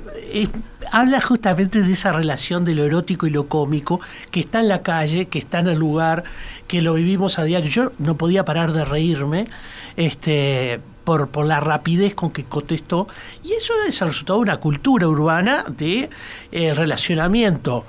habla 0.93 1.21
justamente 1.21 1.83
de 1.83 1.93
esa 1.93 2.13
relación 2.13 2.65
de 2.65 2.75
lo 2.75 2.85
erótico 2.85 3.27
y 3.27 3.31
lo 3.31 3.49
cómico 3.49 4.01
que 4.31 4.41
está 4.41 4.61
en 4.61 4.69
la 4.69 4.83
calle, 4.83 5.27
que 5.27 5.39
está 5.39 5.61
en 5.61 5.69
el 5.69 5.79
lugar, 5.79 6.25
que 6.69 6.83
lo 6.83 6.95
vivimos 6.95 7.39
a 7.39 7.45
diario. 7.45 7.71
Yo 7.71 7.93
no 7.99 8.17
podía 8.17 8.45
parar 8.45 8.73
de 8.73 8.85
reírme. 8.85 9.47
Este, 9.97 10.81
por, 11.05 11.29
por, 11.29 11.47
la 11.47 11.59
rapidez 11.59 12.15
con 12.15 12.31
que 12.31 12.45
contestó. 12.45 13.09
Y 13.43 13.53
eso 13.53 13.75
es 13.87 14.01
el 14.01 14.09
resultado 14.09 14.39
de 14.39 14.43
una 14.43 14.59
cultura 14.59 15.09
urbana 15.09 15.65
de 15.67 16.09
eh, 16.53 16.75
relacionamiento 16.75 17.85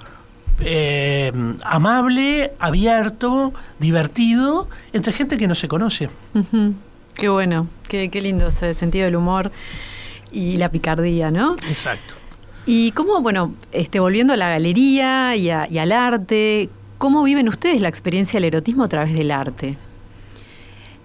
eh, 0.60 1.32
amable, 1.64 2.54
abierto, 2.60 3.54
divertido, 3.80 4.68
entre 4.94 5.14
gente 5.14 5.38
que 5.38 5.48
no 5.48 5.56
se 5.56 5.68
conoce. 5.68 6.10
Qué 7.16 7.30
bueno, 7.30 7.68
qué, 7.88 8.10
lindo 8.22 8.48
ese 8.48 8.74
sentido 8.74 9.06
del 9.06 9.16
humor 9.16 9.52
y 10.32 10.58
la 10.58 10.70
picardía, 10.70 11.30
¿no? 11.30 11.56
Exacto. 11.68 12.16
Y 12.66 12.92
cómo, 12.92 13.22
bueno, 13.22 13.54
este, 13.72 14.00
volviendo 14.00 14.34
a 14.34 14.38
la 14.38 14.50
galería 14.50 15.36
y, 15.36 15.50
al 15.50 15.92
arte, 15.92 16.70
¿cómo 16.98 17.24
viven 17.24 17.48
ustedes 17.50 17.82
la 17.82 17.90
experiencia 17.90 18.38
del 18.38 18.46
erotismo 18.46 18.84
a 18.84 18.88
través 18.88 19.14
del 19.14 19.32
arte? 19.32 19.78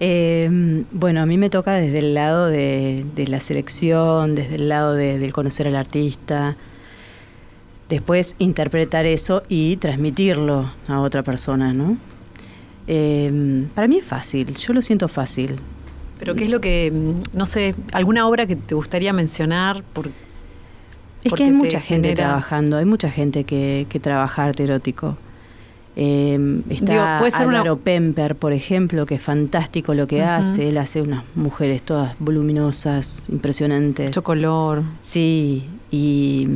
Eh, 0.01 0.85
bueno, 0.93 1.21
a 1.21 1.27
mí 1.27 1.37
me 1.37 1.51
toca 1.51 1.75
desde 1.75 1.99
el 1.99 2.15
lado 2.15 2.47
de, 2.47 3.05
la 3.29 3.41
selección, 3.41 4.35
desde 4.35 4.55
el 4.55 4.69
lado 4.69 4.95
de, 4.95 5.19
del 5.19 5.33
conocer 5.33 5.67
al 5.67 5.77
artista, 5.77 6.57
después 7.89 8.37
interpretar 8.39 9.07
eso 9.07 9.43
y 9.49 9.77
transmitirlo 9.77 10.71
a 10.87 11.01
otra 11.01 11.23
persona, 11.23 11.73
¿no? 11.73 11.97
Eh, 12.87 13.67
para 13.75 13.89
mí 13.89 13.99
es 13.99 14.05
fácil, 14.05 14.55
yo 14.55 14.73
lo 14.73 14.81
siento 14.81 15.09
fácil. 15.09 15.57
Pero 16.19 16.35
¿qué 16.35 16.45
es 16.45 16.51
lo 16.51 16.61
que, 16.61 16.93
no 17.33 17.47
sé, 17.47 17.75
alguna 17.93 18.27
obra 18.27 18.47
que 18.47 18.57
te 18.57 18.75
gustaría 18.75 19.13
mencionar? 19.13 19.83
Por, 19.93 20.11
es 21.25 21.33
que 21.33 21.45
hay 21.45 21.53
mucha 21.53 21.81
gente 21.81 22.15
trabajando, 22.15 22.77
hay 22.77 22.85
mucha 22.85 23.11
gente 23.11 23.45
que, 23.45 23.87
que 23.89 24.01
trabaja 24.01 24.45
arte 24.45 24.65
erótico. 24.65 25.17
Eh, 26.01 26.63
está 26.71 27.19
Álvaro 27.19 27.79
Pemper, 27.79 28.37
por 28.37 28.53
ejemplo, 28.53 29.05
que 29.05 29.17
es 29.17 29.23
fantástico 29.23 29.95
lo 29.95 30.07
que 30.07 30.23
hace. 30.23 30.69
Él 30.69 30.79
hace 30.79 31.03
unas 31.03 31.25
mujeres 31.35 31.83
todas 31.83 32.15
voluminosas, 32.21 33.27
impresionantes. 33.29 34.07
Mucho 34.07 34.23
color. 34.23 34.85
Sí, 35.03 35.65
y 35.91 36.47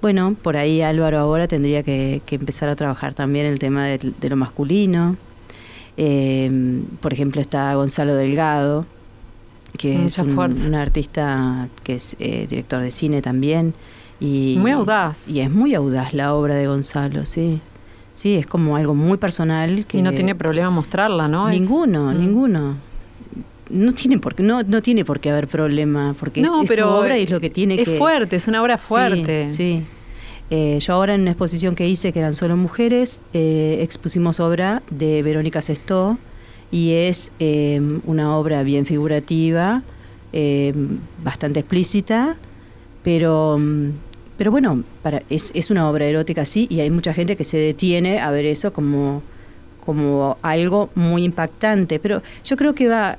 bueno, 0.00 0.36
por 0.40 0.56
ahí 0.56 0.80
Álvaro 0.80 1.18
ahora 1.18 1.48
tendría 1.48 1.82
que, 1.82 2.22
empezar 2.30 2.68
a 2.68 2.76
trabajar 2.76 3.14
también 3.14 3.46
el 3.46 3.58
tema 3.58 3.86
de, 3.86 4.14
lo 4.28 4.36
masculino. 4.36 5.16
Eh, 5.96 6.82
por 7.00 7.12
ejemplo, 7.12 7.40
está 7.40 7.74
Gonzalo 7.74 8.14
Delgado, 8.14 8.86
que 9.78 10.06
es 10.06 10.18
un, 10.18 10.74
artista 10.74 11.68
que 11.84 11.94
es 11.94 12.16
eh, 12.18 12.46
director 12.48 12.80
de 12.80 12.90
cine 12.90 13.22
también. 13.22 13.74
Y, 14.20 14.56
muy 14.58 14.70
audaz. 14.70 15.28
Y 15.28 15.40
es 15.40 15.50
muy 15.50 15.74
audaz 15.74 16.14
la 16.14 16.34
obra 16.34 16.54
de 16.54 16.66
Gonzalo, 16.66 17.26
sí. 17.26 17.60
Sí, 18.14 18.36
es 18.36 18.46
como 18.46 18.76
algo 18.76 18.94
muy 18.94 19.18
personal. 19.18 19.84
Que 19.86 19.98
y 19.98 20.02
no 20.02 20.12
tiene 20.12 20.34
problema 20.34 20.70
mostrarla, 20.70 21.28
¿no? 21.28 21.50
Ninguno, 21.50 22.12
mm. 22.12 22.18
ninguno 22.18 22.86
no 23.70 23.92
tiene 23.94 24.18
por 24.18 24.34
qué, 24.34 24.42
no, 24.42 24.62
no 24.62 24.82
tiene 24.82 25.04
por 25.04 25.20
qué 25.20 25.30
haber 25.30 25.48
problema, 25.48 26.14
porque 26.18 26.40
es, 26.40 26.48
su 26.48 26.84
obra 26.84 27.18
y 27.18 27.24
es 27.24 27.30
lo 27.30 27.40
que 27.40 27.50
tiene 27.50 27.76
que... 27.76 27.94
Es 27.94 27.98
fuerte, 27.98 28.36
es 28.36 28.46
una 28.48 28.62
obra 28.62 28.78
fuerte. 28.78 29.52
Sí, 29.52 29.84
eh, 30.50 30.78
yo 30.80 30.94
ahora 30.94 31.14
en 31.14 31.22
una 31.22 31.30
exposición 31.30 31.74
que 31.74 31.88
hice, 31.88 32.12
que 32.12 32.18
eran 32.18 32.32
solo 32.32 32.56
mujeres, 32.56 33.20
eh, 33.32 33.78
expusimos 33.82 34.40
obra 34.40 34.82
de 34.90 35.22
Verónica 35.22 35.62
Sestó, 35.62 36.18
y 36.70 36.92
es 36.92 37.32
eh, 37.38 37.80
una 38.04 38.36
obra 38.36 38.62
bien 38.62 38.86
figurativa, 38.86 39.82
bastante 41.24 41.60
explícita, 41.60 42.36
pero, 43.02 43.58
pero 44.36 44.50
bueno, 44.50 44.84
para, 45.02 45.22
es, 45.30 45.50
es 45.54 45.70
una 45.70 45.88
obra 45.88 46.04
erótica, 46.04 46.44
sí, 46.44 46.66
y 46.68 46.80
hay 46.80 46.90
mucha 46.90 47.14
gente 47.14 47.36
que 47.36 47.44
se 47.44 47.56
detiene 47.56 48.20
a 48.20 48.30
ver 48.30 48.44
eso 48.44 48.72
como 48.72 49.22
como 49.86 50.36
algo 50.42 50.90
muy 50.96 51.22
impactante. 51.22 52.00
Pero 52.00 52.20
yo 52.44 52.56
creo 52.56 52.74
que 52.74 52.88
va... 52.88 53.18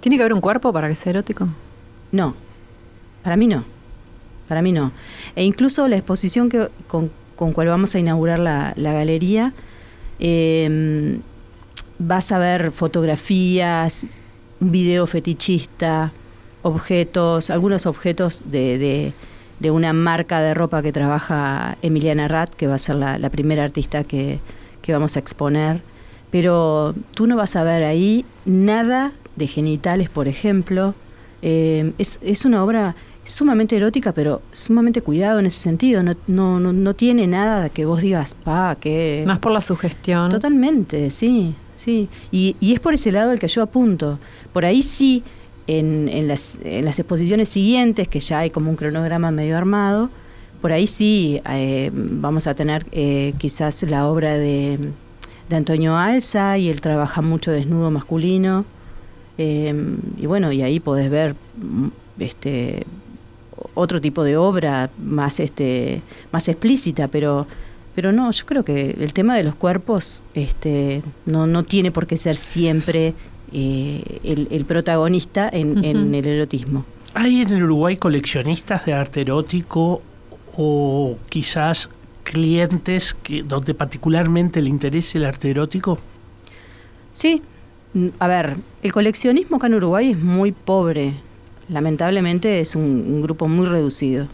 ¿Tiene 0.00 0.16
que 0.16 0.20
haber 0.20 0.34
un 0.34 0.40
cuerpo 0.42 0.70
para 0.70 0.86
que 0.86 0.94
sea 0.94 1.10
erótico? 1.10 1.48
No, 2.12 2.34
para 3.22 3.36
mí 3.36 3.46
no. 3.46 3.64
Para 4.50 4.62
mí 4.62 4.72
no. 4.72 4.90
E 5.36 5.44
incluso 5.44 5.86
la 5.86 5.94
exposición 5.94 6.48
que, 6.48 6.70
con, 6.88 7.12
con 7.36 7.52
cual 7.52 7.68
vamos 7.68 7.94
a 7.94 8.00
inaugurar 8.00 8.40
la, 8.40 8.74
galería, 8.76 9.52
em, 10.18 11.20
vas 12.00 12.32
a 12.32 12.38
ver 12.38 12.72
fotografías, 12.72 14.06
un 14.58 14.72
video 14.72 15.06
fetichista, 15.06 16.10
objetos, 16.62 17.50
algunos 17.50 17.86
objetos 17.86 18.42
de, 18.44 19.12
de, 19.60 19.70
una 19.70 19.92
marca 19.92 20.40
de 20.40 20.52
ropa 20.52 20.82
que 20.82 20.90
trabaja 20.90 21.76
Emiliana 21.80 22.26
Rat, 22.26 22.52
que 22.52 22.66
va 22.66 22.74
a 22.74 22.78
ser 22.78 22.96
la 22.96 23.30
primera 23.30 23.62
artista 23.62 24.02
que, 24.02 24.40
que 24.82 24.92
vamos 24.92 25.14
a 25.14 25.20
exponer, 25.20 25.80
pero 26.32 26.92
tú 27.14 27.28
no 27.28 27.36
vas 27.36 27.54
a 27.54 27.62
ver 27.62 27.84
ahí 27.84 28.24
nada 28.44 29.12
de 29.36 29.46
genitales, 29.46 30.08
por 30.10 30.26
ejemplo. 30.26 30.96
Eh, 31.42 31.92
es, 31.98 32.18
es, 32.20 32.44
una 32.44 32.64
obra 32.64 32.96
sumamente 33.24 33.76
erótica, 33.76 34.12
pero 34.12 34.42
sumamente 34.52 35.02
cuidado 35.02 35.38
en 35.38 35.46
ese 35.46 35.60
sentido. 35.60 36.02
No, 36.02 36.14
no, 36.26 36.72
no, 36.72 36.94
tiene 36.94 37.26
nada 37.26 37.68
que 37.68 37.84
vos 37.84 38.00
digas, 38.00 38.34
pa, 38.34 38.76
que... 38.80 39.24
Más 39.26 39.38
por 39.38 39.52
la 39.52 39.60
sugestión. 39.60 40.30
Totalmente, 40.30 41.10
sí, 41.10 41.54
sí. 41.76 42.08
Y, 42.30 42.56
y 42.60 42.72
es 42.72 42.80
por 42.80 42.94
ese 42.94 43.12
lado 43.12 43.32
el 43.32 43.38
que 43.38 43.48
yo 43.48 43.62
apunto. 43.62 44.18
Por 44.52 44.64
ahí 44.64 44.82
sí, 44.82 45.22
en, 45.66 46.08
en, 46.12 46.28
las, 46.28 46.58
en 46.64 46.84
las 46.84 46.98
exposiciones 46.98 47.48
siguientes, 47.48 48.08
que 48.08 48.20
ya 48.20 48.40
hay 48.40 48.50
como 48.50 48.70
un 48.70 48.76
cronograma 48.76 49.30
medio 49.30 49.56
armado, 49.56 50.10
por 50.60 50.72
ahí 50.72 50.86
sí 50.86 51.40
eh, 51.48 51.90
vamos 51.92 52.46
a 52.46 52.54
tener 52.54 52.84
eh, 52.92 53.32
quizás 53.38 53.82
la 53.84 54.06
obra 54.06 54.36
de, 54.36 54.78
Antonio 55.50 55.96
Alza 55.96 56.58
y 56.58 56.68
él 56.68 56.80
trabaja 56.80 57.22
mucho 57.22 57.50
desnudo 57.50 57.90
masculino. 57.90 58.64
Eh, 59.36 59.74
y 60.16 60.26
bueno, 60.26 60.52
y 60.52 60.62
ahí 60.62 60.78
podés 60.78 61.10
ver 61.10 61.34
mm, 61.56 61.88
este 62.20 62.86
otro 63.74 64.00
tipo 64.00 64.24
de 64.24 64.36
obra 64.36 64.90
más 64.98 65.40
este 65.40 66.02
más 66.32 66.48
explícita, 66.48 67.08
pero 67.08 67.46
pero 67.94 68.12
no, 68.12 68.30
yo 68.30 68.46
creo 68.46 68.64
que 68.64 68.96
el 68.98 69.12
tema 69.12 69.36
de 69.36 69.44
los 69.44 69.54
cuerpos 69.54 70.22
este 70.34 71.02
no, 71.26 71.46
no 71.46 71.64
tiene 71.64 71.90
por 71.90 72.06
qué 72.06 72.16
ser 72.16 72.36
siempre 72.36 73.14
el, 73.52 74.64
protagonista 74.66 75.48
en, 75.52 75.84
en 75.84 76.14
el 76.14 76.26
erotismo. 76.26 76.84
¿Hay 77.14 77.40
en 77.40 77.48
el 77.48 77.64
Uruguay 77.64 77.96
coleccionistas 77.96 78.86
de 78.86 78.92
arte 78.92 79.22
erótico 79.22 80.02
o 80.56 81.16
quizás 81.28 81.88
clientes 82.22 83.16
que, 83.22 83.42
donde 83.42 83.74
particularmente 83.74 84.62
le 84.62 84.68
interese 84.68 85.18
el 85.18 85.24
arte 85.24 85.50
erótico? 85.50 85.98
Sí, 87.12 87.42
a 88.18 88.28
ver, 88.28 88.56
el 88.82 88.92
coleccionismo 88.92 89.56
acá 89.56 89.66
en 89.66 89.74
Uruguay 89.74 90.10
es 90.10 90.18
muy 90.18 90.52
pobre. 90.52 91.14
Lamentablemente 91.70 92.60
es 92.60 92.74
un, 92.74 93.22
grupo 93.22 93.48
muy 93.48 93.66
reducido. 93.66 94.26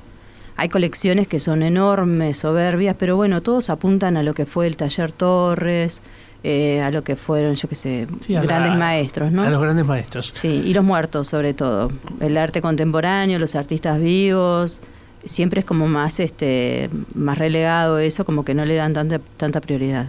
Hay 0.57 0.71
colecciones 0.71 1.29
que 1.29 1.39
son 1.39 1.63
enormes, 1.63 2.39
soberbias, 2.39 2.97
pero 2.99 3.15
bueno, 3.15 3.43
todos 3.43 3.69
apuntan 3.69 4.17
a 4.17 4.23
lo 4.23 4.33
que 4.33 4.47
fue 4.47 4.67
el 4.67 4.77
taller 4.77 5.13
Torres, 5.13 6.01
eh, 6.43 6.81
a 6.81 6.91
lo 6.91 7.05
que 7.05 7.15
fueron, 7.15 7.55
yo 7.55 7.69
qué 7.69 7.75
sé, 7.75 8.07
grandes 8.27 8.75
maestros, 8.77 9.33
¿no? 9.33 9.43
A 9.43 9.51
los 9.51 9.61
grandes 9.61 9.85
maestros. 9.85 10.27
Sí, 10.27 10.63
y 10.65 10.73
los 10.73 10.83
muertos 10.83 11.29
sobre 11.29 11.53
todo. 11.53 11.93
El 12.21 12.39
arte 12.39 12.63
contemporáneo, 12.63 13.39
los 13.39 13.55
artistas 13.55 14.01
vivos, 14.01 14.81
siempre 15.25 15.61
es 15.61 15.67
como 15.67 15.89
más 15.89 16.21
este 16.21 16.89
más 17.15 17.37
relegado 17.37 17.99
eso, 17.99 18.25
como 18.25 18.45
que 18.45 18.55
no 18.55 18.65
le 18.65 18.77
dan 18.77 18.95
tanta, 18.95 19.19
tanta 19.37 19.61
prioridad. 19.61 20.07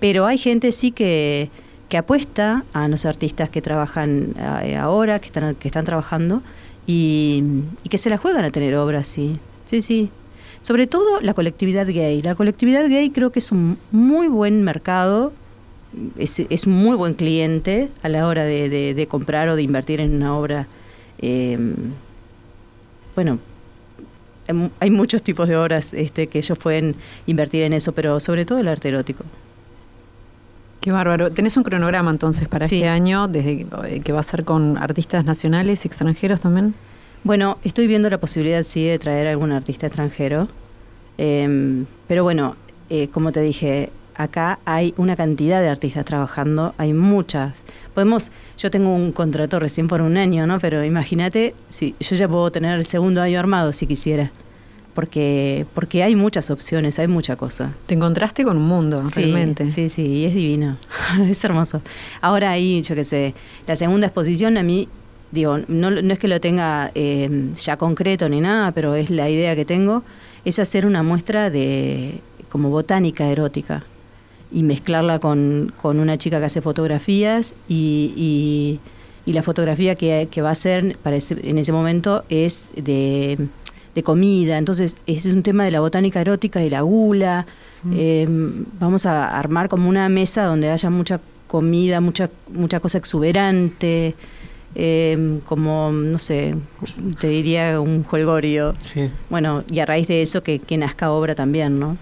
Pero 0.00 0.26
hay 0.26 0.38
gente 0.38 0.72
sí 0.72 0.90
que, 0.90 1.50
que 1.88 1.96
apuesta 1.96 2.64
a 2.72 2.88
los 2.88 3.06
artistas 3.06 3.48
que 3.48 3.62
trabajan 3.62 4.34
eh, 4.62 4.76
ahora, 4.76 5.18
que 5.20 5.26
están, 5.26 5.54
que 5.54 5.68
están 5.68 5.84
trabajando, 5.84 6.42
y, 6.86 7.42
que 7.88 7.98
se 7.98 8.10
la 8.10 8.16
juegan 8.16 8.44
a 8.44 8.50
tener 8.50 8.74
obras, 8.76 9.08
sí. 9.08 9.38
Sí, 9.66 9.82
sí. 9.82 10.10
Sobre 10.62 10.86
todo 10.86 11.20
la 11.20 11.34
colectividad 11.34 11.86
gay. 11.86 12.22
La 12.22 12.34
colectividad 12.34 12.88
gay 12.88 13.10
creo 13.10 13.30
que 13.30 13.38
es 13.38 13.52
un 13.52 13.78
muy 13.90 14.28
buen 14.28 14.62
mercado, 14.62 15.32
es, 16.16 16.40
es 16.40 16.66
un 16.66 16.74
muy 16.74 16.96
buen 16.96 17.14
cliente 17.14 17.88
a 18.02 18.08
la 18.08 18.26
hora 18.26 18.44
de, 18.44 19.06
comprar 19.08 19.48
o 19.48 19.56
de 19.56 19.62
invertir 19.62 20.00
en 20.00 20.16
una 20.16 20.36
obra. 20.36 20.66
Eh, 21.18 21.58
bueno, 23.14 23.38
Em, 24.48 24.70
hay 24.80 24.90
muchos 24.90 25.22
tipos 25.22 25.48
de 25.48 25.56
obras 25.56 25.92
este, 25.92 26.28
que 26.28 26.38
ellos 26.38 26.58
pueden 26.58 26.94
invertir 27.26 27.64
en 27.64 27.72
eso, 27.72 27.92
pero 27.92 28.20
sobre 28.20 28.44
todo 28.44 28.58
el 28.58 28.68
arte 28.68 28.88
erótico. 28.88 29.24
Qué 30.86 30.92
bárbaro. 30.92 31.32
¿Tenés 31.32 31.56
un 31.56 31.64
cronograma 31.64 32.12
entonces 32.12 32.46
para 32.46 32.64
este 32.64 32.86
año, 32.86 33.26
desde 33.26 33.66
eh, 33.88 34.00
que 34.04 34.12
va 34.12 34.20
a 34.20 34.22
ser 34.22 34.44
con 34.44 34.78
artistas 34.78 35.24
nacionales 35.24 35.84
y 35.84 35.88
extranjeros 35.88 36.40
también? 36.40 36.76
Bueno, 37.24 37.58
estoy 37.64 37.88
viendo 37.88 38.08
la 38.08 38.18
posibilidad, 38.18 38.62
sí, 38.62 38.84
de 38.84 38.96
traer 39.00 39.26
algún 39.26 39.50
artista 39.50 39.88
extranjero. 39.88 40.46
Em, 41.18 41.86
pero 42.06 42.22
bueno, 42.22 42.54
eh, 42.88 43.08
como 43.08 43.32
te 43.32 43.40
dije, 43.40 43.90
acá 44.14 44.60
hay 44.64 44.94
una 44.96 45.16
cantidad 45.16 45.60
de 45.60 45.70
artistas 45.70 46.04
trabajando, 46.04 46.72
hay 46.78 46.92
muchas. 46.92 47.54
Podemos, 47.92 48.30
yo 48.56 48.70
tengo 48.70 48.94
un 48.94 49.10
contrato 49.10 49.58
recién 49.58 49.88
por 49.88 50.00
un 50.02 50.16
año, 50.16 50.46
¿no? 50.46 50.60
Pero 50.60 50.84
imagínate, 50.84 51.56
si 51.68 51.96
yo 51.98 52.14
ya 52.14 52.28
puedo 52.28 52.52
tener 52.52 52.78
el 52.78 52.86
segundo 52.86 53.22
año 53.22 53.40
armado 53.40 53.72
si 53.72 53.88
quisiera. 53.88 54.30
Porque, 54.96 55.66
porque 55.74 56.02
hay 56.02 56.16
muchas 56.16 56.50
opciones, 56.50 56.98
hay 56.98 57.06
mucha 57.06 57.36
cosa. 57.36 57.74
Te 57.86 57.94
encontraste 57.94 58.44
con 58.44 58.56
un 58.56 58.66
mundo, 58.66 59.04
realmente. 59.14 59.70
Sí, 59.70 59.88
sí, 59.88 60.02
y 60.02 60.24
es 60.24 60.34
divino, 60.34 60.78
es 61.28 61.44
hermoso. 61.44 61.82
Ahora 62.20 62.50
ahí, 62.50 62.82
yo 62.82 62.96
qué 62.96 63.04
sé, 63.04 63.34
la 63.68 63.76
segunda 63.76 64.08
exposición 64.08 64.56
a 64.56 64.64
mí 64.64 64.88
digo, 65.30 65.58
no, 65.68 65.90
no 65.90 66.12
es 66.12 66.18
que 66.18 66.28
lo 66.28 66.40
tenga 66.40 66.90
eh, 66.94 67.50
ya 67.56 67.76
concreto 67.76 68.28
ni 68.28 68.40
nada, 68.40 68.72
pero 68.72 68.94
es 68.94 69.10
la 69.10 69.28
idea 69.28 69.54
que 69.54 69.64
tengo, 69.64 70.02
es 70.44 70.58
hacer 70.58 70.86
una 70.86 71.02
muestra 71.02 71.50
de 71.50 72.20
como 72.48 72.70
botánica 72.70 73.26
erótica 73.26 73.84
y 74.50 74.62
mezclarla 74.62 75.18
con, 75.18 75.72
con 75.80 75.98
una 75.98 76.16
chica 76.16 76.38
que 76.38 76.46
hace 76.46 76.62
fotografías 76.62 77.54
y, 77.68 78.80
y, 79.26 79.32
la 79.32 79.42
fotografía 79.42 79.96
que, 79.96 80.28
que, 80.30 80.40
va 80.40 80.50
a 80.50 80.52
hacer 80.52 80.96
para 81.02 81.16
en 81.16 81.58
ese 81.58 81.72
momento 81.72 82.24
es 82.28 82.70
de, 82.76 83.48
de, 83.96 84.02
comida. 84.02 84.58
Entonces, 84.58 84.96
es 85.06 85.26
un 85.26 85.42
tema 85.42 85.64
de 85.64 85.70
la 85.70 85.80
botánica 85.80 86.20
erótica 86.20 86.62
y 86.62 86.70
la 86.70 86.82
gula. 86.82 87.46
Mm. 87.82 87.92
Eh, 87.96 88.26
vamos 88.78 89.06
a 89.06 89.38
armar 89.38 89.68
como 89.68 89.88
una 89.88 90.08
mesa 90.08 90.44
donde 90.44 90.70
haya 90.70 90.90
mucha 90.90 91.20
comida, 91.46 92.00
mucha, 92.00 92.30
mucha 92.52 92.80
cosa 92.80 92.98
exuberante. 92.98 94.14
Eh, 94.78 95.40
como, 95.46 95.90
no 95.90 96.18
sé, 96.18 96.54
te 97.18 97.28
diría 97.28 97.80
un 97.80 98.04
jolgorio. 98.04 98.74
Sí. 98.80 99.10
Bueno, 99.30 99.64
y 99.70 99.80
a 99.80 99.86
raíz 99.86 100.06
de 100.06 100.20
eso 100.20 100.42
que, 100.42 100.58
que 100.58 100.76
nazca 100.76 101.10
obra 101.10 101.34
también, 101.34 101.80
¿no? 101.80 101.96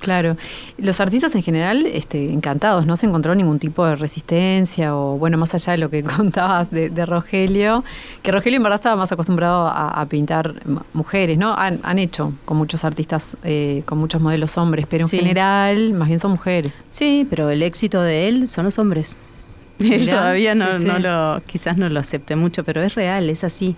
Claro. 0.00 0.36
Los 0.78 0.98
artistas 1.00 1.34
en 1.34 1.42
general, 1.42 1.86
este, 1.86 2.32
encantados, 2.32 2.86
no 2.86 2.96
se 2.96 3.06
encontró 3.06 3.34
ningún 3.34 3.58
tipo 3.58 3.84
de 3.84 3.96
resistencia 3.96 4.96
o, 4.96 5.18
bueno, 5.18 5.36
más 5.36 5.54
allá 5.54 5.72
de 5.72 5.78
lo 5.78 5.90
que 5.90 6.02
contabas 6.16 6.70
de, 6.70 7.06
Rogelio, 7.06 7.84
que 8.22 8.32
Rogelio 8.32 8.56
en 8.56 8.62
verdad 8.62 8.78
estaba 8.78 8.96
más 8.96 9.12
acostumbrado 9.12 9.68
a, 9.68 10.04
pintar 10.06 10.54
mujeres, 10.94 11.38
¿no? 11.38 11.54
Han, 11.54 11.98
hecho 11.98 12.32
con 12.46 12.56
muchos 12.56 12.84
artistas, 12.84 13.36
eh, 13.44 13.82
con 13.84 13.98
muchos 13.98 14.20
modelos 14.20 14.56
hombres, 14.56 14.86
pero 14.88 15.04
en 15.04 15.10
general 15.10 15.92
más 15.92 16.08
bien 16.08 16.18
son 16.18 16.32
mujeres. 16.32 16.84
Sí, 16.88 17.26
pero 17.28 17.50
el 17.50 17.62
éxito 17.62 18.02
de 18.02 18.28
él 18.28 18.48
son 18.48 18.64
los 18.64 18.78
hombres. 18.78 19.18
Él 19.80 20.08
todavía 20.08 20.54
no, 20.54 20.78
no 20.78 20.98
lo, 20.98 21.42
quizás 21.46 21.78
no 21.78 21.88
lo 21.88 22.00
acepte 22.00 22.36
mucho, 22.36 22.64
pero 22.64 22.82
es 22.82 22.94
real, 22.94 23.30
es 23.30 23.44
así. 23.44 23.76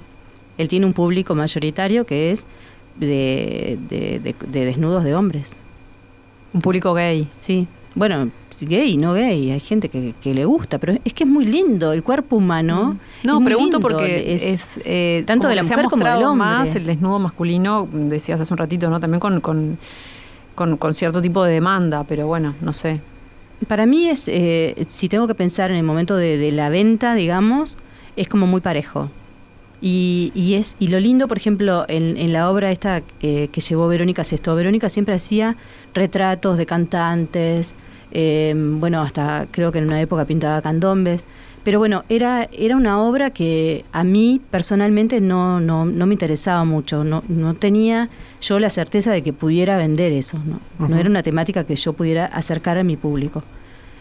Él 0.58 0.66
tiene 0.66 0.84
un 0.84 0.94
público 0.94 1.36
mayoritario 1.36 2.04
que 2.06 2.32
es 2.32 2.48
de, 2.96 3.78
de, 3.88 4.34
de 4.48 4.64
desnudos 4.64 5.04
de 5.04 5.14
hombres. 5.14 5.56
Un 6.52 6.60
público 6.60 6.94
gay. 6.94 7.28
Sí. 7.36 7.66
Bueno, 7.94 8.30
gay, 8.66 8.96
no 8.96 9.14
gay, 9.14 9.50
hay 9.50 9.60
gente 9.60 9.88
que, 9.88 10.34
le 10.34 10.44
gusta, 10.44 10.78
pero 10.78 10.94
es 11.04 11.12
que 11.12 11.24
es 11.24 11.30
muy 11.30 11.44
lindo 11.44 11.92
el 11.92 12.02
cuerpo 12.02 12.36
humano. 12.36 12.96
Mm. 13.22 13.26
No, 13.26 13.44
pregunto 13.44 13.80
porque 13.80 14.34
es, 14.34 14.80
eh, 14.84 15.24
tanto 15.26 15.48
de 15.48 15.56
la 15.56 15.62
mujer 15.62 15.86
como 15.86 16.04
del 16.04 16.22
hombre. 16.22 16.46
más 16.46 16.74
el 16.76 16.86
desnudo 16.86 17.18
masculino, 17.18 17.88
decías 17.92 18.40
hace 18.40 18.52
un 18.52 18.58
ratito, 18.58 18.88
¿no? 18.88 19.00
También 19.00 19.20
con, 19.20 19.40
con, 19.40 19.78
con, 20.54 20.94
cierto 20.94 21.20
tipo 21.20 21.44
de 21.44 21.54
demanda, 21.54 22.04
pero 22.04 22.26
bueno, 22.26 22.54
no 22.60 22.72
sé. 22.72 23.00
Para 23.68 23.86
mí 23.86 24.08
es, 24.08 24.28
eh, 24.28 24.84
si 24.88 25.08
tengo 25.08 25.26
que 25.26 25.34
pensar 25.34 25.70
en 25.70 25.76
el 25.76 25.84
momento 25.84 26.16
de, 26.16 26.36
de 26.36 26.50
la 26.50 26.68
venta, 26.68 27.14
digamos, 27.14 27.78
es 28.16 28.28
como 28.28 28.46
muy 28.46 28.60
parejo. 28.60 29.10
Y, 29.84 30.30
y, 30.36 30.54
es, 30.54 30.76
y 30.78 30.88
lo 30.88 31.00
lindo, 31.00 31.26
por 31.26 31.36
ejemplo, 31.36 31.84
en, 31.88 32.16
en 32.16 32.32
la 32.32 32.48
obra 32.48 32.70
esta 32.70 33.02
eh, 33.20 33.48
que 33.50 33.60
llevó 33.60 33.88
Verónica 33.88 34.22
Sesto, 34.22 34.54
Verónica 34.54 34.88
siempre 34.88 35.16
hacía 35.16 35.56
retratos 35.92 36.56
de 36.56 36.66
cantantes, 36.66 37.74
eh, 38.12 38.54
bueno, 38.56 39.02
hasta 39.02 39.48
creo 39.50 39.72
que 39.72 39.78
en 39.78 39.86
una 39.86 40.00
época 40.00 40.24
pintaba 40.24 40.62
candombes, 40.62 41.24
pero 41.64 41.80
bueno, 41.80 42.04
era, 42.08 42.48
era 42.52 42.76
una 42.76 43.02
obra 43.02 43.30
que 43.30 43.84
a 43.92 44.04
mí 44.04 44.40
personalmente 44.50 45.20
no, 45.20 45.60
no, 45.60 45.84
no 45.84 46.06
me 46.06 46.14
interesaba 46.14 46.64
mucho, 46.64 47.02
no, 47.02 47.24
no 47.28 47.54
tenía 47.54 48.08
yo 48.40 48.60
la 48.60 48.70
certeza 48.70 49.12
de 49.12 49.22
que 49.22 49.32
pudiera 49.32 49.76
vender 49.76 50.12
eso, 50.12 50.38
¿no? 50.44 50.60
no 50.86 50.96
era 50.96 51.08
una 51.08 51.22
temática 51.22 51.64
que 51.64 51.76
yo 51.76 51.92
pudiera 51.92 52.26
acercar 52.26 52.78
a 52.78 52.84
mi 52.84 52.96
público. 52.96 53.42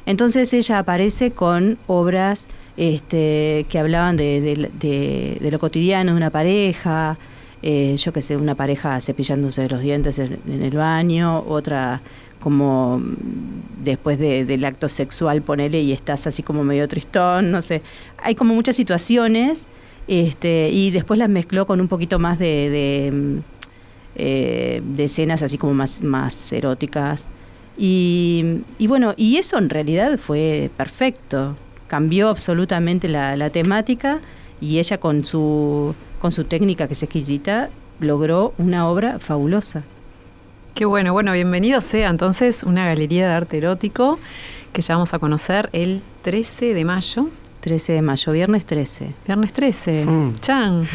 Entonces 0.06 0.52
ella 0.54 0.80
aparece 0.80 1.32
con 1.32 1.78
obras 1.88 2.48
este, 2.78 3.66
que 3.70 3.80
hablaban 3.80 4.18
de, 4.18 4.42
de, 4.42 5.52
lo 5.52 5.60
cotidiano 5.60 6.12
de 6.12 6.18
una 6.18 6.30
pareja, 6.30 7.18
eh, 7.62 7.96
yo 7.98 8.14
qué 8.14 8.22
sé, 8.22 8.38
una 8.38 8.56
pareja 8.56 9.00
cepillándose 9.02 9.68
los 9.70 9.82
dientes 9.82 10.20
en, 10.20 10.40
el 10.48 10.76
baño, 10.76 11.44
otra 11.48 12.02
como 12.40 13.00
después 13.84 14.18
del 14.18 14.66
acto 14.66 14.90
sexual, 14.90 15.44
ponele 15.44 15.80
y 15.82 15.92
estás 15.92 16.26
así 16.26 16.42
como 16.42 16.64
medio 16.64 16.88
tristón, 16.88 17.52
no 17.52 17.62
sé. 17.62 17.84
Hay 18.18 18.34
como 18.34 18.56
muchas 18.56 18.76
situaciones 18.76 19.68
este, 20.08 20.70
y 20.72 20.90
después 20.90 21.20
las 21.20 21.30
mezcló 21.30 21.68
con 21.68 21.80
un 21.80 21.88
poquito 21.88 22.18
más 22.18 22.40
de, 22.40 23.42
eh, 24.16 24.82
de, 24.84 25.04
escenas 25.04 25.44
así 25.44 25.60
como 25.60 25.76
más, 25.76 26.02
más 26.02 26.52
eróticas. 26.52 27.28
Y, 27.78 28.64
y 28.80 28.88
bueno, 28.88 29.14
y 29.18 29.38
eso 29.38 29.60
en 29.60 29.70
realidad 29.70 30.18
fue 30.18 30.72
perfecto 30.76 31.56
cambió 31.92 32.30
absolutamente 32.30 33.10
la, 33.10 33.50
temática 33.50 34.22
y 34.62 34.80
ella 34.80 34.98
con 34.98 35.26
su, 35.26 35.94
con 36.22 36.32
su 36.32 36.46
técnica 36.46 36.88
que 36.88 36.94
es 36.94 37.04
exquisita 37.04 37.70
logró 38.00 38.54
una 38.58 38.88
obra 38.88 39.20
fabulosa. 39.20 39.84
Qué 40.74 40.86
bueno, 40.86 41.12
bueno, 41.12 41.34
bienvenido 41.34 41.82
sea 41.82 42.08
entonces 42.08 42.64
una 42.64 42.86
galería 42.86 43.28
de 43.28 43.34
arte 43.34 43.58
erótico 43.58 44.20
que 44.72 44.82
ya 44.82 44.94
vamos 44.94 45.14
a 45.14 45.20
conocer 45.20 45.70
el 45.74 46.02
13 46.22 46.74
de 46.74 46.86
mayo. 46.86 47.28
13 47.60 47.92
de 47.92 48.02
mayo, 48.02 48.32
viernes 48.32 48.66
13. 48.66 49.14
Viernes 49.28 49.52
13. 49.52 50.06
Mm. 50.06 50.36
Chan. 50.40 50.88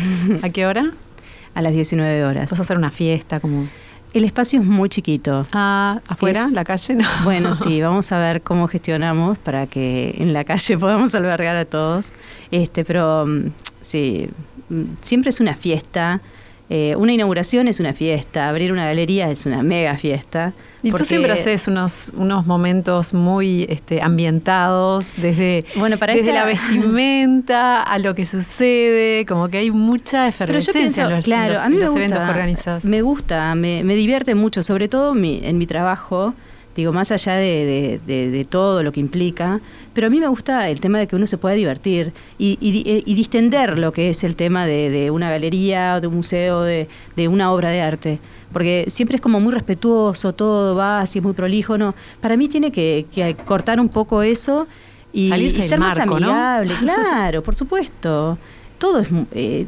¿A 0.43 0.49
qué 0.49 0.65
hora? 0.65 0.93
A 1.55 1.61
las 1.61 1.75
19 1.75 2.25
horas. 2.25 2.51
Vas 2.51 2.59
a 2.59 2.63
hacer 2.63 2.79
una 2.79 2.91
fiesta 2.91 3.39
como... 3.41 3.69
El 4.17 4.25
espacio 4.25 4.61
es 4.61 4.67
muy 4.67 4.89
chiquito. 4.89 5.47
Ah, 5.53 6.01
afuera, 6.07 6.49
la 6.51 6.65
calle, 6.65 6.95
no. 6.95 7.07
Bueno, 7.23 7.53
sí, 7.53 7.83
vamos 7.83 8.11
a 8.13 8.19
ver 8.19 8.41
cómo 8.41 8.67
gestionamos 8.67 9.37
para 9.37 9.67
que 9.67 10.15
en 10.17 10.33
la 10.33 10.43
calle 10.45 10.79
podamos 10.79 11.15
albergar 11.15 11.55
a 11.55 11.67
todos. 11.67 12.13
Este, 12.51 12.83
pero 12.83 13.27
mm, 13.27 13.51
sí, 13.83 14.31
mm, 14.71 14.85
siempre 15.03 15.29
es 15.29 15.41
una 15.41 15.55
fiesta. 15.55 16.23
Eh, 16.69 16.97
una 16.97 17.13
inauguración 17.13 17.69
es 17.69 17.79
una 17.79 17.93
fiesta, 17.93 18.49
abrir 18.49 18.73
una 18.73 18.87
galería 18.87 19.31
es 19.31 19.47
una 19.47 19.63
mega 19.63 19.97
fiesta. 19.99 20.53
Y 20.83 20.91
tú 20.91 21.05
siempre 21.05 21.33
haces 21.33 21.69
unos, 21.69 22.13
unos 22.17 22.47
momentos 22.47 23.15
muy 23.15 23.67
este, 23.69 24.03
ambientados, 24.03 25.15
desde, 25.17 25.65
bueno, 25.77 25.97
para 25.97 26.15
desde 26.15 26.33
la 26.33 26.45
vestimenta 26.45 27.83
a 27.83 27.99
lo 27.99 28.15
que 28.15 28.25
sucede, 28.25 29.27
como 29.27 29.49
que 29.49 29.59
hay 29.59 29.71
mucha 29.71 30.29
efervescencia 30.29 31.05
en 31.05 31.11
los, 31.11 31.25
claro, 31.25 31.61
a 31.61 31.69
mí 31.69 31.77
me 31.77 31.87
eventos 31.87 32.19
que 32.19 32.31
organizas. 32.31 32.85
Me 32.85 33.03
gusta, 33.03 33.55
me, 33.55 33.83
me 33.85 33.95
divierte 33.95 34.35
mucho, 34.35 34.63
sobre 34.63 34.89
todo 34.89 35.15
mi, 35.15 35.41
en 35.43 35.59
mi 35.59 35.67
trabajo 35.67 36.35
digo, 36.83 36.93
más 36.93 37.11
allá 37.11 37.35
de, 37.35 38.01
de, 38.07 38.45
todo 38.45 38.83
lo 38.83 38.93
que 38.93 39.01
implica, 39.01 39.61
pero 39.95 40.07
a 40.07 40.11
mí 40.11 40.21
me 40.21 40.29
gusta 40.29 40.69
el 40.69 40.81
tema 40.81 40.99
de 40.99 41.07
que 41.07 41.17
uno 41.17 41.27
se 41.27 41.39
pueda 41.39 41.55
divertir 41.55 42.13
y, 42.39 42.59
y, 42.61 43.15
distender 43.15 43.79
lo 43.79 43.93
que 43.93 44.11
es 44.11 44.25
el 44.25 44.37
tema 44.37 44.67
de, 44.67 45.11
una 45.11 45.31
galería, 45.31 46.01
de 46.01 46.07
un 46.07 46.17
museo, 46.17 46.63
de, 46.63 46.89
una 47.29 47.53
obra 47.53 47.71
de 47.71 47.81
arte, 47.81 48.21
porque 48.53 48.87
siempre 48.89 49.17
es 49.17 49.23
como 49.23 49.41
muy 49.41 49.53
respetuoso, 49.53 50.35
todo 50.35 50.75
va 50.75 51.01
así 51.01 51.21
muy 51.21 51.33
prolijo, 51.33 51.79
¿no? 51.79 51.95
Para 52.21 52.37
mí 52.37 52.49
tiene 52.49 52.71
que, 52.71 53.07
cortar 53.45 53.81
un 53.81 53.89
poco 53.89 54.23
eso 54.23 54.67
y, 55.13 55.51
ser 55.51 55.79
más 55.79 55.99
amigable, 55.99 56.75
claro, 56.81 57.43
por 57.43 57.55
supuesto 57.55 58.39
todo 58.79 59.01
es 59.01 59.09
eh, 59.33 59.67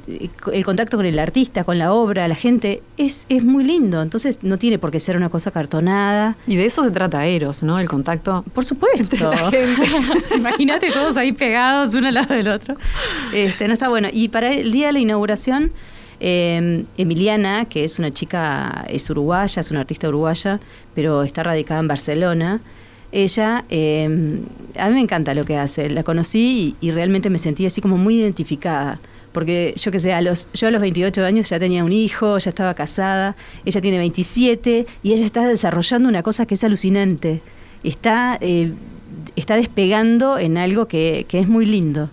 el 0.52 0.64
contacto 0.64 0.96
con 0.96 1.06
el 1.06 1.18
artista, 1.18 1.64
con 1.64 1.78
la 1.78 1.92
obra, 1.92 2.28
la 2.28 2.34
gente, 2.34 2.82
es, 2.96 3.26
es 3.28 3.44
muy 3.44 3.64
lindo. 3.64 4.02
Entonces 4.02 4.40
no 4.42 4.58
tiene 4.58 4.78
por 4.78 4.90
qué 4.90 5.00
ser 5.00 5.16
una 5.16 5.28
cosa 5.28 5.50
cartonada. 5.50 6.36
Y 6.46 6.56
de 6.56 6.66
eso 6.66 6.84
se 6.84 6.90
trata 6.90 7.26
Eros, 7.26 7.62
¿no? 7.62 7.78
El 7.78 7.88
contacto. 7.88 8.44
Por 8.54 8.64
supuesto. 8.64 9.16
Imagínate 10.36 10.90
todos 10.90 11.16
ahí 11.16 11.32
pegados 11.32 11.94
uno 11.94 12.08
al 12.08 12.14
lado 12.14 12.34
del 12.34 12.48
otro. 12.48 12.74
Este, 13.32 13.66
no 13.66 13.74
está 13.74 13.88
bueno. 13.88 14.08
Y 14.12 14.28
para 14.28 14.52
el 14.52 14.72
día 14.72 14.88
de 14.88 14.92
la 14.92 14.98
inauguración, 14.98 15.72
em, 16.20 16.84
Emiliana, 16.96 17.64
que 17.64 17.84
es 17.84 17.98
una 17.98 18.10
chica, 18.10 18.84
es 18.88 19.08
uruguaya, 19.10 19.60
es 19.60 19.70
una 19.70 19.80
artista 19.80 20.08
uruguaya, 20.08 20.60
pero 20.94 21.22
está 21.22 21.42
radicada 21.42 21.80
en 21.80 21.88
Barcelona 21.88 22.60
ella, 23.12 23.64
em, 23.70 24.42
a 24.76 24.88
mí 24.88 24.94
me 24.94 25.00
encanta 25.00 25.34
lo 25.34 25.44
que 25.44 25.56
hace, 25.56 25.88
la 25.90 26.02
conocí 26.02 26.76
y, 26.80 26.90
realmente 26.90 27.30
me 27.30 27.38
sentí 27.38 27.66
así 27.66 27.80
como 27.80 27.96
muy 27.96 28.20
identificada, 28.20 29.00
porque 29.32 29.74
yo 29.76 29.90
que 29.90 30.00
sé, 30.00 30.12
a 30.12 30.20
los, 30.20 30.48
yo 30.52 30.68
a 30.68 30.70
los 30.70 30.80
28 30.80 31.24
años 31.24 31.48
ya 31.48 31.58
tenía 31.58 31.84
un 31.84 31.92
hijo, 31.92 32.38
ya 32.38 32.50
estaba 32.50 32.74
casada, 32.74 33.36
ella 33.64 33.80
tiene 33.80 33.98
27 33.98 34.86
y 35.02 35.12
ella 35.12 35.24
está 35.24 35.46
desarrollando 35.46 36.08
una 36.08 36.22
cosa 36.22 36.46
que 36.46 36.54
es 36.54 36.64
alucinante, 36.64 37.40
está, 37.82 38.38
eh, 38.40 38.72
está 39.36 39.56
despegando 39.56 40.38
en 40.38 40.58
algo 40.58 40.86
que, 40.88 41.26
que 41.28 41.38
es 41.38 41.48
muy 41.48 41.66
lindo 41.66 42.10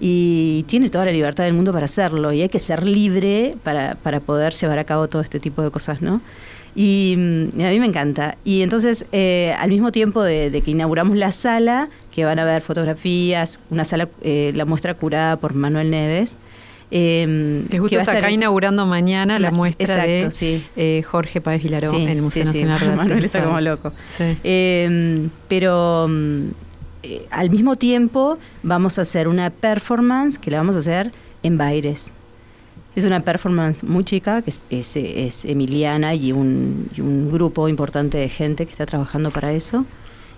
y 0.00 0.64
tiene 0.64 0.90
toda 0.90 1.04
la 1.06 1.12
libertad 1.12 1.44
del 1.44 1.54
mundo 1.54 1.72
para 1.72 1.86
hacerlo 1.86 2.32
y 2.32 2.42
hay 2.42 2.48
que 2.48 2.58
ser 2.58 2.84
libre 2.84 3.54
para, 3.62 3.94
para 3.94 4.20
poder 4.20 4.52
llevar 4.52 4.78
a 4.78 4.84
cabo 4.84 5.08
todo 5.08 5.22
este 5.22 5.40
tipo 5.40 5.62
de 5.62 5.70
cosas, 5.70 6.02
¿no? 6.02 6.20
Y, 6.74 7.14
mm, 7.16 7.60
a 7.60 7.70
mí 7.70 7.80
me 7.80 7.86
encanta. 7.86 8.36
Y 8.44 8.62
entonces, 8.62 9.06
eh, 9.12 9.54
al 9.58 9.70
mismo 9.70 9.92
tiempo 9.92 10.22
de, 10.22 10.62
que 10.64 10.70
inauguramos 10.70 11.16
la 11.16 11.32
sala, 11.32 11.88
que 12.12 12.24
van 12.24 12.38
a 12.38 12.44
ver 12.44 12.62
fotografías, 12.62 13.60
una 13.70 13.84
sala, 13.84 14.08
eh, 14.22 14.52
la 14.54 14.64
muestra 14.64 14.94
curada 14.94 15.36
por 15.36 15.54
Manuel 15.54 15.90
Neves. 15.90 16.38
Eh, 16.90 17.64
que 17.70 17.78
justo 17.78 17.98
está 17.98 18.12
acá 18.12 18.30
inaugurando 18.30 18.86
mañana 18.86 19.38
la, 19.40 19.50
muestra 19.50 20.04
de 20.04 20.30
eh, 20.76 21.02
Jorge 21.02 21.40
Páez 21.40 21.62
Vilaró 21.62 21.92
en 21.94 22.08
el 22.08 22.22
Museo 22.22 22.44
Nacional 22.44 22.78
de 22.88 22.94
Manuel 22.94 23.24
está 23.24 23.42
como 23.42 23.60
loco. 23.60 23.92
Em, 24.44 25.30
pero 25.48 26.06
mm, 26.08 26.48
al 27.30 27.50
mismo 27.50 27.76
tiempo 27.76 28.38
vamos 28.62 28.98
a 28.98 29.02
hacer 29.02 29.28
una 29.28 29.50
performance 29.50 30.38
que 30.38 30.50
la 30.50 30.58
vamos 30.58 30.76
a 30.76 30.80
hacer 30.80 31.10
en 31.42 31.58
Baires. 31.58 32.12
Es 32.94 33.04
una 33.04 33.20
performance 33.20 33.82
muy 33.82 34.04
chica, 34.04 34.42
que 34.42 34.52
es, 34.70 35.44
Emiliana 35.44 36.14
y 36.14 36.32
un, 36.32 36.88
grupo 37.32 37.68
importante 37.68 38.18
de 38.18 38.28
gente 38.28 38.66
que 38.66 38.72
está 38.72 38.86
trabajando 38.86 39.30
para 39.30 39.52
eso. 39.52 39.84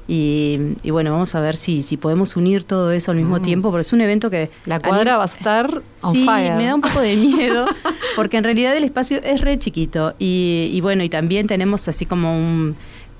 Y, 0.08 0.58
bueno, 0.84 1.10
vamos 1.12 1.34
a 1.34 1.40
ver 1.40 1.56
si, 1.56 1.82
si 1.82 1.96
podemos 1.96 2.36
unir 2.36 2.62
todo 2.62 2.92
eso 2.92 3.10
al 3.10 3.16
mismo 3.16 3.38
mm. 3.38 3.42
tiempo, 3.42 3.70
porque 3.70 3.82
es 3.82 3.92
un 3.92 4.00
evento 4.00 4.30
que... 4.30 4.50
La 4.64 4.78
cuadra 4.80 5.16
va 5.16 5.24
a 5.24 5.26
estar 5.26 5.82
on 6.02 6.14
sí, 6.14 6.24
me 6.24 6.66
da 6.66 6.74
un 6.76 6.80
poco 6.80 7.00
de 7.00 7.16
miedo, 7.16 7.66
porque 8.16 8.36
en 8.36 8.44
realidad 8.44 8.76
el 8.76 8.84
espacio 8.84 9.20
es 9.22 9.40
re 9.40 9.58
chiquito. 9.58 10.14
Y, 10.18 10.70
y 10.72 10.80
bueno, 10.80 11.02
y 11.02 11.08
también 11.08 11.48
tenemos 11.48 11.88
así 11.88 12.06
como 12.06 12.38
un 12.38 12.76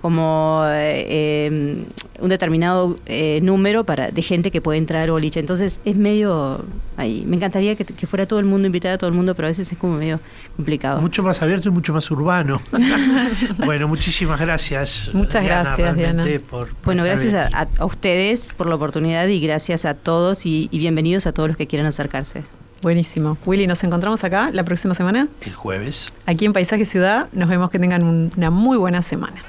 como 0.07 0.62
eh, 0.68 1.84
un 2.20 2.28
determinado 2.28 2.96
eh, 3.07 3.40
número 3.42 3.82
para 3.82 4.12
de 4.12 4.22
gente 4.22 4.52
que 4.52 4.61
puede 4.61 4.78
entrar 4.78 5.02
al 5.02 5.11
boliche. 5.11 5.40
Entonces 5.40 5.80
es 5.84 5.96
medio 5.96 6.64
ahí. 6.96 7.24
Me 7.26 7.34
encantaría 7.34 7.74
que, 7.74 8.07
fuera 8.07 8.24
todo 8.24 8.38
el 8.38 8.44
mundo, 8.44 8.66
invitar 8.66 8.92
a 8.92 8.98
todo 8.98 9.09
el 9.11 9.16
mundo, 9.16 9.34
pero 9.34 9.46
a 9.46 9.50
veces 9.50 9.72
es 9.72 9.76
como 9.76 9.96
medio 9.96 10.20
complicado. 10.54 11.00
Mucho 11.00 11.24
más 11.24 11.42
abierto 11.42 11.70
y 11.70 11.72
mucho 11.72 11.92
más 11.92 12.09
urbano. 12.09 12.61
bueno, 13.66 13.88
muchísimas 13.88 14.38
gracias. 14.38 15.11
Muchas 15.12 15.42
gracias, 15.42 15.96
Diana. 15.96 16.24
bueno, 16.84 17.02
gracias 17.02 17.52
a, 17.52 17.84
ustedes 17.84 18.52
por 18.52 18.68
la 18.68 18.76
oportunidad 18.76 19.26
y 19.26 19.40
gracias 19.40 19.86
a 19.86 19.94
todos 19.94 20.46
y, 20.46 20.68
y 20.70 20.78
bienvenidos 20.78 21.26
a 21.26 21.32
todos 21.32 21.48
los 21.48 21.57
que 21.57 21.66
quieran 21.66 21.88
acercarse. 21.88 22.44
Buenísimo. 22.80 23.38
Willy, 23.44 23.66
nos 23.66 23.82
encontramos 23.82 24.22
acá 24.22 24.50
la 24.52 24.62
próxima 24.62 24.94
semana. 24.94 25.26
El 25.40 25.54
jueves. 25.54 26.12
Aquí 26.26 26.44
en 26.44 26.52
Paisaje 26.52 26.84
Ciudad. 26.84 27.26
Nos 27.32 27.48
vemos 27.48 27.70
que 27.70 27.80
tengan 27.80 28.30
una 28.36 28.50
muy 28.50 28.76
buena 28.76 29.02
semana. 29.02 29.42